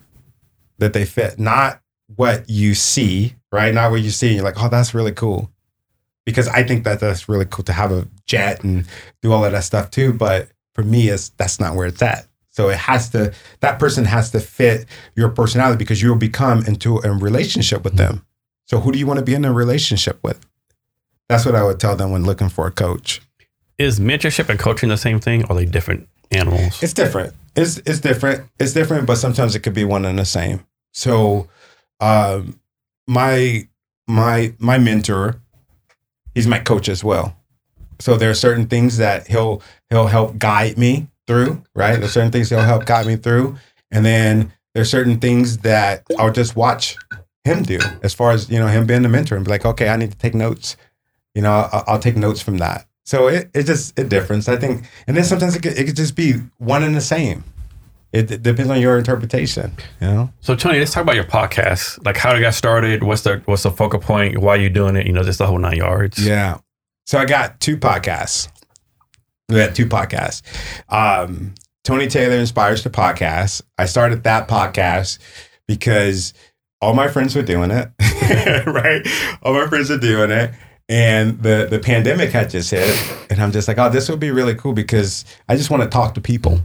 [0.78, 1.80] that they fit, not
[2.16, 3.72] what you see, right?
[3.74, 4.34] Not what you see.
[4.34, 5.50] You're like, oh, that's really cool,
[6.24, 8.86] because I think that that's really cool to have a jet and
[9.22, 10.12] do all of that stuff too.
[10.12, 12.26] But for me, is that's not where it's at.
[12.50, 14.86] So it has to that person has to fit
[15.16, 18.16] your personality because you'll become into a relationship with mm-hmm.
[18.16, 18.26] them.
[18.66, 20.46] So who do you want to be in a relationship with?
[21.30, 23.22] That's what I would tell them when looking for a coach.
[23.78, 26.82] Is mentorship and coaching the same thing, or are they different animals?
[26.82, 27.34] It's different.
[27.54, 28.50] It's it's different.
[28.58, 30.66] It's different, but sometimes it could be one and the same.
[30.92, 31.48] So,
[32.00, 32.58] um,
[33.06, 33.68] my
[34.08, 35.40] my my mentor,
[36.34, 37.36] he's my coach as well.
[38.00, 41.62] So there are certain things that he'll he'll help guide me through.
[41.76, 43.56] Right, there's certain things he'll help guide me through,
[43.92, 46.96] and then there's certain things that I'll just watch
[47.44, 49.88] him do as far as you know him being the mentor and be like okay
[49.88, 50.76] i need to take notes
[51.34, 54.48] you know i'll, I'll take notes from that So it it just it difference.
[54.48, 57.42] I think, and then sometimes it could, it could just be one and the same.
[58.12, 59.72] It, it depends on your interpretation.
[60.00, 60.32] You know.
[60.40, 62.04] So Tony, let's talk about your podcast.
[62.04, 63.02] Like how it got started.
[63.02, 64.38] What's the what's the focal point?
[64.38, 65.06] Why are you doing it?
[65.06, 66.24] You know, just the whole nine yards.
[66.24, 66.58] Yeah.
[67.06, 68.48] So I got two podcasts.
[69.48, 70.42] We had two podcasts.
[70.88, 73.62] Um, Tony Taylor inspires the podcast.
[73.76, 75.18] I started that podcast
[75.66, 76.32] because
[76.80, 77.90] all my friends were doing it,
[78.66, 79.02] right?
[79.42, 80.52] All my friends are doing it.
[80.90, 83.00] And the, the pandemic had just hit.
[83.30, 85.88] And I'm just like, oh, this would be really cool because I just want to
[85.88, 86.60] talk to people.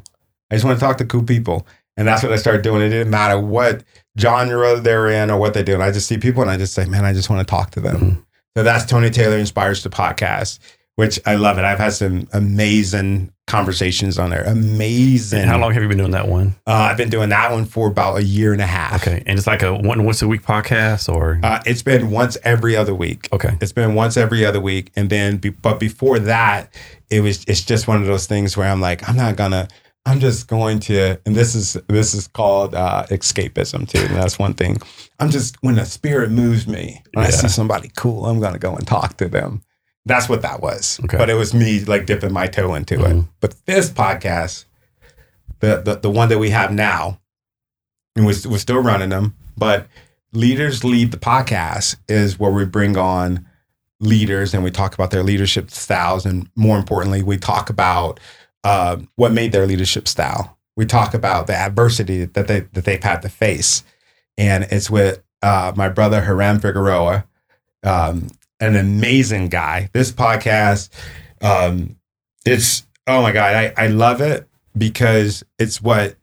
[0.49, 1.67] I just want to talk to cool people.
[1.95, 2.81] And that's what I started doing.
[2.81, 3.83] It didn't matter what
[4.19, 5.79] genre they're in or what they're doing.
[5.81, 7.79] I just see people and I just say, man, I just want to talk to
[7.79, 7.97] them.
[7.99, 8.25] Mhm.
[8.57, 10.57] So that's Tony Taylor Inspires the Podcast,
[10.95, 11.65] which I love it.
[11.65, 14.43] I've had some amazing conversations on there.
[14.43, 15.39] Amazing.
[15.41, 16.55] And how long have you been doing that one?
[16.65, 19.05] Uh, I've been doing that one for about a year and a half.
[19.07, 22.37] Okay, and it's like a one once a week podcast, or Uh, it's been once
[22.43, 23.27] every other week.
[23.33, 26.73] okay, It's been once every other week, and then, be, but before that,
[27.09, 27.43] it was.
[27.47, 29.67] It's just one of those things where I'm like, I'm not gonna.
[30.07, 33.99] I'm just going to, and this is this is called uh, escapism too.
[34.05, 34.77] And that's one thing.
[35.19, 38.75] I'm just when the spirit moves me, when I see somebody cool, I'm gonna go
[38.75, 39.61] and talk to them.
[40.05, 40.99] That's what that was.
[41.03, 41.17] Okay.
[41.17, 43.13] But it was me like dipping my toe into it.
[43.15, 43.27] Mhm.
[43.39, 44.65] But this podcast,
[45.59, 47.19] the, the the one that we have now,
[48.15, 49.87] and we're, we're still running them, but
[50.31, 53.45] leaders lead the podcast is where we bring on
[54.01, 58.19] leaders and we talk about their leadership styles and more importantly we talk about
[58.65, 63.01] uh, what made their leadership style we talk about the adversity that they that they've
[63.03, 63.83] had to face
[64.37, 67.25] and it's with uh, my brother Haram Figueroa
[67.83, 68.27] um,
[68.65, 70.89] an amazing guy this podcast
[71.41, 71.95] um,
[72.45, 74.47] it's oh my god I, I love it
[74.77, 76.15] because it's what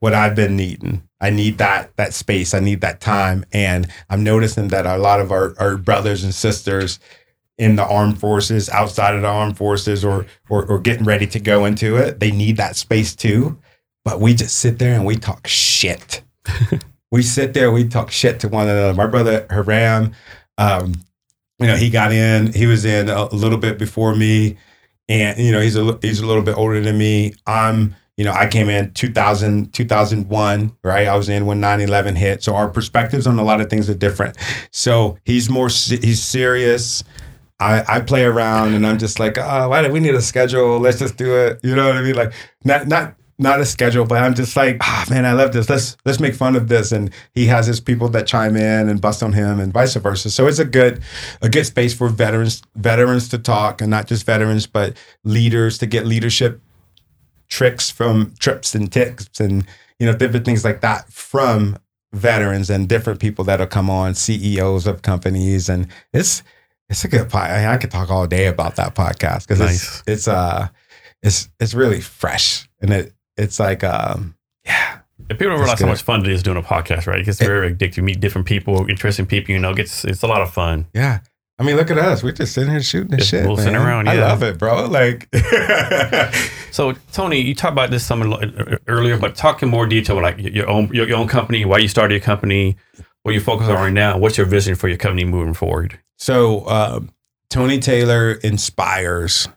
[0.00, 1.02] what I've been needing.
[1.20, 2.54] I need that that space.
[2.54, 3.44] I need that time.
[3.52, 6.98] And I'm noticing that a lot of our, our brothers and sisters
[7.58, 11.38] in the armed forces, outside of the armed forces, or, or or getting ready to
[11.38, 13.58] go into it, they need that space too.
[14.04, 16.22] But we just sit there and we talk shit.
[17.12, 18.94] we sit there, we talk shit to one another.
[18.94, 20.12] My brother Haram,
[20.56, 20.94] um,
[21.60, 22.52] you know, he got in.
[22.52, 24.56] He was in a little bit before me,
[25.08, 27.34] and you know, he's a he's a little bit older than me.
[27.46, 31.08] I'm you know, I came in 2000, 2001, right?
[31.08, 32.42] I was in when 9 11 hit.
[32.42, 34.36] So our perspectives on a lot of things are different.
[34.72, 37.02] So he's more, he's serious.
[37.60, 40.78] I, I play around and I'm just like, oh, why do we need a schedule?
[40.78, 41.60] Let's just do it.
[41.62, 42.14] You know what I mean?
[42.14, 45.68] Like, not, not, not a schedule, but I'm just like, ah, man, I love this.
[45.68, 46.92] Let's let's make fun of this.
[46.92, 50.30] And he has his people that chime in and bust on him, and vice versa.
[50.30, 51.02] So it's a good
[51.40, 55.86] a good space for veterans veterans to talk, and not just veterans, but leaders to
[55.86, 56.60] get leadership
[57.48, 59.66] tricks from trips and tips and
[59.98, 61.76] you know different things like that from
[62.12, 66.42] veterans and different people that'll come on CEOs of companies and it's
[66.88, 67.50] it's a good pod.
[67.50, 70.00] I, I could talk all day about that podcast because Nice.
[70.00, 70.68] it's it's uh
[71.22, 74.34] it's it's really fresh and it it's like um
[74.64, 74.98] yeah
[75.28, 77.20] people don't realize how much fun it is doing a podcast, right?
[77.20, 77.98] It gets very addictive.
[77.98, 79.52] You meet different people, interesting people.
[79.52, 80.86] You know, gets it's a lot of fun.
[80.94, 81.20] yeah
[81.58, 83.76] I mean look at us we're just sitting here shooting this shit man.
[83.76, 85.28] around, I love it bro like
[86.70, 88.22] So Tony, you talked about this some
[88.86, 91.88] earlier, but talk in more detail, like your own your, your own company, why you
[91.88, 92.76] started your company,
[93.22, 95.98] what you focus on right now, what's your vision for your company moving forward?
[96.18, 97.00] So uh,
[97.48, 99.48] Tony Taylor inspires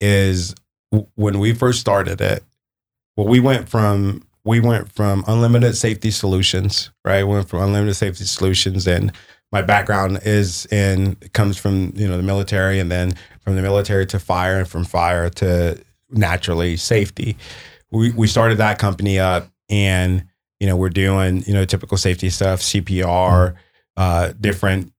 [0.00, 0.54] is
[1.14, 2.44] when we first started it.
[3.16, 7.24] Well, we went from we went from unlimited safety solutions, right?
[7.24, 9.10] We went from unlimited safety solutions, and
[9.50, 14.06] my background is in comes from you know the military, and then from the military
[14.06, 17.36] to fire, and from fire to naturally safety.
[17.90, 20.24] We we started that company up, and
[20.60, 23.54] you know we're doing you know typical safety stuff, CPR,
[23.96, 24.92] uh, different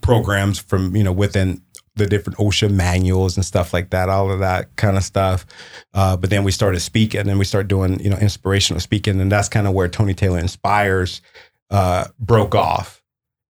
[0.00, 1.62] programs from you know within
[1.96, 5.46] the different OSHA manuals and stuff like that, all of that kind of stuff.
[5.94, 9.20] Uh, but then we started speaking, and then we started doing you know inspirational speaking,
[9.20, 11.20] and that's kind of where Tony Taylor Inspires
[11.70, 13.02] uh, broke off.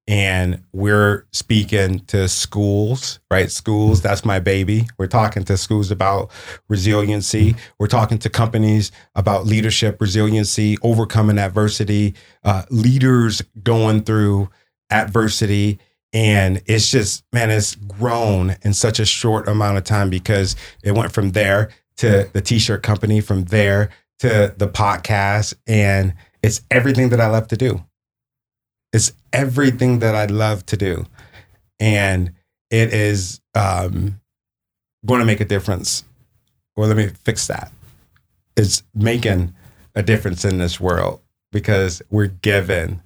[0.07, 3.49] And we're speaking to schools, right?
[3.49, 4.85] Schools, that's my baby.
[4.99, 6.29] We're talking to schools about
[6.69, 7.55] resiliency.
[7.79, 12.13] We're talking to companies about leadership, resiliency, overcoming adversity,
[12.43, 14.49] uh, leaders going through
[14.91, 15.79] adversity
[16.15, 20.93] and it's just man it's grown in such a short amount of time because it
[20.93, 27.09] went from there to the t-shirt company from there to the podcast and it's everything
[27.09, 27.83] that i love to do.
[28.93, 31.05] It's everything that i love to do.
[31.79, 32.31] And
[32.71, 34.21] it is um,
[35.05, 36.05] going to make a difference.
[36.77, 37.71] Well let me fix that.
[38.55, 39.53] It's making
[39.95, 41.19] a difference in this world
[41.51, 43.01] because we're given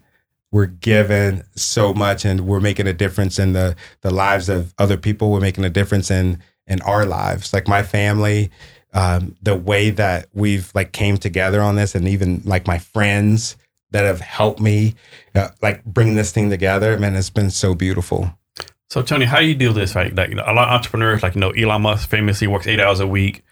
[0.51, 4.97] we're given so much and we're making a difference in the the lives of other
[4.97, 7.53] people we're making a difference in in our lives.
[7.53, 8.51] Like my family,
[8.93, 13.57] um, the way that we've like came together on this, and even like my friends
[13.91, 14.95] that have helped me
[15.35, 16.97] uh, like bring this thing together.
[16.97, 18.31] Man, it's been so beautiful.
[18.89, 19.95] So Tony, how do you do this?
[19.95, 22.99] Right, like a lot of entrepreneurs, like you know, Elon Musk famously works eight hours
[22.99, 23.43] a week.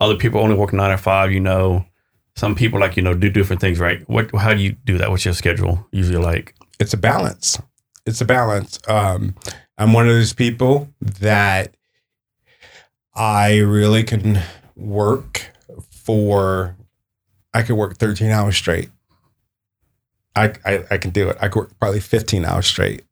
[0.00, 1.32] Other people only work nine to five.
[1.32, 1.84] You know,
[2.36, 3.78] some people like you know do different things.
[3.78, 4.08] Right?
[4.08, 4.34] What?
[4.34, 5.10] How do you do that?
[5.10, 6.54] What's your schedule usually like?
[6.78, 7.60] it's a balance.
[8.06, 8.78] It's a balance.
[8.88, 9.34] Um,
[9.78, 11.74] I'm one of those people that
[13.14, 14.40] I really can
[14.76, 15.50] work
[15.90, 16.76] for.
[17.52, 18.90] I could work 13 hours straight.
[20.36, 21.36] I, I I can do it.
[21.40, 23.02] I could work probably 15 hours straight,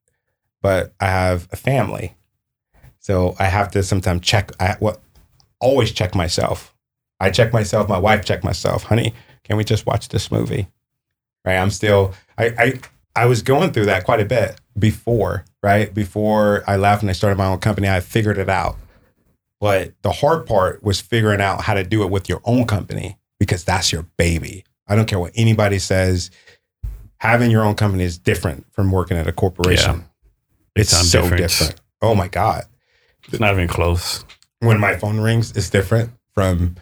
[0.61, 2.16] but I have a family,
[2.99, 4.51] so I have to sometimes check.
[4.61, 5.01] I what
[5.61, 6.72] always check myself.
[7.23, 7.89] I check myself.
[7.89, 8.82] My wife check myself.
[8.85, 10.69] Honey, can we just watch this movie?
[11.44, 11.57] Right.
[11.57, 12.12] I'm still.
[12.36, 12.81] I I
[13.16, 15.93] I was going through that quite a bit before, right?
[15.93, 18.77] Before I left and I started my own company, I figured it out.
[19.61, 23.16] But the hard part was figuring out how to do it with your own company
[23.39, 24.65] because that's your baby.
[24.89, 26.31] I don't care what anybody says.
[27.19, 30.05] Having your own company is different from working at a corporation.
[30.74, 31.43] It's Sound so different.
[31.43, 31.81] different.
[32.01, 32.65] Oh my God.
[33.28, 34.24] It's not even close.
[34.59, 36.77] When my phone rings, it's different from,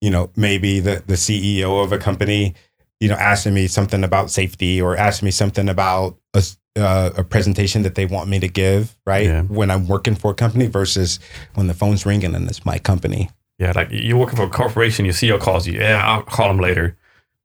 [0.00, 2.54] you know, maybe the, the CEO of a company
[3.00, 6.42] you know, asking me something about safety or asking me something about a,
[6.76, 9.26] uh, a presentation that they want me to give, right?
[9.26, 9.42] Yeah.
[9.42, 11.20] When I'm working for a company versus
[11.54, 13.30] when the phone's ringing and it's my company.
[13.58, 15.80] Yeah, like you're working for a corporation, your CEO calls you.
[15.80, 16.96] Yeah, I'll call them later.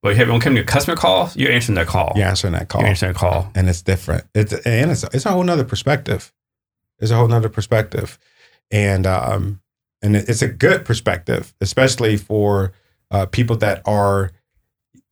[0.01, 2.13] But have when coming to customer calls, you're answering that call.
[2.15, 2.81] You're answering that call.
[2.81, 3.51] You're answering that call.
[3.55, 4.25] and it's different.
[4.35, 6.31] It's and it's it's a whole nother perspective.
[6.99, 8.19] It's a whole nother perspective,
[8.69, 9.61] and um
[10.03, 12.73] and it's a good perspective, especially for
[13.09, 14.31] uh, people that are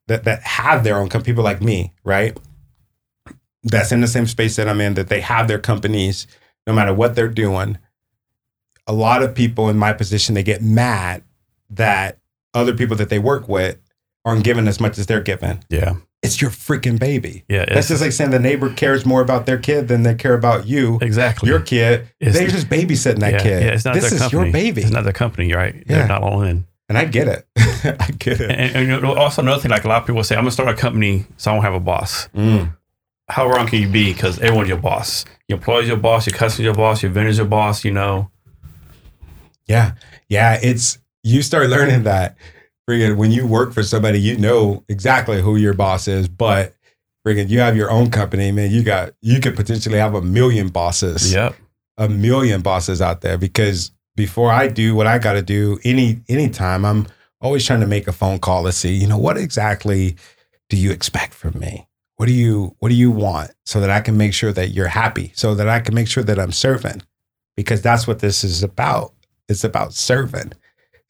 [0.07, 2.37] that that have their own com- people like me, right?
[3.63, 4.95] That's in the same space that I'm in.
[4.95, 6.27] That they have their companies,
[6.67, 7.77] no matter what they're doing.
[8.85, 11.23] A lot of people in my position they get mad
[11.69, 12.19] that
[12.53, 13.77] other people that they work with
[14.25, 15.59] aren't given as much as they're given.
[15.69, 15.95] Yeah.
[16.23, 17.43] It's your freaking baby.
[17.49, 17.65] Yeah.
[17.65, 20.67] That's just like saying the neighbor cares more about their kid than they care about
[20.67, 20.99] you.
[21.01, 21.49] exactly.
[21.49, 23.63] Your kid, It's- they're just babysitting that yeah, kid.
[23.63, 24.43] Yeah, it's not this is company.
[24.43, 25.73] your baby, It's not their company, right?
[25.75, 25.81] Yeah.
[25.87, 26.65] They're not all in.
[26.89, 27.47] and I get it.
[27.57, 28.51] I get it.
[28.51, 30.75] And, and also another thing, like a lot of people say, I'm gonna start a
[30.75, 32.27] company, so I won't have a boss.
[32.35, 32.75] Mm.
[33.29, 34.13] How wrong can you be?
[34.13, 35.25] Because everyone's your boss.
[35.47, 36.27] Your employees your boss.
[36.27, 37.01] Your customers your boss.
[37.01, 37.83] Your vendors your boss.
[37.85, 38.29] You know.
[39.67, 39.93] Yeah,
[40.27, 40.59] yeah.
[40.61, 42.35] It's you start learning that.
[42.89, 46.73] Friggin', when you work for somebody, you know exactly who your boss is, but
[47.25, 48.71] friggin', you have your own company, man.
[48.71, 51.31] You got you could potentially have a million bosses.
[51.33, 51.55] Yep.
[51.97, 56.21] a million bosses out there because before I do what I got to do any
[56.27, 57.07] anytime I'm
[57.41, 60.15] always trying to make a phone call to see you know what exactly
[60.69, 61.87] do you expect from me
[62.17, 64.87] what do you what do you want so that I can make sure that you're
[64.87, 67.01] happy so that I can make sure that I'm serving
[67.55, 69.13] because that's what this is about
[69.49, 70.53] it's about serving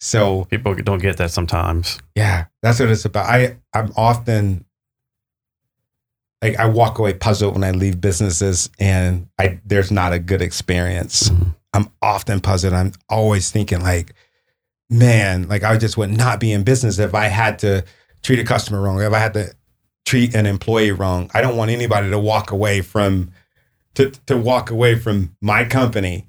[0.03, 1.99] so People don't get that sometimes.
[2.15, 3.28] yeah, that's what it's about.
[3.28, 4.65] I I'm often
[6.41, 10.41] like I walk away puzzled when I leave businesses and I there's not a good
[10.41, 11.30] experience.
[11.30, 11.56] Mhm.
[11.73, 12.73] I'm often puzzled.
[12.73, 14.14] I'm always thinking like,
[14.90, 17.86] man, like I just would not be in business if I had to
[18.23, 19.53] treat a customer wrong, if I had to
[20.06, 21.30] treat an employee wrong.
[21.34, 23.32] I don't want anybody to walk away from
[23.95, 26.26] to to walk away from my company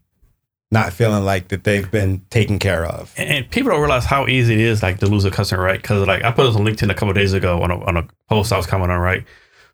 [0.73, 3.12] not feeling like that they've been taken care of.
[3.19, 5.81] And, and people don't realize how easy it is, like to lose a customer, right?
[5.81, 7.97] Because like I put this on LinkedIn a couple of days ago on a, on
[7.99, 9.23] a post I was commenting on, right?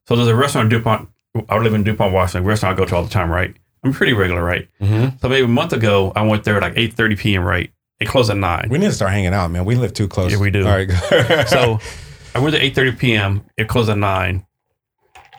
[0.07, 1.09] So there's a restaurant in Dupont.
[1.49, 2.45] I live in Dupont, Washington.
[2.45, 3.55] Restaurant I go to all the time, right?
[3.85, 4.69] I'm pretty regular, right?
[4.81, 5.19] Mm-hmm.
[5.19, 7.45] So maybe a month ago, I went there at like 8:30 p.m.
[7.45, 7.71] Right?
[8.01, 8.69] It closed at nine.
[8.71, 9.65] We need to start hanging out, man.
[9.65, 10.33] We live too close.
[10.33, 10.67] Yeah, we do.
[10.67, 11.49] All right.
[11.49, 11.79] So
[12.35, 13.45] I went to 8:30 p.m.
[13.57, 14.47] It closed at nine,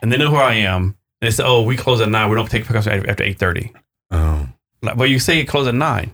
[0.02, 0.96] and they know who I am.
[1.20, 2.30] They said, "Oh, we close at nine.
[2.30, 3.74] We don't take customers after 8:30."
[4.12, 4.48] oh,
[4.82, 6.12] but you say it closed at nine.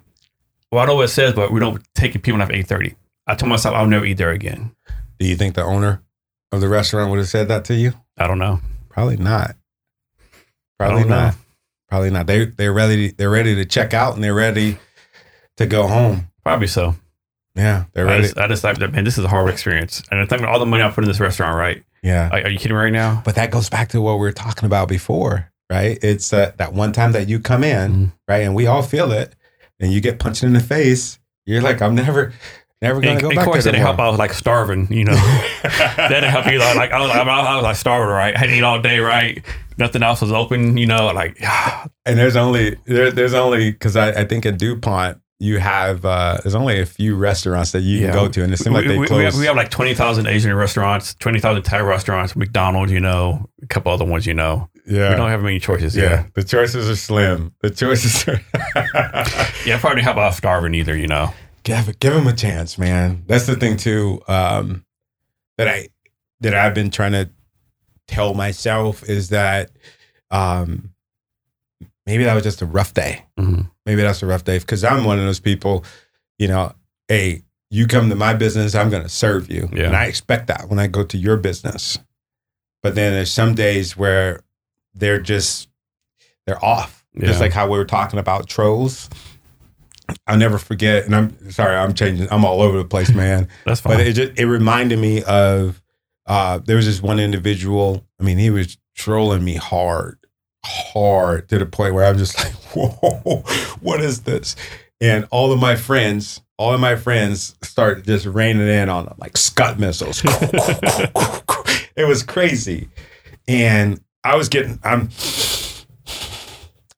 [0.71, 2.95] Well, I know what it says, but we don't take people after 8:30.
[3.27, 4.75] I told myself I'll never eat there again.
[5.19, 6.01] do you think the owner
[6.51, 7.93] of the restaurant would have said that to you?
[8.17, 8.59] I don't know.
[8.89, 9.55] Probably not.
[10.79, 11.31] Probably don't know.
[11.89, 12.27] Probably not.
[12.27, 13.11] They they're ready.
[13.11, 14.77] They're ready to check out and they're ready
[15.57, 16.27] to go home.
[16.43, 16.95] Probably so.
[17.55, 18.23] Yeah, they're I ready.
[18.23, 20.03] just, I just thought that man, this is a horrible experience.
[20.11, 21.83] And I think all the money I put in this restaurant, right?
[22.03, 23.21] yeah, Like, are you kidding me right now?
[23.23, 25.97] but that goes back to what we were talking about before, right?
[26.01, 28.11] It's that that one time that you come in, Mhm.
[28.27, 29.35] right, and we all feel it,
[29.79, 31.19] and you get punched in the face.
[31.45, 32.33] You're like, I'm never,
[32.81, 33.99] never gonna And, go of back course, there didn't help.
[33.99, 35.13] I was like starving, you know.
[35.63, 36.73] that didn't help either.
[36.75, 38.35] Like I was, I was, I was like starving, right?
[38.35, 39.43] I had to eat all day, right?
[39.77, 41.07] Nothing else was open, you know.
[41.13, 41.37] Like,
[42.05, 46.37] And there's only there, there's only because I, I think at Dupont you have uh,
[46.43, 48.11] there's only a few restaurants that you Yeah.
[48.11, 49.17] can go to, and it seems like they we, close.
[49.17, 52.99] we have, we have like twenty thousand Asian restaurants, twenty thousand Thai restaurants, McDonald's, you
[53.01, 54.69] know, a couple other ones, you know.
[54.87, 55.95] yeah, We don't have many choices.
[55.95, 56.03] yeah.
[56.03, 57.53] Yeah, The choices are slim.
[57.61, 58.39] The choices are
[59.65, 60.95] Yeah, probably help out starving either.
[60.95, 61.33] You know.
[61.63, 63.23] give give him a chance, man.
[63.27, 64.21] That's the thing too.
[64.27, 64.85] Um,
[65.57, 65.89] that I
[66.41, 67.29] that I've been trying to
[68.07, 69.71] tell myself is that
[70.31, 70.91] um,
[72.05, 73.23] maybe that was just a rough day.
[73.39, 73.69] Mhm.
[73.85, 75.83] Maybe that's a rough day because I'm one of those people.
[76.37, 76.73] You know,
[77.07, 79.85] hey, you come to my business, I'm going to serve you, Yeah.
[79.85, 81.97] and I expect that when I go to your business.
[82.83, 84.41] But then there's some days where
[84.93, 85.67] they're just
[86.45, 87.03] they're off.
[87.17, 89.09] Just like how we were talking about trolls.
[90.27, 92.27] I'll never forget, and I'm sorry, I'm changing.
[92.29, 93.47] I'm all over the place, man.
[93.65, 93.97] That's fine.
[93.97, 95.81] but it just it reminded me of
[96.27, 98.05] uh, there was this one individual.
[98.19, 100.19] I mean, he was trolling me hard,
[100.65, 103.43] hard to the point where I'm just like, whoa,
[103.81, 104.55] what is this?
[105.01, 109.15] And all of my friends, all of my friends start just raining in on them
[109.17, 110.21] like scud missiles.
[110.25, 112.89] it was crazy,
[113.47, 114.79] and I was getting.
[114.83, 115.09] I'm.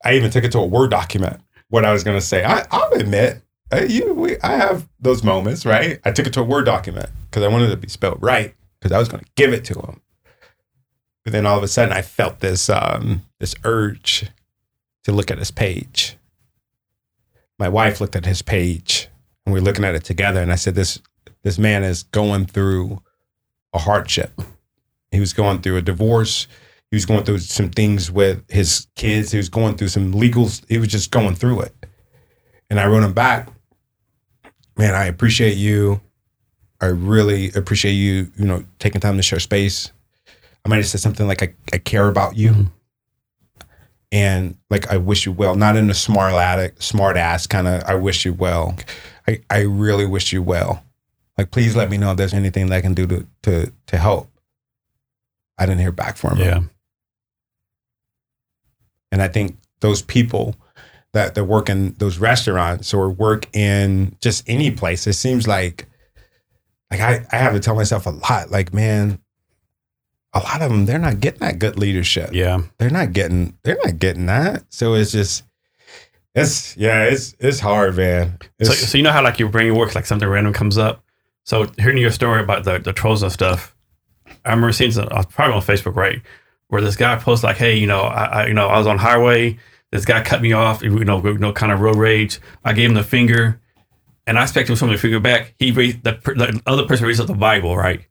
[0.04, 1.40] I even took it to a word document.
[1.70, 2.44] What I was going to say.
[2.44, 3.42] I, I'll admit,
[3.72, 6.00] uh, you, we, I have those moments, right?
[6.04, 8.54] I took it to a word document because I wanted it to be spelled right
[8.80, 10.00] because I was going to give it to him.
[11.28, 14.30] But then all of a sudden, I felt this um, this urge
[15.04, 16.16] to look at his page.
[17.58, 19.10] My wife looked at his page,
[19.44, 20.40] and we were looking at it together.
[20.40, 21.02] And I said, "This
[21.42, 23.02] this man is going through
[23.74, 24.40] a hardship.
[25.10, 26.46] He was going through a divorce.
[26.90, 29.30] He was going through some things with his kids.
[29.30, 30.64] He was going through some legals.
[30.66, 31.74] He was just going through it.
[32.70, 33.50] And I wrote him back,
[34.78, 36.00] man, I appreciate you.
[36.80, 39.92] I really appreciate you, you know, taking time to share space.
[40.68, 42.50] I might have said something like, I, I care about you.
[42.50, 42.70] Mhm.
[44.12, 47.82] And like, I wish you well, not in a smart addict, smart ass kind of,
[47.84, 48.76] I wish you well.
[49.26, 50.84] I, I really wish you well.
[51.38, 53.96] Like, please let me know if there's anything that I can do to, to, to
[53.96, 54.30] help.
[55.56, 56.46] I didn't hear back from him.
[56.46, 56.60] yeah.
[59.10, 60.54] And I think those people
[61.14, 65.86] that, that work in those restaurants or work in just any place, it seems like
[66.90, 69.18] like I, I have to tell myself a lot, like, man,
[70.32, 72.30] a lot of them, they're not getting that good leadership.
[72.32, 72.60] Yeah.
[72.78, 74.64] They're not getting they're not getting that.
[74.68, 75.44] So it's just
[76.34, 78.38] it's yeah, it's it's hard, man.
[78.62, 81.02] So, It's, so you know how like your brain works, like something random comes up.
[81.44, 83.74] So hearing your story about the, the trolls and stuff,
[84.44, 86.20] I remember seeing some, uh, probably on Facebook, right,
[86.68, 88.98] where this guy posts like, "Hey, you know, I, I you know I was on
[88.98, 89.58] highway,
[89.90, 92.40] this guy cut me off, you know, you know, kind of road rage.
[92.64, 93.60] I gave him the finger,
[94.26, 95.54] and I expected someone to finger back.
[95.58, 98.02] He raised the, the other person raised up the Bible, right?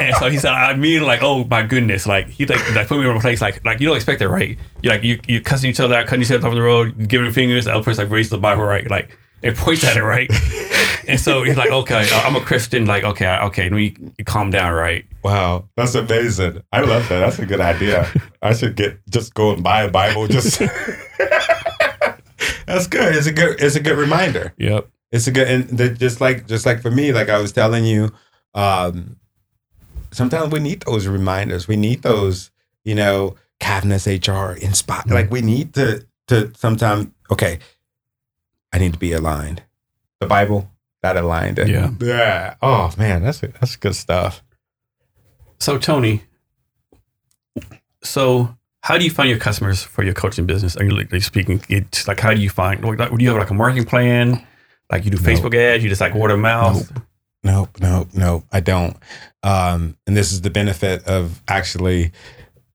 [0.06, 2.98] and so he said, I mean, like, oh my goodness, like he like, like put
[2.98, 4.58] me in a place like like you don't expect it, right?
[4.82, 7.30] You like you you cussing each other out, cutting each other off the road, giving
[7.32, 8.88] fingers, the other person like raises the Bible, right?
[8.90, 10.30] Like it points at it, right?
[11.08, 13.94] and so he's like, okay, I'm a Christian, like okay, okay, let me
[14.24, 15.04] calm down, right?
[15.22, 16.62] wow, that's amazing.
[16.72, 17.20] I love that.
[17.20, 18.10] That's a good idea.
[18.42, 20.26] I should get just go and buy a Bible.
[20.26, 20.58] Just
[22.66, 23.14] that's good.
[23.14, 24.54] It's a good it's a good reminder.
[24.58, 24.88] Yep.
[25.12, 27.84] it's a good and the, just like just like for me like i was telling
[27.84, 28.10] you
[28.54, 29.16] um
[30.12, 32.50] sometimes we need those reminders we need those
[32.84, 35.12] you know Cavness hr inspire Mm-hmm.
[35.12, 37.58] like we need to to sometimes okay
[38.72, 39.62] i need to be aligned
[40.20, 40.70] the bible
[41.02, 41.90] that aligned it Yeah.
[42.00, 44.42] yeah oh man that's that's good stuff
[45.60, 46.22] So Tony,
[48.02, 50.74] so how do you find your customers for your coaching business?
[50.76, 51.60] Are you like speaking?
[51.68, 52.82] It's like how do you find?
[52.82, 54.42] Like, do you have like a marketing plan?
[54.90, 55.22] Like you do No.
[55.22, 55.82] Facebook ads?
[55.82, 56.90] You just like word of mouth?
[57.44, 58.44] Nope, nope, nope.
[58.52, 58.96] I don't.
[59.42, 62.12] Um, and this is the benefit of actually,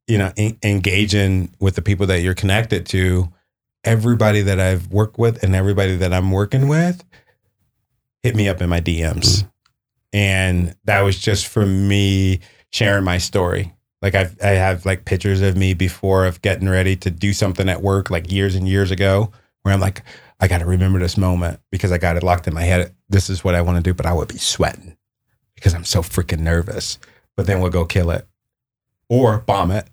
[0.08, 3.32] you know, en- engaging with the people that you're connected to.
[3.84, 7.04] Everybody that I've worked with and everybody that I'm working with,
[8.24, 9.48] hit me up in my DMs,
[10.12, 12.40] and that was just for me
[12.72, 13.74] sharing my story.
[14.02, 17.70] Like I've, I have like pictures of me before of getting ready to do something
[17.70, 19.32] at work, like years and years ago,
[19.62, 20.02] where I'm like,
[20.40, 22.94] I got to remember this moment because I got it locked in my head.
[23.08, 24.98] This is what I want to do, but I would be sweating
[25.66, 27.00] because I'm so freaking nervous.
[27.36, 28.28] But then we'll go kill it
[29.10, 29.88] or bomb it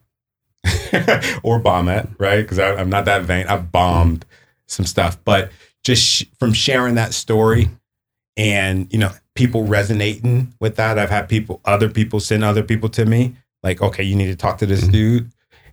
[1.43, 2.43] or bomb it, right?
[2.43, 3.47] Because I'm not that vain.
[3.47, 4.27] I've bombed
[4.67, 5.51] some stuff, but
[5.83, 7.71] just sh- from sharing that story
[8.37, 12.91] and, you know, people resonating with that, I've had people, other people send other people
[12.91, 14.93] to me like, okay, you need to talk to this Mhm.
[14.93, 15.33] dude.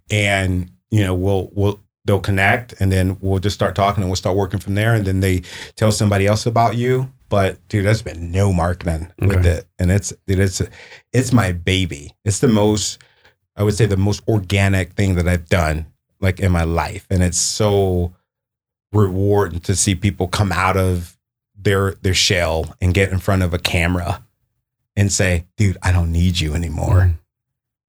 [0.10, 4.16] And, you know, we'll, we'll, they'll connect and then we'll just start talking and we'll
[4.16, 4.94] start working from there.
[4.96, 5.42] And then they
[5.76, 7.12] tell somebody else about you.
[7.30, 9.68] But dude, there's been no marketing with it.
[9.77, 10.61] And it's, dude, it's,
[11.14, 12.15] it's my baby.
[12.26, 12.99] It's the most,
[13.56, 15.85] I would say the most organic thing that I've done
[16.19, 17.06] like in my life.
[17.10, 18.15] And it's so
[18.91, 21.18] rewarding to see people come out of
[21.56, 24.26] their, their shell and get in front of a camera
[24.95, 27.01] and say, dude, I don't need you anymore.
[27.01, 27.11] Mm-hmm.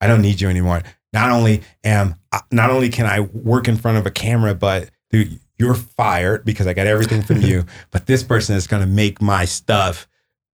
[0.00, 0.82] I don't need you anymore.
[1.12, 2.16] Not only am
[2.52, 6.66] not only can I work in front of a camera, but dude, you're fired because
[6.66, 7.66] I got everything from you.
[7.91, 10.09] but this person is going to make my stuff.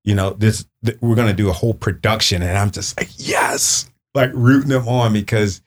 [0.05, 3.11] You know, this th- we're going to do a whole production, and I'm just like,
[3.17, 5.63] yes, like rooting them on because,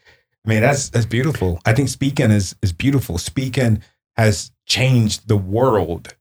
[0.45, 1.59] I mean, that's that's beautiful.
[1.65, 3.17] I think speaking is is beautiful.
[3.17, 3.81] Speaking
[4.17, 6.15] has changed the world.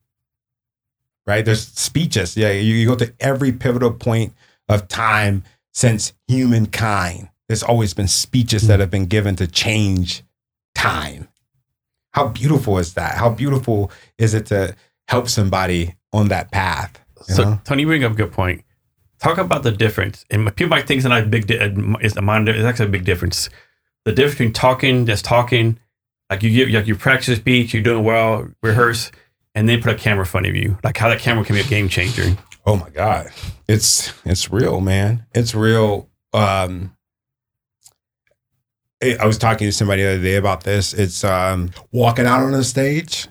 [1.27, 1.45] Right?
[1.45, 2.35] There's speeches.
[2.35, 4.33] Yeah, you, you go to every pivotal point
[4.67, 5.43] of time
[5.73, 7.29] since humankind.
[7.47, 8.67] There's always been speeches hmm.
[8.69, 10.23] that have been given to change
[10.73, 11.27] time.
[12.11, 13.15] How beautiful is that?
[13.15, 14.75] How beautiful is it to
[15.07, 16.99] help somebody on that path?
[17.21, 17.61] So know?
[17.63, 18.63] Tony, you bring up a good point.
[19.19, 21.47] Talk about the difference, and people might think it's not a big.
[21.47, 22.51] Di- it's a minor.
[22.51, 23.49] It's actually a big difference.
[24.05, 25.77] The difference between talking, just talking,
[26.29, 29.11] like you get, like you practice a speech, you're doing well, rehearse,
[29.55, 30.77] and then put a camera in front of you.
[30.83, 32.37] Like how that camera can be a game changer.
[32.65, 33.29] Oh my God.
[33.67, 35.25] It's it's real, man.
[35.33, 36.09] It's real.
[36.33, 36.95] Um
[39.01, 40.93] I was talking to somebody the other day about this.
[40.93, 43.27] It's um walking out on a stage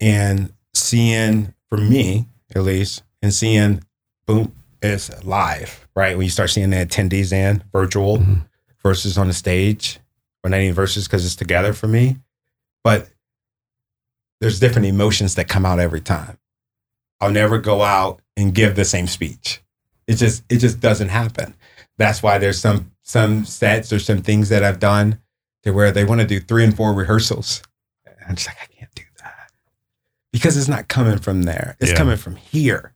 [0.00, 3.82] and seeing for me at least and seeing
[4.26, 4.52] boom
[4.82, 6.16] it's live, right?
[6.16, 8.46] When you start seeing the attendees in virtual Mhm.
[8.82, 9.98] versus on the stage,
[10.42, 12.18] or not even versus because it's together for me.
[12.82, 13.08] But
[14.40, 16.36] there's different emotions that come out every time.
[17.20, 19.62] I'll never go out and give the same speech.
[20.06, 21.54] It just it just doesn't happen.
[21.96, 25.20] That's why there's some some sets or some things that I've done
[25.62, 27.62] to where they want to do three and four rehearsals.
[28.04, 29.50] And I'm just like, I can't do that.
[30.32, 31.76] Because it's not coming from there.
[31.80, 31.96] It's Yeah.
[31.96, 32.94] coming from here.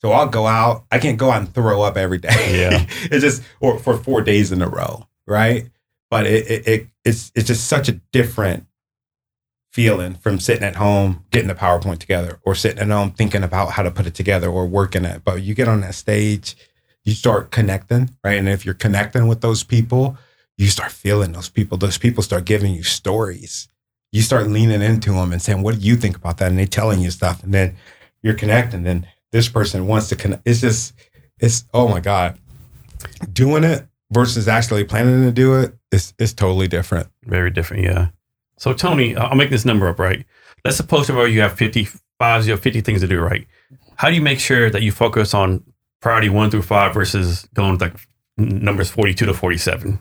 [0.00, 0.84] So I'll go out.
[0.90, 2.60] I can't go out and throw up every day.
[2.60, 2.86] Yeah.
[3.10, 5.06] it's just or for four days in a row.
[5.26, 5.68] Right.
[6.10, 8.66] But it, it, it it's it's just such a different
[9.72, 13.70] feeling from sitting at home getting the PowerPoint together or sitting at home thinking about
[13.72, 15.22] how to put it together or working it.
[15.24, 16.54] But you get on that stage,
[17.04, 18.38] you start connecting, right?
[18.38, 20.16] And if you're connecting with those people,
[20.56, 21.78] you start feeling those people.
[21.78, 23.68] Those people start giving you stories.
[24.12, 26.50] You start leaning into them and saying, What do you think about that?
[26.50, 27.42] And they're telling you stuff.
[27.42, 27.76] And then
[28.22, 28.86] you're connecting.
[28.86, 30.42] And this person wants to connect.
[30.46, 30.94] It's just,
[31.40, 32.38] it's, oh my God.
[33.32, 37.08] Doing it versus actually planning to do it is, is totally different.
[37.24, 38.08] Very different, yeah.
[38.58, 40.24] So Tony, I'll make this number up, right?
[40.64, 43.46] Let's suppose tomorrow you have 55, you have 50 things to do, right?
[43.96, 45.64] How do you make sure that you focus on
[46.02, 47.94] priority one through five versus going with like
[48.36, 49.98] numbers 42 to 47?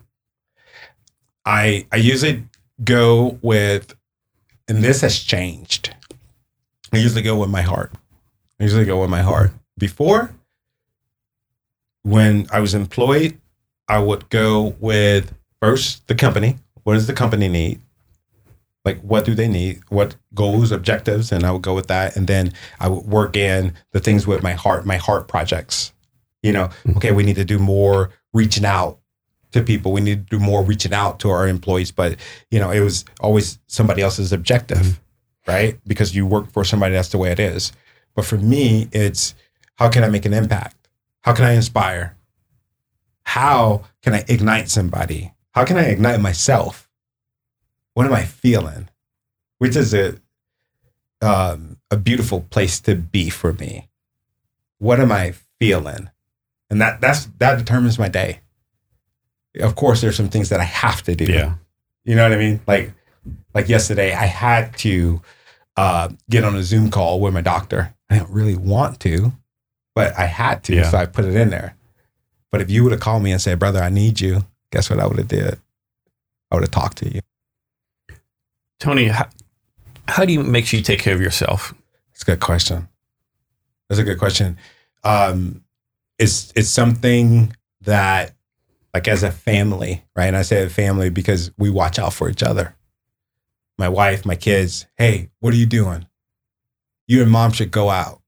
[1.45, 2.45] I I usually
[2.83, 3.95] go with,
[4.67, 5.95] and this has changed.
[6.91, 7.93] I usually go with my heart.
[8.59, 9.51] I usually go with my heart.
[9.77, 10.35] Before,
[12.03, 13.39] when I was employed,
[13.87, 16.57] I would go with first the company.
[16.83, 17.81] What does the company need?
[18.83, 19.81] Like, what do they need?
[19.89, 21.31] What goals, objectives?
[21.31, 22.15] And I would go with that.
[22.15, 25.93] And then I would work in the things with my heart, my heart projects.
[26.41, 26.97] You know, mm-hmm.
[26.97, 28.97] okay, we need to do more reaching out
[29.51, 29.91] to people.
[29.91, 31.91] We need to do more reaching out to our employees.
[31.91, 32.17] But,
[32.49, 35.51] you know, it was always somebody else's objective, mm-hmm.
[35.51, 35.79] right?
[35.85, 37.71] Because you work for somebody, that's the way it is.
[38.15, 39.35] But for me, it's
[39.75, 40.89] how can I make an impact?
[41.21, 42.17] How can I inspire?
[43.23, 45.33] How can I ignite somebody?
[45.51, 46.89] How can I ignite myself?
[47.93, 48.89] What am I feeling?
[49.57, 50.15] Which is a
[51.21, 53.89] um, a beautiful place to be for me.
[54.79, 56.09] What am I feeling?
[56.69, 58.39] And that that's that determines my day.
[59.59, 61.25] Of course, there's some things that I have to do.
[61.25, 61.55] Yeah.
[62.05, 62.61] You know what I mean?
[62.65, 62.93] Like
[63.53, 65.21] like yesterday, I had to
[65.77, 67.93] uh, get on a Zoom call with my doctor.
[68.09, 69.31] I don't really want to,
[69.93, 70.89] but I had to, Yeah.
[70.89, 71.75] so I put it in there.
[72.51, 74.99] But if you would have called me and said, "Brother, I need you," guess what
[74.99, 75.59] I would have did?
[76.49, 77.21] I would have talked to you.
[78.81, 79.29] Tony, how,
[80.07, 81.71] how do you make sure you take care of yourself?
[82.11, 82.89] That's a good question.
[83.87, 84.57] That's a good question.
[85.03, 85.63] Um,
[86.17, 88.33] it's it's something that,
[88.91, 90.25] like, as a family, right?
[90.25, 92.75] And I say a family because we watch out for each other.
[93.77, 94.87] My wife, my kids.
[94.97, 96.07] Hey, what are you doing?
[97.07, 98.21] You and mom should go out.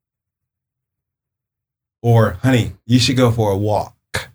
[2.04, 4.30] Or, honey, you should go for a walk.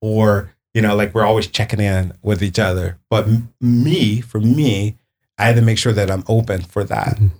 [0.00, 2.98] Or, you know, like we're always checking in with each other.
[3.10, 3.26] But
[3.60, 4.98] me, for me,
[5.38, 7.18] I had to make sure that I'm open for that.
[7.18, 7.30] Mhm.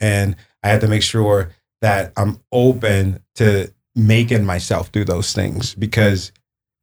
[0.00, 1.50] And I had to make sure
[1.80, 6.32] that I'm open to making myself do those things because,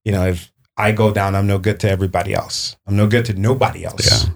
[0.05, 2.77] you know, if I go down, I'm no good to everybody else.
[2.87, 4.05] I'm no good to nobody else.
[4.27, 4.33] Yeah.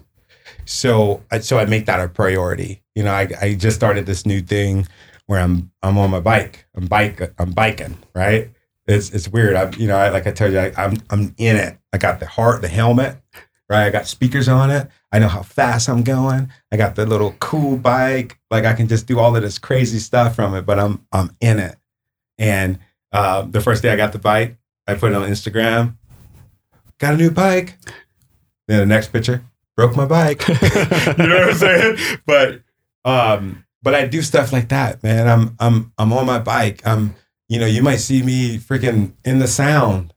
[0.65, 2.81] So, I, so I make that a priority.
[2.95, 4.87] You know, I, I just started this new thing
[5.27, 6.65] where I'm I'm on my bike.
[6.75, 7.97] I'm bike I'm biking.
[8.13, 8.51] Right.
[8.87, 9.55] It's it's weird.
[9.55, 11.77] I'm you know I, like I tell you I, I'm I'm in it.
[11.93, 13.17] I got the heart, the helmet.
[13.73, 13.87] Right.
[13.87, 14.87] I got speakers on it.
[15.11, 16.51] I know how fast I'm going.
[16.71, 18.37] I got the little cool bike.
[18.51, 20.63] Like I can just do all of this crazy stuff from it.
[20.63, 21.75] But I'm I'm in it.
[22.37, 22.77] And
[23.11, 25.97] uh, the first day I got the bike, I put it on Instagram.
[26.99, 27.79] got a new bike.
[28.67, 29.43] Then the next picture,
[29.75, 30.47] broke my bike.
[30.47, 32.19] you know what I'm saying?
[32.27, 32.61] But
[33.03, 35.27] um, but I do stuff like that, man.
[35.27, 36.85] I'm I'm I'm on my bike.
[36.85, 37.15] I'm
[37.49, 40.13] you know, you might see me freaking in the sound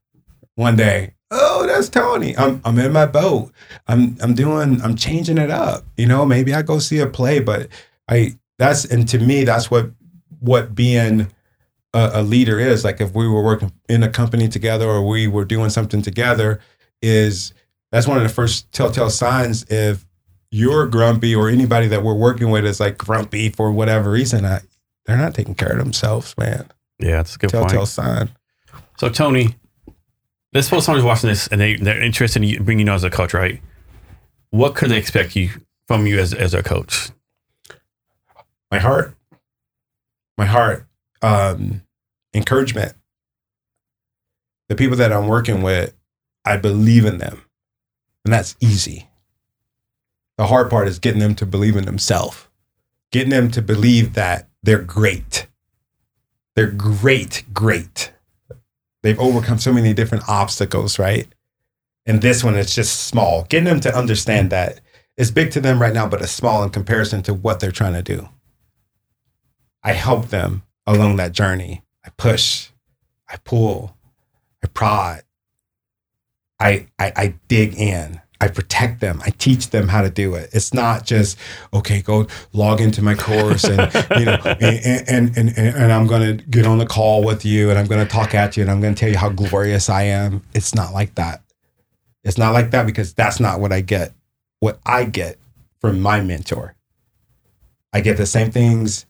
[0.57, 1.15] one day.
[1.31, 2.37] Oh, that's Tony.
[2.37, 3.53] I'm I'm in my boat.
[3.89, 5.85] I'm I'm doing I'm changing it up.
[5.97, 7.69] You know, maybe I go see a play, but
[8.09, 9.91] I that's and to me that's what
[10.41, 11.29] what being
[11.93, 12.85] a, a leader is.
[12.85, 16.61] Like if we were working in a company together or we were doing something together,
[17.03, 17.53] is
[17.91, 20.07] that's one of the first telltale signs if
[20.51, 24.61] you're grumpy or anybody that we're working with is like grumpy for whatever reason, I,
[25.05, 26.71] they're not taking care of themselves, man.
[26.99, 27.89] Yeah, that's a good Telltale point.
[27.89, 28.31] sign.
[28.99, 29.55] So Tony,
[30.53, 33.11] let's suppose someone's watching this and they they're interested in bringing you on as a
[33.11, 33.61] coach, right?
[34.51, 35.51] What could they expect you
[35.87, 37.11] from you as as a coach?
[38.71, 39.15] My heart,
[40.37, 40.87] my heart,
[41.23, 41.83] um,
[42.35, 42.95] encouragement.
[44.69, 45.95] The people that I'm working with,
[46.45, 47.43] I believe in them,
[48.25, 49.09] and that's easy.
[50.37, 52.49] The hard part is getting them to believe in themselves,
[53.13, 55.47] getting them to believe that they're great.
[56.57, 58.13] They're great, great.
[59.07, 61.29] They've overcome so many different obstacles, right?
[62.07, 63.45] And this one is just small.
[63.45, 64.81] Getting them to understand that
[65.17, 67.93] it's big to them right now, but it's small in comparison to what they're trying
[67.93, 68.29] to do.
[69.85, 71.85] I help them along that journey.
[72.05, 72.71] I push,
[73.29, 73.97] I pull,
[74.65, 75.23] I prod,
[76.59, 78.21] I, I, I dig in.
[78.41, 79.23] I protect them.
[79.25, 80.51] I teach them how to do it.
[80.53, 81.39] It's not just
[81.73, 82.03] okay.
[82.03, 83.81] Go log into my course, and
[84.19, 87.71] you know, and and and, and I'm going to get on the call with you,
[87.71, 89.89] and I'm going to talk at you, and I'm going to tell you how glorious
[89.89, 90.43] I am.
[90.55, 91.43] It's not like that.
[92.25, 94.13] It's not like that because that's not what I get.
[94.61, 95.39] What I get
[95.81, 96.75] from my mentor,
[97.93, 99.07] I get the same things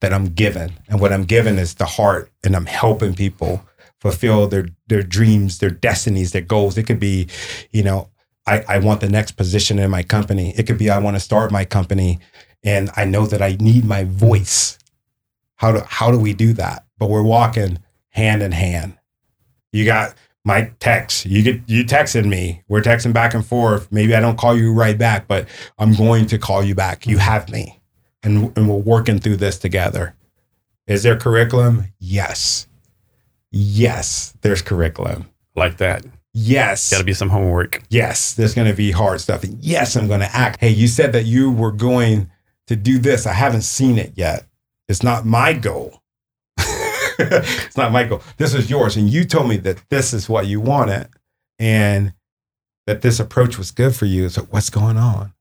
[0.00, 3.64] that I'm given, and what I'm given is the heart, and I'm helping people
[4.00, 6.78] fulfill their their dreams, their destinies, their goals.
[6.78, 7.28] It could be,
[7.72, 8.08] you know,
[8.48, 10.54] I, I want the next position in my company.
[10.56, 12.18] It could be I want to start my company
[12.64, 14.78] and I know that I need my voice.
[15.56, 16.86] How do how do we do that?
[16.98, 17.78] But we're walking
[18.10, 18.96] hand in hand.
[19.72, 20.14] You got
[20.44, 21.26] my text.
[21.26, 22.62] You get you texted me.
[22.68, 23.92] We're texting back and forth.
[23.92, 25.46] Maybe I don't call you right back, but
[25.78, 27.06] I'm going to call you back.
[27.06, 27.80] You have me.
[28.22, 30.14] And, and we're working through this together.
[30.86, 31.84] Is there curriculum?
[31.98, 32.66] Yes.
[33.50, 35.28] Yes, there's curriculum.
[35.54, 36.04] Like that.
[36.40, 36.90] Yes.
[36.90, 37.82] Got to be some homework.
[37.90, 39.42] yes, there's going to be hard stuff.
[39.42, 40.60] And yes, I'm going to act.
[40.60, 42.30] Hey, you said that you were going
[42.68, 43.26] to do this.
[43.26, 44.46] I haven't seen it yet.
[44.88, 46.00] It's not my goal.
[46.58, 48.22] it's not my goal.
[48.36, 48.96] This is yours.
[48.96, 51.08] And you told me that this is what you wanted
[51.58, 52.14] and
[52.86, 54.28] that this approach was good for you.
[54.28, 55.32] So what's going on?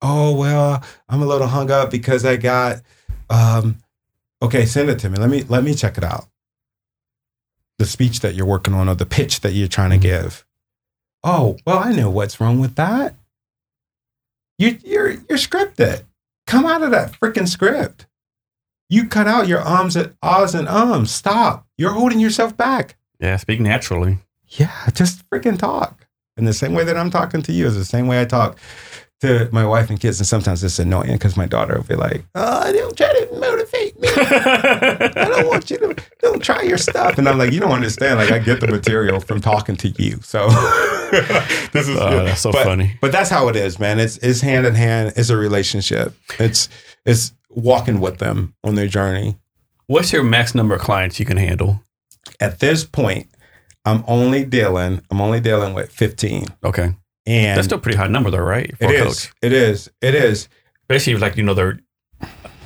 [0.00, 2.80] Oh, well, I'm a little hung up because I got
[3.28, 3.76] um
[4.40, 5.18] okay, send it to me.
[5.18, 6.26] Let me let me check it out.
[7.82, 10.02] The speech that you're working on or the pitch that you're trying to mm-hmm.
[10.02, 10.46] give.
[11.24, 13.16] Oh, well, I know what's wrong with that.
[14.56, 16.04] You, you're you're scripted.
[16.46, 18.06] Come out of that freaking script.
[18.88, 21.10] You cut out your ums and ahs and ums.
[21.10, 21.66] Stop.
[21.76, 22.94] You're holding yourself back.
[23.18, 24.18] Yeah, speak naturally.
[24.46, 26.06] Yeah, just freaking talk.
[26.36, 28.58] And the same way that I'm talking to you is the same way I talk
[29.22, 30.20] to my wife and kids.
[30.20, 33.98] And sometimes it's annoying because my daughter will be like, "Oh, don't try to motivate
[33.98, 34.08] me.
[34.08, 38.18] I don't want you to don't try your stuff." And I'm like, "You don't understand.
[38.18, 40.18] Like, I get the material from talking to you.
[40.22, 40.48] So
[41.72, 42.96] this is Oh, that's so but, funny.
[43.00, 43.98] But that's how it is, man.
[43.98, 45.14] It's it's hand in hand.
[45.16, 46.14] It's a relationship.
[46.38, 46.68] It's
[47.06, 49.36] it's walking with them on their journey.
[49.86, 51.80] What's your max number of clients you can handle?
[52.40, 53.26] At this point,
[53.84, 55.02] I'm only dealing.
[55.10, 56.94] I'm only dealing with 15, Okay,
[57.26, 58.76] and that's still a pretty high number, though, right?
[58.78, 59.30] For It a is.
[59.42, 59.90] It is.
[60.00, 60.48] It is.
[60.88, 61.78] Especially like you know they're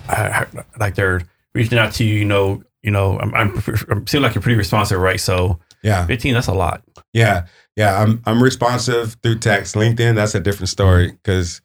[0.08, 0.44] uh,
[0.78, 1.22] like they're
[1.54, 2.14] reaching out to you.
[2.14, 3.18] You know, you know.
[3.18, 5.20] I'm, I'm, I'm seem like you're pretty responsive, right?
[5.20, 6.06] So Yeah.
[6.06, 6.82] 15, that's a lot.
[7.12, 7.46] Yeah.
[7.76, 8.00] Yeah.
[8.00, 9.74] I'm I'm responsive through text.
[9.74, 11.60] LinkedIn, that's a different story because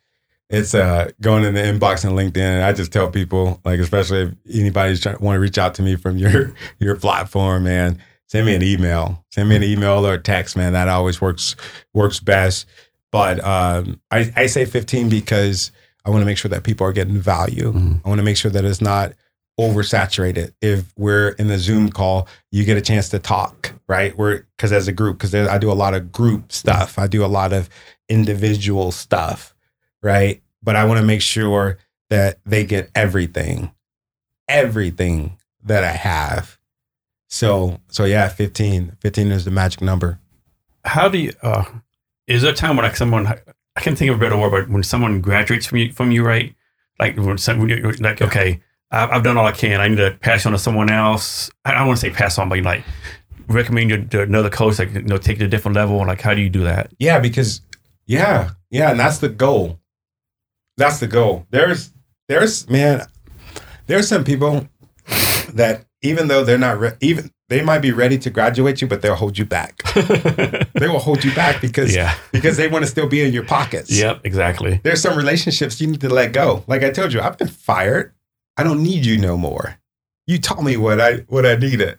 [0.50, 2.64] it's uh going in the inbox on LinkedIn.
[2.64, 5.82] I just tell people, like, especially if anybody's trying to want to reach out to
[5.82, 8.00] me from your your platform, man,
[8.32, 9.26] send me an email.
[9.30, 10.72] Send me an email or a text, man.
[10.72, 11.58] That always works
[11.94, 12.66] works best.
[13.12, 15.74] But um I, I say 15 because
[16.06, 17.74] I want to make sure that people are getting value.
[17.74, 18.02] Mhm.
[18.06, 19.12] I want to make sure that it's not
[19.60, 20.54] oversaturated.
[20.62, 24.18] If we're in the Zoom call, you get a chance to talk, right?
[24.18, 27.26] We're because as a group, because I do a lot of group stuff, I do
[27.26, 27.70] a lot of
[28.08, 29.54] individual stuff,
[30.02, 30.42] right?
[30.64, 31.78] But I want to make sure
[32.10, 33.72] that they get everything,
[34.48, 36.58] everything that I have.
[37.32, 40.20] So, so yeah, 15, 15 is the magic number.
[40.84, 41.32] How do you?
[41.42, 41.64] Uh,
[42.28, 43.26] is there a time when like someone?
[43.26, 46.26] I can't think of a better word, but when someone graduates from you, from you,
[46.26, 46.54] right?
[47.00, 48.60] Like when someone, you're like, okay,
[48.92, 49.80] I've, I've done all I can.
[49.80, 51.50] I need to pass on to someone else.
[51.64, 52.84] I don't want to say pass on, but like
[53.48, 55.98] recommend you to another coach, like you know, take it to a different level?
[56.00, 56.92] Like, how do you do that?
[57.00, 57.62] Yeah, because
[58.08, 59.80] yeah, yeah, and that's the goal.
[60.76, 61.48] That's the goal.
[61.50, 61.94] There's
[62.28, 63.08] there's man,
[63.88, 64.68] there's some people
[65.54, 69.02] that even though they're not re- even they might be ready to graduate you, but
[69.02, 69.84] they'll hold you back.
[69.94, 72.16] they will hold you back because Yeah.
[72.32, 73.92] because they want to still be in your pockets.
[73.92, 74.80] Yep, exactly.
[74.84, 76.64] There's some relationships you need to let go.
[76.68, 78.14] Like I told you, I've been fired.
[78.58, 79.78] I don't need you no more.
[80.28, 81.98] You taught me what I what I needed.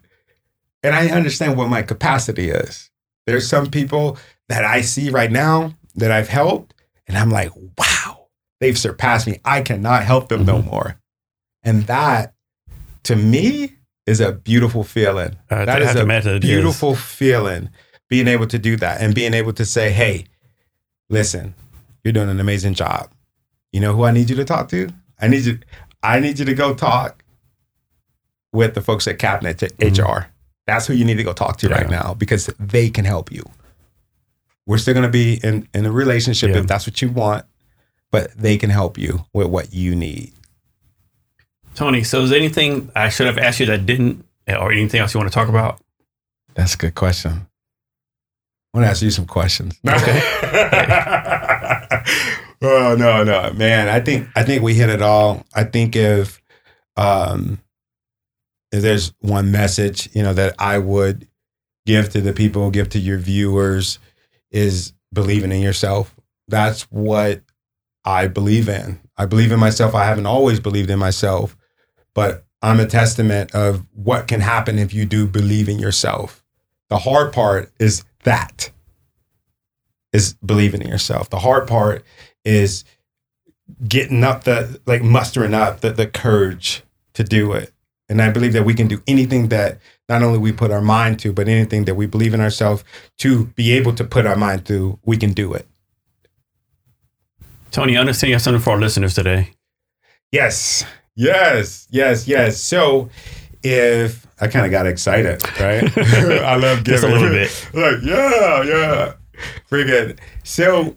[0.83, 2.91] And I understand what my capacity is.
[3.27, 4.19] There's some people
[4.49, 6.74] that I see right now that I've helped,
[7.07, 8.27] and I'm like, wow,
[8.59, 9.39] they've surpassed me.
[9.45, 10.65] I cannot help them no Mhm.
[10.70, 10.97] more.
[11.62, 12.35] And that
[13.05, 13.77] to me
[14.13, 15.37] is a beautiful feeling.
[15.51, 16.51] Uh, That is to a imagine it is.
[16.51, 17.71] beautiful feeling
[18.09, 20.27] being able to do that and being able to say, hey,
[21.11, 21.55] listen,
[22.05, 23.11] you're doing an amazing job.
[23.73, 24.89] You know who I need you to talk to?
[25.21, 25.59] I need you,
[26.03, 27.25] I need you to go talk
[28.53, 29.99] with the folks at Cavness Mhm.
[29.99, 30.27] HR.
[30.67, 33.43] That's who you need to go talk to right now because they can help you.
[34.67, 36.59] We're still gonna be in, in a relationship Yeah.
[36.59, 37.45] if that's what you want,
[38.11, 40.33] but they can help you with what you need.
[41.74, 45.15] Tony, so is there anything I should have asked you that didn't, or anything else
[45.15, 45.81] you want to talk about?
[46.55, 47.47] That's a good question.
[48.74, 49.78] I want to ask you some questions.
[52.62, 53.89] oh no, no, man.
[53.89, 55.44] I think I think we hit it all.
[55.55, 56.40] I think if
[56.97, 57.61] um
[58.70, 61.28] if there's one message, you know, that I would
[61.86, 63.99] give to the people, give to your viewers
[64.51, 66.15] is believing in yourself.
[66.49, 67.43] That's what
[68.05, 69.01] I believe in.
[69.16, 69.94] I believe in myself.
[69.94, 71.57] I haven't always believed in myself,
[72.15, 76.45] but I'm a testament of what can happen if you do believe in yourself.
[76.89, 78.71] The hard part is that
[80.13, 81.31] is believing in yourself.
[81.31, 82.05] The hard part
[82.45, 82.85] is
[83.89, 86.83] getting up the like mustering up the, the courage
[87.15, 87.73] to do it.
[88.09, 89.79] And I believe that we can do anything that
[90.09, 92.85] not only we put our mind to, but anything that we believe in ourselves
[93.19, 95.67] to be able to put our mind to, we can do it.
[97.71, 99.55] Tony, I understand you have something for our listeners today.
[100.31, 100.85] Yes.
[101.15, 101.87] Yes.
[101.91, 102.27] Yes.
[102.27, 102.61] Yes.
[102.61, 103.11] So
[103.63, 105.97] if I kind of got excited, right?
[106.43, 107.69] I love giving Just a little bit.
[107.75, 109.13] like, yeah, yeah.
[109.69, 110.21] Pretty good.
[110.43, 110.97] So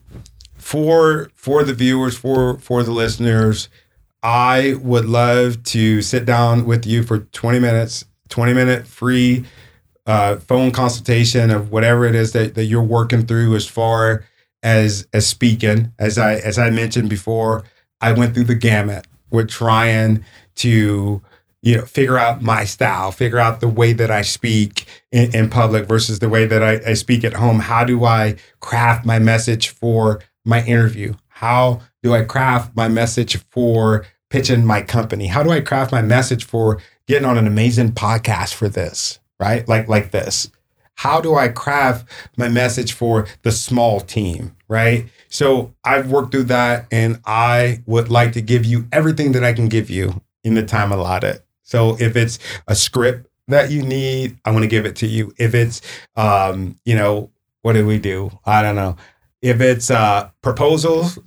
[0.56, 3.70] for for the viewers, for for the listeners,
[4.24, 9.46] I would love to sit down with you for 20 minutes, 20 minute free
[10.08, 14.26] uh, phone consultation of whatever it is that, that you're working through as far
[14.64, 15.92] as as speaking.
[16.00, 17.64] As I as I mentioned before,
[18.02, 19.06] I went through the gamut.
[19.30, 20.24] We're trying
[20.56, 21.22] to
[21.62, 25.50] you know figure out my style, figure out the way that I speak in, in
[25.50, 27.60] public versus the way that I, I speak at home.
[27.60, 31.16] How do I craft my message for my interview?
[31.28, 35.28] How do I craft my message for pitching my company?
[35.28, 39.20] How do I craft my message for getting on an amazing podcast for this?
[39.40, 39.68] Right?
[39.68, 40.50] Like like this.
[40.96, 42.08] How do I craft
[42.38, 44.56] my message for the small team?
[44.68, 45.08] Right?
[45.30, 49.54] So I've worked through that and I would like to give you everything that I
[49.54, 51.42] can give you in the time allotted.
[51.64, 55.34] So if it's a script that you need, I want to give it to you.
[55.38, 55.82] If it's
[56.16, 57.30] um, you know,
[57.62, 58.32] what do we do?
[58.46, 58.96] I don't know.
[59.42, 61.20] If it's uh proposals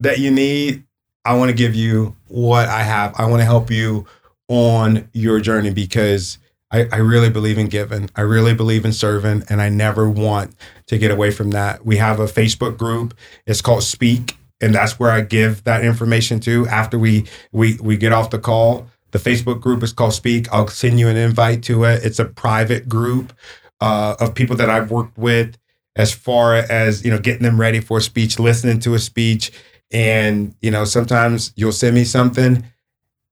[0.00, 0.84] that you need,
[1.24, 3.14] I want to give you what I have.
[3.18, 4.06] I want to help you
[4.48, 6.38] on your journey because
[6.74, 8.10] I, I really believe in giving.
[8.16, 10.56] I really believe in serving, and I never want
[10.88, 11.86] to get away from that.
[11.86, 13.14] We have a Facebook group.
[13.46, 17.96] It's called Speak, and that's where I give that information to after we we we
[17.96, 18.88] get off the call.
[19.12, 20.52] The Facebook group is called Speak.
[20.52, 22.04] I'll send you an invite to it.
[22.04, 23.32] It's a private group
[23.80, 25.56] uh, of people that I've worked with
[25.94, 29.52] as far as you know getting them ready for a speech, listening to a speech,
[29.92, 32.64] and you know sometimes you'll send me something,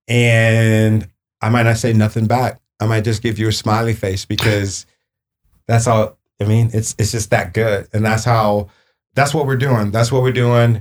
[0.07, 1.09] and
[1.41, 2.62] I might not say nothing back.
[2.83, 4.87] I might just give you a smiley face because
[5.67, 6.19] that's all.
[6.41, 8.69] I mean, it's it's just that good, and that's how.
[9.15, 9.91] That's what we're doing.
[9.91, 10.81] That's what we're doing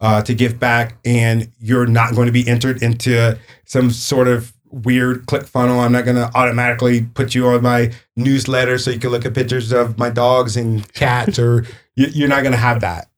[0.00, 4.52] uh, to give back, and you're not going to be entered into some sort of
[4.70, 5.80] weird click funnel.
[5.80, 9.34] I'm not going to automatically put you on my newsletter so you can look at
[9.34, 11.66] pictures of my dogs and cats, or
[11.96, 13.08] you, you're not going to have that.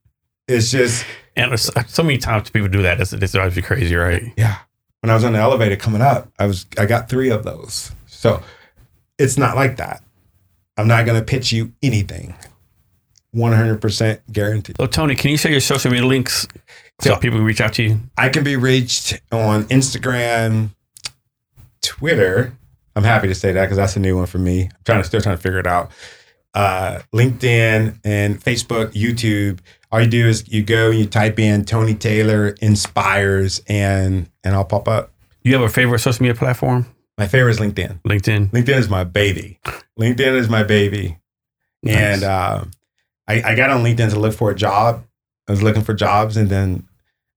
[0.48, 1.04] It's just
[1.36, 3.00] And so many times people do that.
[3.00, 4.32] It's, it drives you crazy, right?
[4.36, 4.58] yeah.
[5.00, 7.92] When I was on the elevator coming up, I was I got three of those.
[8.24, 8.42] So
[9.18, 10.02] it's not like that.
[10.78, 12.34] I'm not going to pitch you anything.
[13.36, 14.76] 100% guaranteed.
[14.80, 16.46] So, Tony, can you share your social media links
[17.02, 17.18] so Yeah.
[17.18, 18.00] people can reach out to you?
[18.16, 20.70] I can be reached on Instagram,
[21.82, 22.54] Twitter.
[22.96, 24.62] I'm happy to say that because that's a new one for me.
[24.62, 25.90] I'm trying to still trying to figure it out.
[26.54, 29.58] Uh, LinkedIn and Facebook, YouTube.
[29.92, 34.54] All you do is you go and you type in Tony Taylor inspires and and
[34.54, 35.12] I'll pop up.
[35.42, 36.86] Do you have a favorite social media platform?
[37.16, 38.00] My favorite is LinkedIn.
[38.02, 38.50] LinkedIn.
[38.50, 39.60] LinkedIn is my baby.
[39.98, 41.18] LinkedIn is my baby.
[41.82, 41.96] Nice.
[41.96, 42.64] And uh,
[43.28, 45.04] I, I got on LinkedIn to look for a job.
[45.48, 46.88] I was looking for jobs, and then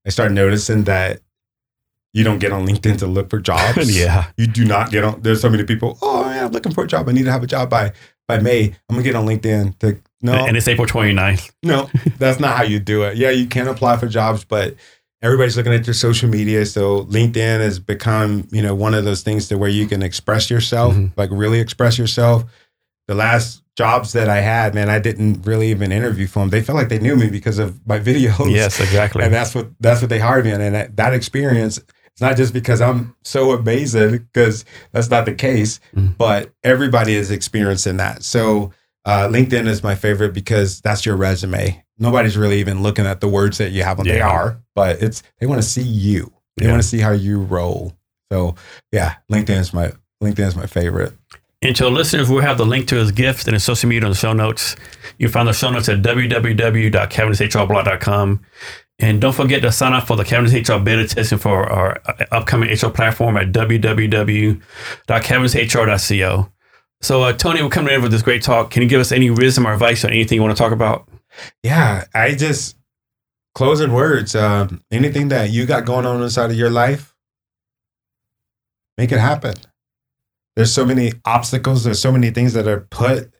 [0.06, 1.20] I started noticing that
[2.14, 3.96] you don't get on LinkedIn to look for jobs.
[3.96, 4.30] yeah.
[4.36, 5.20] You do not get on.
[5.22, 5.98] There's so many people.
[6.02, 7.08] Oh, man, I'm looking for a job.
[7.08, 7.92] I need to have a job by
[8.26, 8.64] by May.
[8.88, 11.52] I'm gonna get on LinkedIn to no, And it's April 29th.
[11.62, 11.88] no,
[12.18, 13.16] that's not how you do it.
[13.16, 14.74] Yeah, you can apply for jobs, but
[15.22, 16.64] everybody's looking at your social media.
[16.66, 20.50] So LinkedIn has become, you know, one of those things to where you can express
[20.50, 21.12] yourself, Mhm.
[21.16, 22.44] like really express yourself.
[23.08, 26.50] The last jobs that I had, man, I didn't really even interview for them.
[26.50, 28.50] They felt like they knew me because of my videos.
[28.52, 29.24] Yes, exactly.
[29.24, 30.60] And that's what that's what they hired me on.
[30.60, 35.32] And that, that experience, it's not just because I'm so amazing, because that's not the
[35.34, 36.16] case, Mhm.
[36.18, 38.22] but everybody is experiencing that.
[38.24, 38.72] So
[39.08, 41.82] uh, LinkedIn is my favorite because that's your resume.
[41.98, 44.06] Nobody's really even looking at the words that you have on.
[44.06, 46.30] They are, but it's they want to see you.
[46.56, 46.72] They Yeah.
[46.72, 47.96] want to see how you roll.
[48.30, 48.54] So
[48.92, 51.14] yeah, LinkedIn is my LinkedIn is my favorite.
[51.62, 54.04] And to our listeners, we'll have the link to his gifts and his social media
[54.04, 54.76] on the show notes.
[55.18, 58.40] You can find the show notes at www.cavnesshrblog.com.
[59.00, 62.24] And don't forget to sign up for the Cavness HR beta testing for our uh,
[62.32, 66.52] upcoming HR platform at www.cavnesshr.co.
[67.00, 68.70] So, uh, Tony, we're coming in with this great talk.
[68.70, 71.08] Can you give us any wisdom or advice on anything you want to talk about?
[71.62, 72.76] Yeah, I just
[73.54, 74.34] closing words.
[74.34, 77.14] Um, anything that you got going on inside of your life,
[78.96, 79.54] make it happen.
[80.56, 81.84] There's so many obstacles.
[81.84, 83.32] There's so many things that are put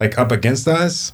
[0.00, 1.12] like up against us,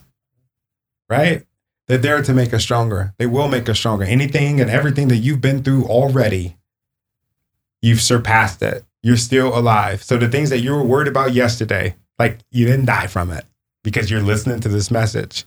[1.11, 1.45] right?
[1.89, 3.13] They're there to make us stronger.
[3.19, 4.05] They will make us stronger.
[4.05, 6.59] Anything and everything that you've been through already,
[7.81, 8.85] you've surpassed it.
[9.03, 10.03] You're still alive.
[10.03, 13.45] So the things that you were worried about yesterday, like you didn't die from it
[13.83, 15.45] because you're listening to this message.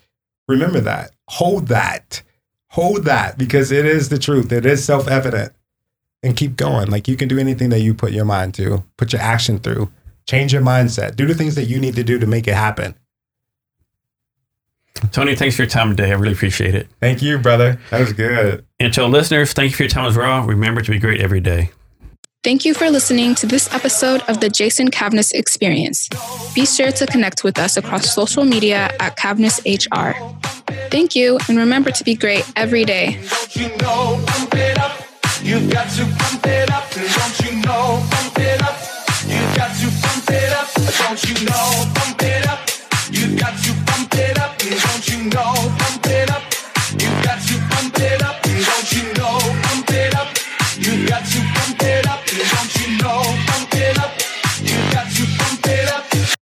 [0.48, 1.12] Remember that.
[1.30, 2.22] Hold that.
[2.70, 4.52] Hold that because it is the truth.
[4.52, 5.54] It is self evident.
[6.22, 6.90] And keep going.
[6.90, 9.92] Like you can do anything that you put your mind to, put your action through,
[10.28, 12.96] change your mindset, do the things that you need to do to make it happen.
[15.12, 16.12] Tony, thanks for your time today.
[16.12, 16.88] I really appreciate it.
[17.00, 17.80] Thank you, brother.
[17.92, 18.66] That was good.
[18.80, 20.44] And to our listeners, thank you for your time as well.
[20.44, 21.72] Remember to be great every day.
[22.46, 26.08] Thank you for listening to this episode of the Jason Cavness Experience.
[26.54, 30.14] Be sure to connect with us across social media at Cavness HR.
[30.92, 33.20] Thank you, and remember to be great every day.
[33.54, 34.24] You know,
[35.42, 38.06] You've got to pump it up, don't you know?
[38.12, 38.78] Pump it up.
[39.26, 40.70] You've got to pump it up,
[41.02, 41.66] don't you know?
[41.96, 42.60] Pump it up.
[43.10, 45.54] You've got to pump it up, don't you know?
[45.82, 46.44] Pump it up.
[46.94, 49.40] You've got to pump it up, don't you know?
[49.66, 50.30] Pump it up.
[50.78, 51.75] You've got to pump
[52.38, 53.55] don't you know?